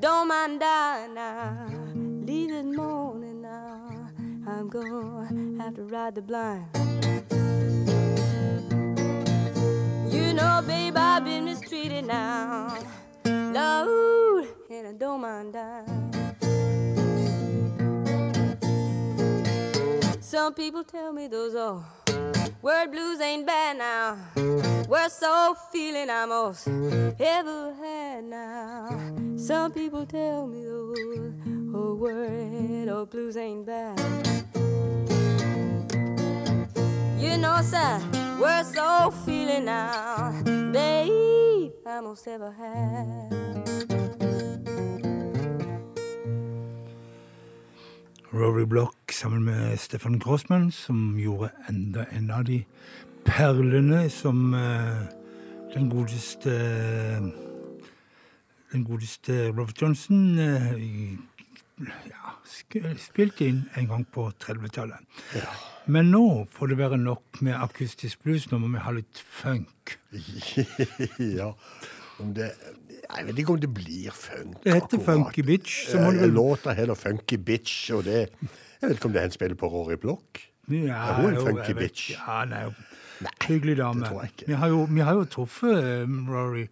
don't 0.00 0.28
mind 0.28 0.60
dying 0.60 1.14
now. 1.14 1.68
Leave 1.94 2.50
this 2.50 2.64
morning 2.64 3.42
now. 3.42 4.08
I'm 4.46 4.68
gonna 4.68 5.62
have 5.62 5.74
to 5.74 5.82
ride 5.82 6.14
the 6.14 6.22
blind. 6.22 6.66
You 10.12 10.32
know, 10.32 10.62
babe, 10.66 10.96
I've 10.96 11.24
been 11.24 11.44
mistreated 11.44 12.06
now. 12.06 12.76
Lord, 13.24 14.48
and 14.70 14.88
I 14.88 14.92
don't 14.92 15.20
mind 15.20 15.52
dying. 15.52 16.15
Some 20.26 20.54
people 20.54 20.82
tell 20.82 21.12
me 21.12 21.28
those 21.28 21.54
old 21.54 21.84
word 22.60 22.90
blues 22.90 23.20
ain't 23.20 23.46
bad 23.46 23.78
now. 23.78 24.18
Worst 24.88 25.20
so 25.20 25.54
feeling 25.70 26.10
I 26.10 26.26
most 26.26 26.66
ever 26.66 27.72
had 27.74 28.24
now. 28.24 28.88
Some 29.36 29.70
people 29.70 30.04
tell 30.04 30.48
me 30.48 30.64
those 30.64 31.32
old 31.72 32.00
word 32.00 32.88
old 32.88 33.08
blues 33.10 33.36
ain't 33.36 33.66
bad. 33.66 34.00
You 37.20 37.38
know, 37.38 37.60
sir, 37.62 38.02
worst 38.40 38.74
so 38.74 39.12
feeling 39.24 39.66
now, 39.66 40.42
babe, 40.72 41.70
I 41.86 42.00
most 42.00 42.26
ever 42.26 42.50
had. 42.50 44.05
Rory 48.36 48.64
Block 48.64 49.12
sammen 49.12 49.44
med 49.44 49.78
Stefan 49.80 50.18
Grossman, 50.18 50.70
som 50.70 51.16
gjorde 51.18 51.48
enda 51.68 52.04
en 52.12 52.30
av 52.30 52.44
de 52.44 52.58
perlene 53.24 54.10
som 54.12 54.52
uh, 54.54 55.06
den 55.74 55.88
godeste 55.90 56.52
Den 58.72 58.84
godeste 58.84 59.48
Robert 59.48 59.80
Johnson 59.82 60.38
uh, 60.38 60.76
ja, 62.10 62.36
spilte 63.00 63.48
inn 63.48 63.64
en 63.74 63.88
gang 63.88 64.04
på 64.12 64.28
30-tallet. 64.44 65.00
Men 65.86 66.12
nå 66.12 66.44
får 66.52 66.72
det 66.72 66.78
være 66.78 67.00
nok 67.00 67.40
med 67.40 67.56
akustisk 67.56 68.24
blues. 68.24 68.50
Nå 68.50 68.60
må 68.60 68.72
vi 68.74 68.84
ha 68.84 68.92
litt 68.96 69.22
funk. 69.40 69.96
ja. 71.40 71.52
Om 72.20 72.32
det, 72.36 72.52
jeg 73.16 73.26
vet 73.28 73.38
ikke 73.38 73.52
om 73.54 73.60
det 73.62 73.70
blir 73.74 74.10
funk. 74.14 74.56
Det 74.64 74.72
heter 74.74 74.98
akkurat. 74.98 75.04
Funky 75.06 75.42
Bitch, 75.46 75.88
Som 75.90 76.00
ja, 76.00 76.24
Eh, 76.26 76.32
Låta 76.32 76.72
heter 76.74 76.94
Funky 76.94 77.36
Bitch, 77.38 77.90
og 77.94 78.04
det 78.04 78.28
Jeg 78.80 78.88
vet 78.90 78.96
ikke 78.98 79.06
om 79.06 79.12
det 79.12 79.20
er 79.22 79.24
en 79.30 79.30
spiller 79.36 79.56
på 79.56 79.68
Rory 79.72 79.96
Block. 80.00 80.40
Ja, 80.68 81.10
Er 81.10 81.20
hun 81.22 81.30
en 81.36 81.40
funky 81.46 81.72
vet 81.72 81.76
bitch? 81.78 82.10
Ja, 82.18 82.44
nei, 82.44 82.64
hyggelig 83.46 83.76
dame. 83.78 84.00
det 84.00 84.08
tror 84.10 84.20
jeg 84.22 84.30
ikke. 84.34 84.46
Vi 84.46 84.52
har 84.54 84.68
jo, 84.68 84.80
vi 84.90 85.00
har 85.00 85.14
jo 85.14 85.24
truffet 85.24 85.76
eh, 85.78 86.16
Rory. 86.28 86.66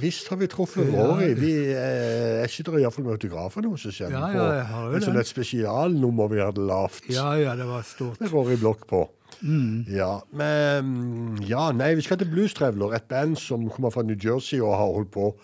Visst 0.00 0.28
har 0.28 0.36
vi 0.36 0.46
truffet. 0.46 0.86
Rory. 0.94 1.32
Vi, 1.34 1.50
eh, 1.74 2.40
jeg 2.40 2.50
sitter 2.50 2.78
iallfall 2.78 3.04
med 3.04 3.12
autografer 3.18 3.66
hos 3.66 3.84
oss 3.86 3.98
igjen. 4.00 4.14
Ja, 4.14 4.30
på 4.30 4.46
ja, 4.46 4.84
jo 4.86 4.94
en 4.96 5.02
sånn 5.04 5.18
et 5.20 5.28
spesialnummer 5.28 6.30
vi 6.32 6.40
hadde 6.40 6.64
lavt. 6.66 7.10
Ja, 7.10 7.32
ja, 7.38 7.56
det 7.58 7.66
var 7.68 7.82
stort. 7.82 8.20
med 8.20 8.32
Rory 8.32 8.56
Block 8.56 8.86
på. 8.86 9.02
Mm. 9.42 9.84
Ja, 9.90 10.20
men 10.32 11.36
Ja, 11.46 11.72
nei, 11.72 11.94
vi 11.98 12.02
skal 12.06 12.18
til 12.22 12.30
Blues 12.30 12.54
Traveler, 12.54 12.94
et 12.96 13.08
band 13.10 13.36
som 13.36 13.68
kommer 13.68 13.90
fra 13.90 14.02
New 14.06 14.16
Jersey 14.16 14.60
og 14.62 14.72
har 14.78 14.94
holdt 14.94 15.10
på 15.12 15.34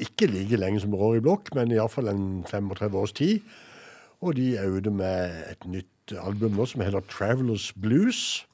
ikke 0.00 0.28
like 0.30 0.58
lenge 0.58 0.80
som 0.82 0.94
Rory 0.94 1.20
Block, 1.22 1.50
men 1.54 1.72
iallfall 1.74 2.10
en 2.12 2.44
35 2.48 2.98
års 2.98 3.12
tid. 3.16 3.40
Og 4.20 4.36
de 4.36 4.54
er 4.60 4.68
ute 4.68 4.92
med 4.92 5.32
et 5.48 5.66
nytt 5.68 6.16
album 6.20 6.56
nå 6.58 6.66
som 6.68 6.82
heter 6.84 7.04
Travelers 7.08 7.70
Blues. 7.72 8.44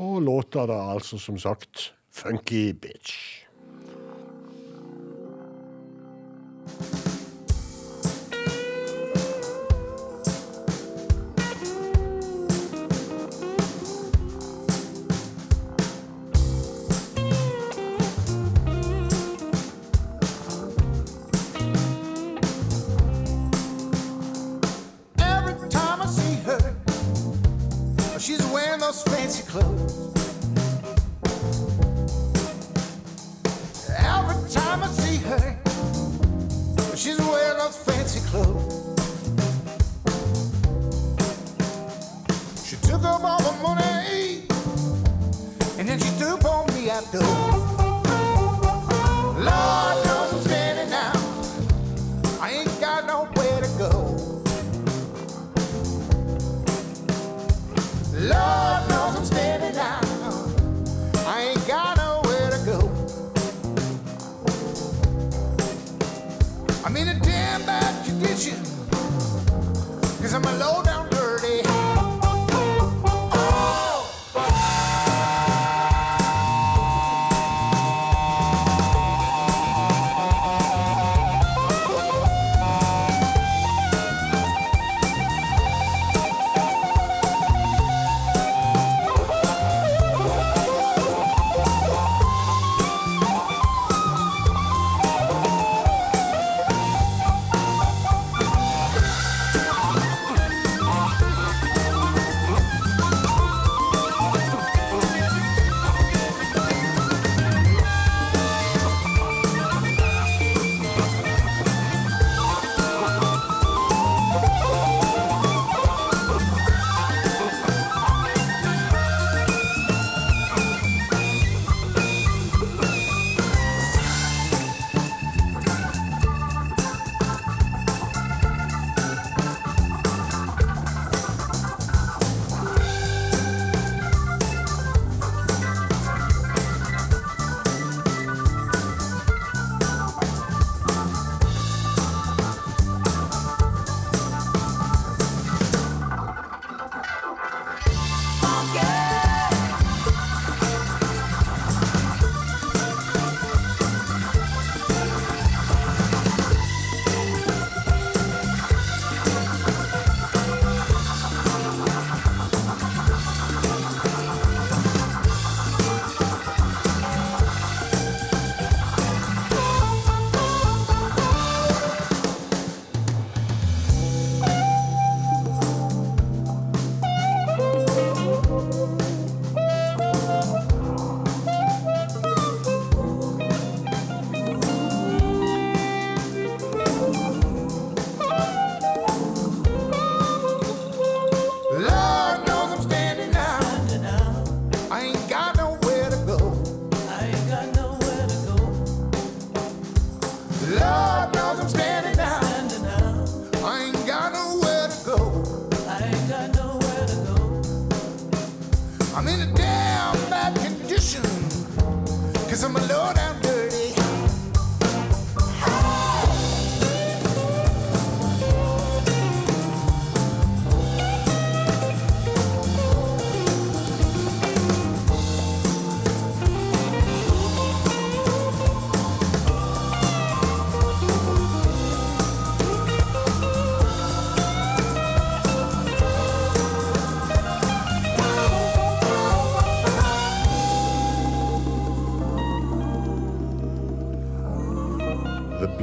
Og 0.00 0.22
låta 0.26 0.66
da 0.66 0.78
altså 0.94 1.18
som 1.20 1.38
sagt 1.38 1.92
Funky 2.14 2.72
Bitch. 2.72 3.43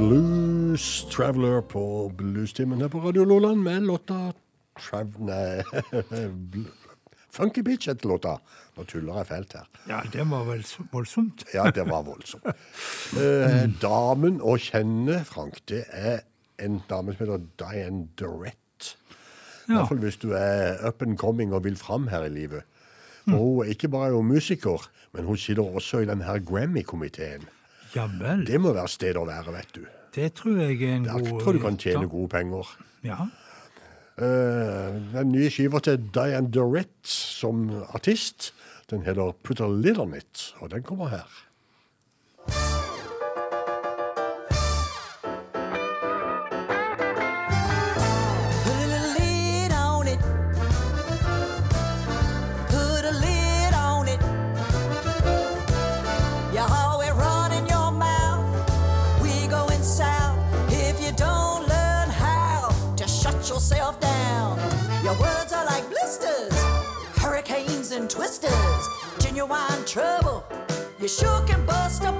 Blues 0.02 1.06
Traveler 1.10 1.60
på 1.60 2.10
Bluestimen 2.18 2.80
her 2.82 2.88
på 2.90 2.98
Radio 3.04 3.22
Loland 3.24 3.62
med 3.62 3.84
låta 3.86 4.32
Trav... 4.80 5.12
Nei 5.22 5.62
Funky 7.36 7.62
Bitch 7.62 7.86
heter 7.88 8.10
låta. 8.10 8.32
Nå 8.74 8.84
tuller 8.90 9.20
jeg 9.20 9.28
fælt 9.28 9.54
her. 9.56 9.68
Ja, 9.86 10.00
det 10.12 10.26
var 10.32 10.42
vel 10.48 10.64
så 10.66 10.82
voldsomt. 10.92 11.44
Ja, 11.54 11.68
det 11.70 11.86
var 11.86 12.02
voldsomt. 12.08 12.50
Eh, 13.14 13.62
damen 13.80 14.42
å 14.42 14.56
kjenne, 14.58 15.22
Frank, 15.28 15.62
det 15.70 15.84
er 15.94 16.26
en 16.58 16.82
dame 16.90 17.14
som 17.14 17.22
heter 17.22 17.46
Diane 17.62 18.08
Dorett. 18.18 18.90
I 19.68 19.76
hvert 19.76 19.92
fall 19.94 20.02
hvis 20.02 20.18
du 20.18 20.32
er 20.34 20.82
up 20.82 21.06
and 21.06 21.14
coming 21.22 21.54
og 21.54 21.62
vil 21.68 21.78
fram 21.78 22.10
her 22.10 22.26
i 22.26 22.34
livet. 22.40 22.66
For 23.22 23.38
hun 23.38 23.62
er 23.62 23.70
ikke 23.76 23.94
bare 23.94 24.18
hun 24.18 24.34
musiker, 24.34 24.90
men 25.14 25.30
hun 25.30 25.38
sitter 25.38 25.62
også 25.62 26.02
i 26.02 26.10
denne 26.10 26.40
Grammy-komiteen. 26.50 27.46
Ja 27.96 28.06
vel. 28.08 28.46
Det 28.48 28.60
må 28.60 28.72
være 28.72 28.88
sted 28.88 29.18
å 29.20 29.26
være, 29.28 29.52
vet 29.56 29.76
du. 29.76 29.84
Det 30.12 30.32
tror 30.36 30.58
jeg 30.60 30.80
er 30.82 30.96
en 30.96 31.06
Der 31.08 31.24
god 31.24 31.40
tror 31.40 31.56
du 31.56 31.62
kan 31.62 31.78
tjene 31.80 32.08
gode 32.08 32.28
penger. 32.32 32.74
Ja. 33.04 33.26
Uh, 34.20 34.98
den 35.14 35.32
nye 35.32 35.48
skiva 35.52 35.80
til 35.80 36.02
Diane 36.14 36.50
Dorett 36.52 37.08
som 37.08 37.64
artist, 37.96 38.52
den 38.92 39.06
heter 39.06 39.32
Put 39.42 39.60
a 39.64 39.70
Lid 39.72 39.98
On 39.98 40.12
It, 40.16 40.52
og 40.60 40.70
den 40.74 40.84
kommer 40.84 41.08
her. 41.14 42.81
Twisters, 69.32 69.48
genuine 69.48 69.84
trouble. 69.86 70.44
You 71.00 71.08
sure 71.08 71.44
can 71.46 71.64
bust 71.66 72.04
a 72.04 72.12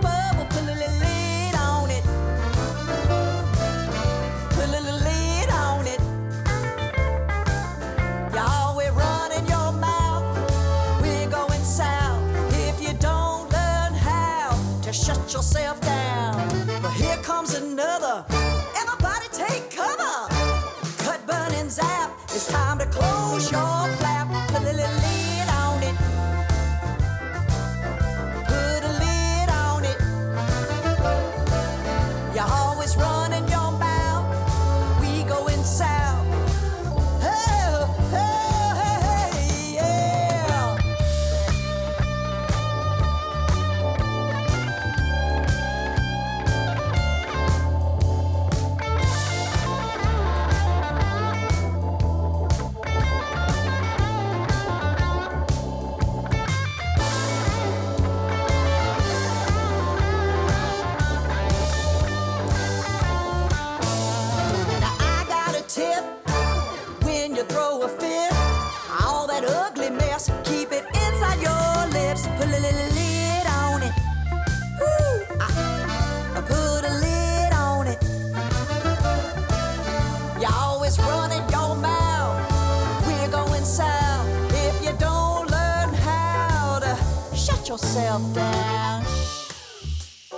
yourself 87.73 88.35
down. 88.35 89.03
Shh. 89.03 90.31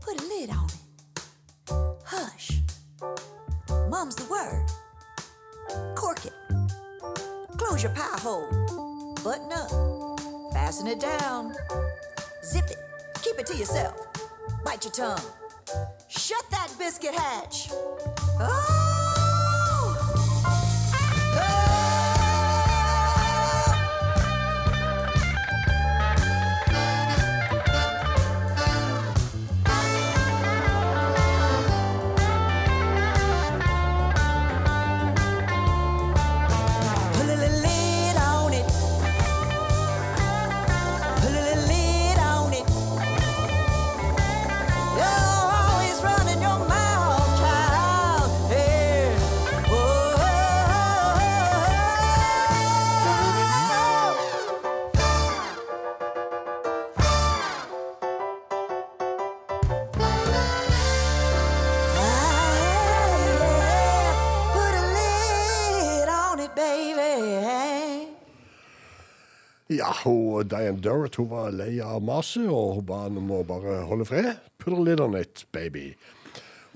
Put 0.00 0.22
a 0.22 0.24
lid 0.24 0.48
on 0.48 0.68
it. 0.68 1.22
Hush. 2.02 2.62
Mum's 3.90 4.14
the 4.16 4.24
word. 4.24 4.64
Cork 5.94 6.24
it. 6.24 6.32
Close 7.58 7.82
your 7.82 7.92
pie 7.92 8.18
hole. 8.20 8.48
Button 9.22 9.52
up. 9.52 9.70
Fasten 10.54 10.86
it 10.86 10.98
down. 10.98 11.54
Zip 12.42 12.64
it. 12.70 12.78
Keep 13.20 13.40
it 13.40 13.46
to 13.46 13.56
yourself. 13.58 14.06
Bite 14.64 14.82
your 14.86 14.92
tongue. 14.92 15.26
Shut 16.08 16.44
that 16.50 16.70
biscuit 16.78 17.14
hatch. 17.14 17.68
Oh! 18.40 18.99
Ja, 69.80 69.94
hun, 70.04 70.48
Diane 70.48 70.80
Durrett 70.82 71.16
hun 71.16 71.30
var 71.30 71.54
lei 71.56 71.78
av 71.80 72.02
maset, 72.04 72.50
og 72.52 72.74
hun 72.76 72.86
ba 72.90 73.06
om 73.08 73.30
å 73.32 73.38
bare 73.48 73.78
holde 73.88 74.04
fred. 74.04 74.34
Put 74.60 74.74
a 74.76 74.82
lid 74.84 75.00
on 75.00 75.16
it, 75.16 75.46
baby. 75.56 75.94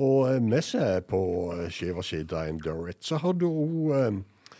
Og 0.01 0.31
eh, 0.31 0.40
med 0.40 0.64
seg 0.64 1.05
på 1.10 1.20
eh, 1.52 1.66
skiva 1.68 2.02
si 2.06 2.22
Diane 2.24 2.62
Durrett, 2.64 3.02
så 3.05 3.20
hadde 3.20 3.51
hun 3.51 3.93
eh, 3.93 4.56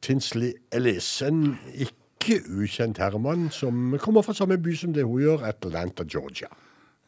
Tinsley 0.00 0.54
Ellis, 0.72 1.10
en 1.26 1.58
ikke 1.76 2.40
ukjent 2.56 3.02
herremann 3.02 3.50
som 3.52 3.98
kommer 4.00 4.24
fra 4.24 4.32
samme 4.32 4.56
by 4.64 4.76
som 4.80 4.96
det 4.96 5.04
hun 5.04 5.20
gjør, 5.20 5.44
Atlanta, 5.50 6.08
Georgia. 6.08 6.48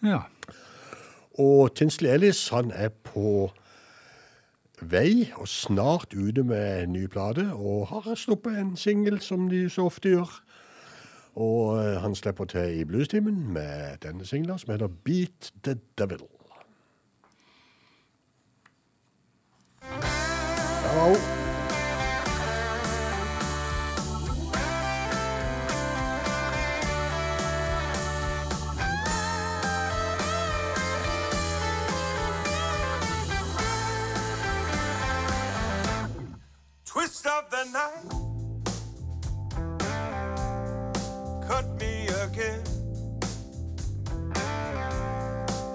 Ja. 0.04 0.26
Og 1.40 1.72
Tinsley 1.76 2.12
Ellis 2.12 2.50
han 2.52 2.68
er 2.76 2.92
på 3.06 3.48
vei 4.84 5.30
og 5.40 5.48
snart 5.48 6.12
ute 6.12 6.44
med 6.44 6.82
en 6.82 6.92
ny 6.98 7.06
plate, 7.08 7.48
og 7.56 7.88
har 7.94 8.12
sluppet 8.12 8.60
en 8.60 8.76
singel 8.76 9.22
som 9.24 9.48
de 9.48 9.70
så 9.72 9.88
ofte 9.88 10.12
gjør. 10.12 10.42
Og 11.36 11.84
eh, 11.84 12.00
han 12.00 12.14
slipper 12.14 12.44
til 12.44 12.80
i 12.80 12.84
bluestimen 12.84 13.52
med 13.52 13.96
denne 14.02 14.26
singla 14.26 14.56
som 14.58 14.72
heter 14.72 14.86
Beat 15.04 15.52
the 15.64 15.76
Devil. 15.98 16.24
Hello. 19.82 21.14
Twist 36.86 37.26
of 37.26 37.50
the 37.50 37.64
night. 37.72 38.25
Cut 41.47 41.81
me 41.81 42.09
again. 42.24 42.60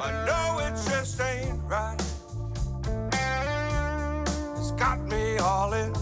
I 0.01 0.11
know 0.25 0.59
it 0.59 0.75
just 0.89 1.21
ain't 1.21 1.61
right. 1.63 1.95
It's 4.57 4.71
got 4.71 4.99
me 5.07 5.37
all 5.37 5.71
in. 5.73 6.00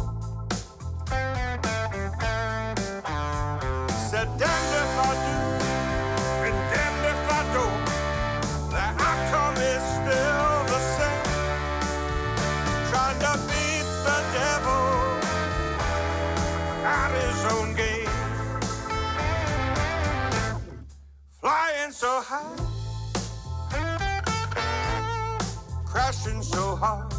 crashing 25.89 26.43
so 26.43 26.75
hard. 26.75 27.11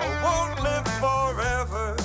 I 0.00 0.08
won't 0.24 0.62
live 0.62 0.88
forever. 0.98 1.97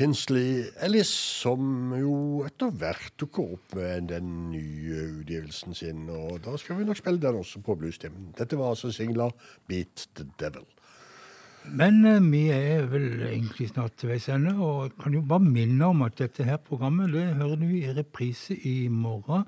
Tinsley 0.00 0.62
Ellis, 0.80 1.10
som 1.12 1.90
jo 1.92 2.40
etter 2.46 2.70
hvert 2.72 3.12
dukker 3.20 3.50
opp 3.58 3.74
med 3.76 4.06
den 4.08 4.30
nye 4.48 5.02
utgivelsen 5.20 5.74
sin. 5.76 6.06
Og 6.08 6.38
da 6.46 6.54
skal 6.56 6.78
vi 6.78 6.86
nok 6.88 6.96
spille 6.96 7.20
den 7.20 7.36
også 7.42 7.60
på 7.66 7.74
bluesstemmen. 7.76 8.30
Dette 8.38 8.56
var 8.56 8.72
altså 8.72 8.88
singla 8.96 9.26
'Beat 9.68 10.06
the 10.16 10.24
Devil'. 10.40 10.64
Men 11.68 12.06
eh, 12.06 12.22
vi 12.32 12.46
er 12.48 12.86
vel 12.88 13.20
egentlig 13.28 13.68
snart 13.68 13.98
til 14.00 14.08
veis 14.08 14.28
ende, 14.32 14.54
og 14.56 14.94
kan 15.02 15.12
jo 15.12 15.20
bare 15.20 15.44
minne 15.44 15.84
om 15.92 16.00
at 16.02 16.16
dette 16.16 16.44
her 16.48 16.56
programmet 16.56 17.12
det 17.12 17.34
hører 17.36 17.60
du 17.60 17.66
i 17.68 17.92
reprise 17.92 18.56
i 18.56 18.88
morgen. 18.88 19.44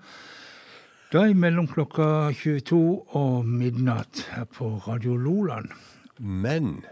Da 1.12 1.24
mellom 1.32 1.66
klokka 1.66 2.28
22 2.36 3.16
og 3.16 3.46
midnatt 3.48 4.26
her 4.36 4.44
på 4.44 4.68
Radio 4.84 5.16
Loland. 5.16 5.72
Men 6.20 6.84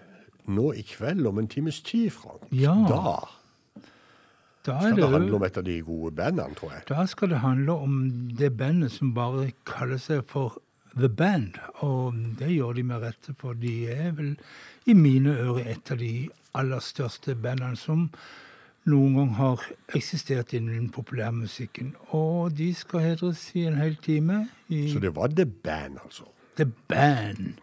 nå 0.49 0.73
i 0.73 0.83
kveld, 0.83 1.27
om 1.27 1.39
en 1.39 1.49
times 1.49 1.83
tid, 1.85 2.09
Frank, 2.11 2.49
Ja. 2.53 2.73
da 2.89 3.40
skal 4.65 4.97
det 4.97 5.09
handle 5.09 5.37
om 5.39 5.45
et 5.47 5.57
av 5.57 5.65
de 5.65 5.77
gode 5.85 6.11
bandene, 6.17 6.57
tror 6.59 6.75
jeg. 6.75 6.83
Da 6.91 7.07
skal 7.09 7.33
det 7.33 7.39
handle 7.45 7.73
om 7.73 7.95
det 8.39 8.51
bandet 8.57 8.93
som 8.93 9.15
bare 9.17 9.53
kaller 9.69 10.01
seg 10.01 10.27
for 10.29 10.59
The 10.97 11.09
Band. 11.09 11.57
Og 11.87 12.15
det 12.39 12.51
gjør 12.53 12.77
de 12.77 12.85
med 12.85 13.07
rette, 13.07 13.35
for 13.39 13.57
de 13.57 13.73
er 13.93 14.13
vel 14.19 14.35
i 14.87 14.97
mine 14.97 15.33
ører 15.33 15.73
et 15.77 15.93
av 15.93 16.01
de 16.01 16.29
aller 16.59 16.83
største 16.83 17.37
bandene 17.39 17.79
som 17.79 18.09
noen 18.91 19.17
gang 19.17 19.33
har 19.37 19.65
eksistert 19.97 20.55
innen 20.57 20.91
populærmusikken. 20.93 21.95
Og 22.17 22.57
de 22.59 22.73
skal 22.75 23.05
hedres 23.05 23.47
i 23.55 23.67
en 23.69 23.81
hel 23.81 23.97
time. 24.03 24.45
Så 24.69 25.01
det 25.03 25.15
var 25.17 25.33
The 25.37 25.47
Band, 25.47 26.01
altså. 26.05 26.29
The 26.57 26.67
Band. 26.89 27.61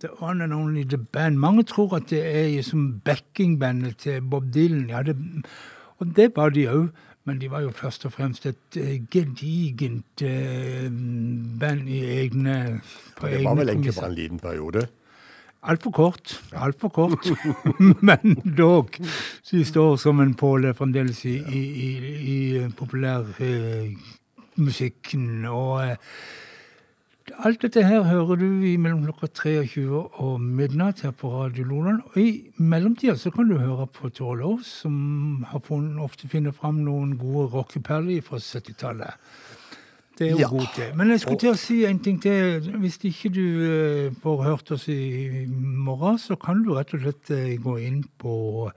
The 0.00 0.08
one 0.20 0.44
and 0.44 0.54
only 0.54 0.84
The 0.84 0.98
Band. 0.98 1.36
Mange 1.36 1.62
tror 1.68 1.96
at 1.96 2.08
det 2.10 2.22
er 2.24 2.62
som 2.62 3.00
backingbandet 3.04 3.96
til 4.06 4.22
Bob 4.22 4.48
Dylan. 4.54 4.88
Ja, 4.88 5.02
det, 5.02 5.16
og 6.00 6.06
det 6.16 6.32
var 6.36 6.48
de 6.54 6.68
òg, 6.70 6.86
men 7.28 7.40
de 7.40 7.50
var 7.52 7.60
jo 7.60 7.70
først 7.76 8.06
og 8.08 8.12
fremst 8.14 8.46
et 8.48 8.76
eh, 8.80 8.96
gedigent 9.12 10.22
eh, 10.24 10.88
band 11.60 11.88
i 11.88 12.00
egne 12.22 12.80
på 13.18 13.26
Det 13.28 13.44
var 13.44 13.54
vel 13.60 13.68
egentlig 13.68 13.94
bare 13.98 14.10
en 14.10 14.14
liten 14.16 14.38
periode. 14.40 14.86
Altfor 15.62 15.90
kort. 15.92 16.42
Altfor 16.56 16.88
kort. 16.88 17.26
Men 18.08 18.40
dog. 18.56 18.88
De 19.50 19.64
står 19.64 19.96
som 20.00 20.20
en 20.20 20.34
påle 20.34 20.74
fremdeles 20.74 21.24
i, 21.28 21.36
i, 21.36 21.60
i, 21.60 21.96
i 22.34 22.68
populærmusikken. 22.76 25.44
og 25.44 25.84
eh, 25.84 25.96
alt 27.38 27.62
dette 27.62 27.82
her 27.86 28.02
hører 28.08 28.36
du 28.40 28.46
i 28.66 28.76
mellom 28.80 29.04
klokka 29.06 29.28
23 29.32 29.84
og 30.20 30.40
midnatt 30.40 31.02
her 31.04 31.12
på 31.16 31.30
Radio 31.32 31.64
Loland. 31.68 32.02
Og 32.12 32.16
i 32.20 32.30
mellomtida 32.58 33.14
så 33.18 33.30
kan 33.34 33.48
du 33.50 33.58
høre 33.58 33.86
på 33.86 34.10
Torlov, 34.16 34.60
som 34.66 35.44
har 35.50 35.62
funnet, 35.66 36.00
ofte 36.02 36.28
finner 36.28 36.52
fram 36.56 36.82
noen 36.86 37.16
gode 37.20 37.48
rockeperler 37.54 38.22
fra 38.26 38.40
70-tallet. 38.42 39.14
Det 40.18 40.26
er 40.26 40.30
jo 40.34 40.38
Ja. 40.42 40.48
god 40.52 40.66
til. 40.74 40.94
Men 40.96 41.08
jeg 41.10 41.20
skulle 41.20 41.38
til 41.40 41.50
å 41.54 41.56
si 41.56 41.84
en 41.88 41.98
ting 41.98 42.18
til. 42.20 42.60
Hvis 42.82 42.98
ikke 43.08 43.30
du 43.32 43.46
eh, 43.64 44.10
får 44.20 44.42
hørt 44.44 44.70
oss 44.76 44.88
i 44.88 45.46
morgen, 45.48 46.18
så 46.18 46.36
kan 46.36 46.62
du 46.62 46.74
rett 46.76 46.92
og 46.92 47.00
slett 47.00 47.30
eh, 47.30 47.56
gå 47.56 47.78
inn 47.80 48.02
på 48.20 48.70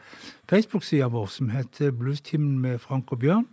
Facebook-sida 0.48 1.10
vår 1.12 1.28
som 1.28 1.50
heter 1.50 1.92
Bluestimen 1.92 2.60
med 2.62 2.80
Frank 2.80 3.12
og 3.12 3.20
Bjørn. 3.20 3.46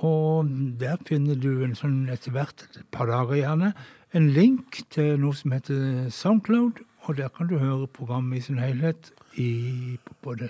Og 0.00 0.48
der 0.80 0.96
finner 1.04 1.36
du 1.36 1.62
en 1.62 1.74
sånn 1.76 2.08
etter 2.08 2.32
hvert, 2.32 2.64
et 2.78 2.86
par 2.90 3.10
dager 3.10 3.36
gjerne, 3.36 3.74
en 4.14 4.30
link 4.30 4.82
til 4.90 5.18
noe 5.20 5.34
som 5.34 5.52
heter 5.52 6.08
Soundcloud. 6.10 6.82
Og 7.08 7.16
der 7.16 7.28
kan 7.28 7.48
du 7.48 7.58
høre 7.58 7.86
programmet 7.86 8.38
i 8.38 8.40
sin 8.40 8.58
helhet 8.58 9.12
i 9.40 9.98
både 10.22 10.48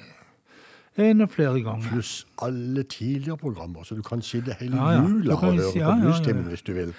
en 0.99 1.21
og 1.21 1.31
flere 1.31 1.63
ganger. 1.63 1.89
Pluss 1.93 2.27
alle 2.43 2.83
tidligere 2.83 3.37
programmer, 3.39 3.83
så 3.83 3.95
du 3.95 4.03
kan 4.03 4.23
sitte 4.23 4.57
hele 4.61 4.77
Ja, 4.77 4.91
ja. 4.91 5.03
jula 5.03 5.35
og 5.35 5.41
høre 5.45 5.57
på 5.73 5.79
ja, 5.79 5.89
ja. 5.89 6.01
Bluestimen 6.01 6.45
hvis 6.45 6.63
du 6.63 6.73
vil. 6.73 6.95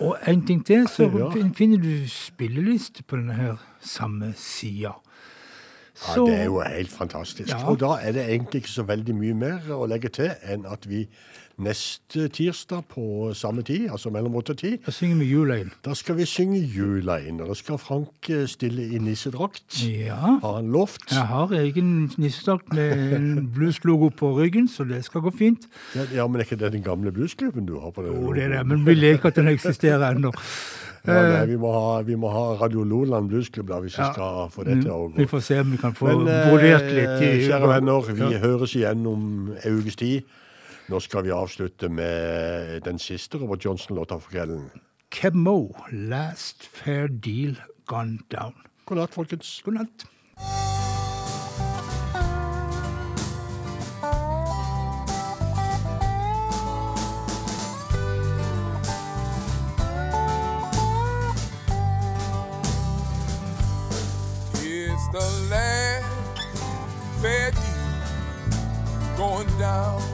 Og 0.00 0.18
en 0.28 0.46
ting 0.46 0.66
til, 0.66 0.88
så 0.88 1.06
finner 1.54 1.78
du 1.78 2.08
spilleliste 2.08 3.02
på 3.02 3.16
denne 3.16 3.34
her 3.34 3.56
samme 3.80 4.32
sida. 4.36 4.90
Ja, 6.16 6.24
Det 6.24 6.34
er 6.40 6.44
jo 6.44 6.60
helt 6.60 6.90
fantastisk. 6.90 7.56
Og 7.66 7.80
da 7.80 7.86
er 8.02 8.12
det 8.12 8.24
egentlig 8.28 8.62
ikke 8.62 8.70
så 8.70 8.82
veldig 8.82 9.14
mye 9.14 9.34
mer 9.34 9.68
å 9.70 9.86
legge 9.86 10.08
til 10.08 10.32
enn 10.42 10.66
at 10.66 10.88
vi 10.88 11.04
neste 11.62 12.28
tirsdag 12.34 12.82
på 12.90 13.32
samme 13.38 13.62
tid, 13.66 13.88
altså 13.90 14.10
mellom 14.12 14.34
åtte 14.40 14.50
og 14.54 14.58
ti, 14.58 14.72
Da 14.84 14.90
synger 14.92 15.16
vi 15.22 15.28
jula 15.30 15.56
inn. 15.62 15.70
da 15.84 15.94
skal 15.94 16.16
vi 16.16 16.26
synge 16.26 16.58
jula 16.74 17.18
inn. 17.22 17.40
Og 17.40 17.48
da 17.48 17.54
skal 17.54 17.78
Frank 17.78 18.28
eh, 18.30 18.46
stille 18.46 18.82
i 18.94 18.98
nissedrakt. 18.98 19.80
Ja. 19.86 20.38
Har 20.42 20.56
han 20.60 20.70
lovt? 20.72 21.10
Jeg 21.10 21.26
har 21.30 21.48
egen 21.52 22.10
nissedrakt 22.18 22.72
med 22.74 23.14
en 23.16 23.48
blueslogo 23.54 24.10
på 24.10 24.32
ryggen, 24.38 24.68
så 24.68 24.84
det 24.88 25.04
skal 25.04 25.20
gå 25.22 25.30
fint. 25.38 25.68
Ja, 25.94 26.06
ja, 26.14 26.26
men 26.26 26.40
er 26.40 26.44
ikke 26.44 26.58
det 26.60 26.72
den 26.72 26.82
gamle 26.82 27.12
bluesklubben 27.12 27.66
du 27.66 27.78
har 27.80 27.90
på 27.90 28.02
den? 28.02 28.12
Jo, 28.20 28.32
det 28.32 28.42
er 28.50 28.56
det, 28.58 28.66
men 28.66 28.84
vi 28.86 28.94
leker 28.94 29.28
at 29.32 29.36
den 29.36 29.48
eksisterer 29.48 30.10
ennå. 30.14 30.32
Ja, 31.02 31.16
nei, 31.18 31.46
vi, 31.50 31.56
må 31.58 31.66
ha, 31.74 31.96
vi 32.06 32.14
må 32.14 32.28
ha 32.30 32.42
Radio 32.60 32.84
Loland 32.86 33.26
bluesklubb 33.26 33.66
da, 33.72 33.80
hvis 33.82 33.96
vi 33.98 34.04
Ja. 34.04 34.12
skal 34.12 34.50
få 34.54 34.62
det 34.62 34.76
til 34.84 34.90
å 34.94 34.98
gå. 35.10 35.16
Vi 35.16 35.24
får 35.26 35.40
se 35.42 35.56
om 35.58 35.72
vi 35.72 35.76
kan 35.82 35.96
få 35.98 36.06
eh, 36.12 36.44
brodert 36.46 36.86
litt. 36.94 37.24
i- 37.26 37.48
kjære 37.48 37.70
venner, 37.72 38.06
vi 38.14 38.38
høres 38.38 38.76
igjen 38.78 39.02
om 39.10 39.24
en 39.64 39.80
ukes 39.80 39.96
tid. 39.98 40.22
Nå 40.88 40.98
skal 41.00 41.24
vi 41.24 41.30
avslutte 41.30 41.88
med 41.88 42.80
den 42.84 42.98
siste 42.98 43.38
Robert 43.38 43.64
Johnson-låta 43.64 44.18
for 44.18 44.30
kvelden. 44.30 44.70
Kemo, 45.12 45.74
Last 45.92 46.64
Fair 46.64 47.06
Deal 47.06 47.56
Gone 47.86 48.18
Down. 48.30 48.54
God 48.86 48.96
natt, 48.96 49.14
folkens. 49.14 49.62
God 49.64 49.74
natt. 49.74 50.06
It's 64.64 65.08
the 65.12 65.26
last 65.50 66.06
fair 67.20 67.50
deal 67.50 69.16
going 69.16 69.58
down. 69.58 70.11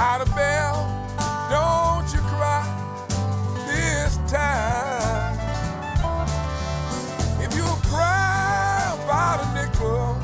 Out 0.00 0.20
of. 0.20 0.28
Don't 1.50 2.06
you 2.12 2.20
cry 2.28 2.62
this 3.66 4.16
time. 4.30 5.36
If 7.40 7.56
you 7.56 7.64
cry 7.90 8.94
about 9.02 9.40
a 9.42 9.48
nickel, 9.54 10.16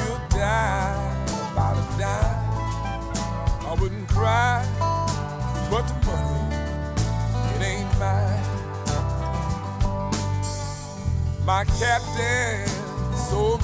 you'll 0.00 0.28
die 0.30 0.96
about 1.52 1.76
a 1.76 1.98
dime. 1.98 2.44
I 3.66 3.76
wouldn't 3.78 4.08
cry, 4.08 4.64
but 5.68 5.82
the 5.88 5.94
money, 6.06 6.56
it 7.56 7.62
ain't 7.62 7.98
mine. 7.98 8.44
My 11.44 11.64
captain 11.78 12.66
so 13.14 13.58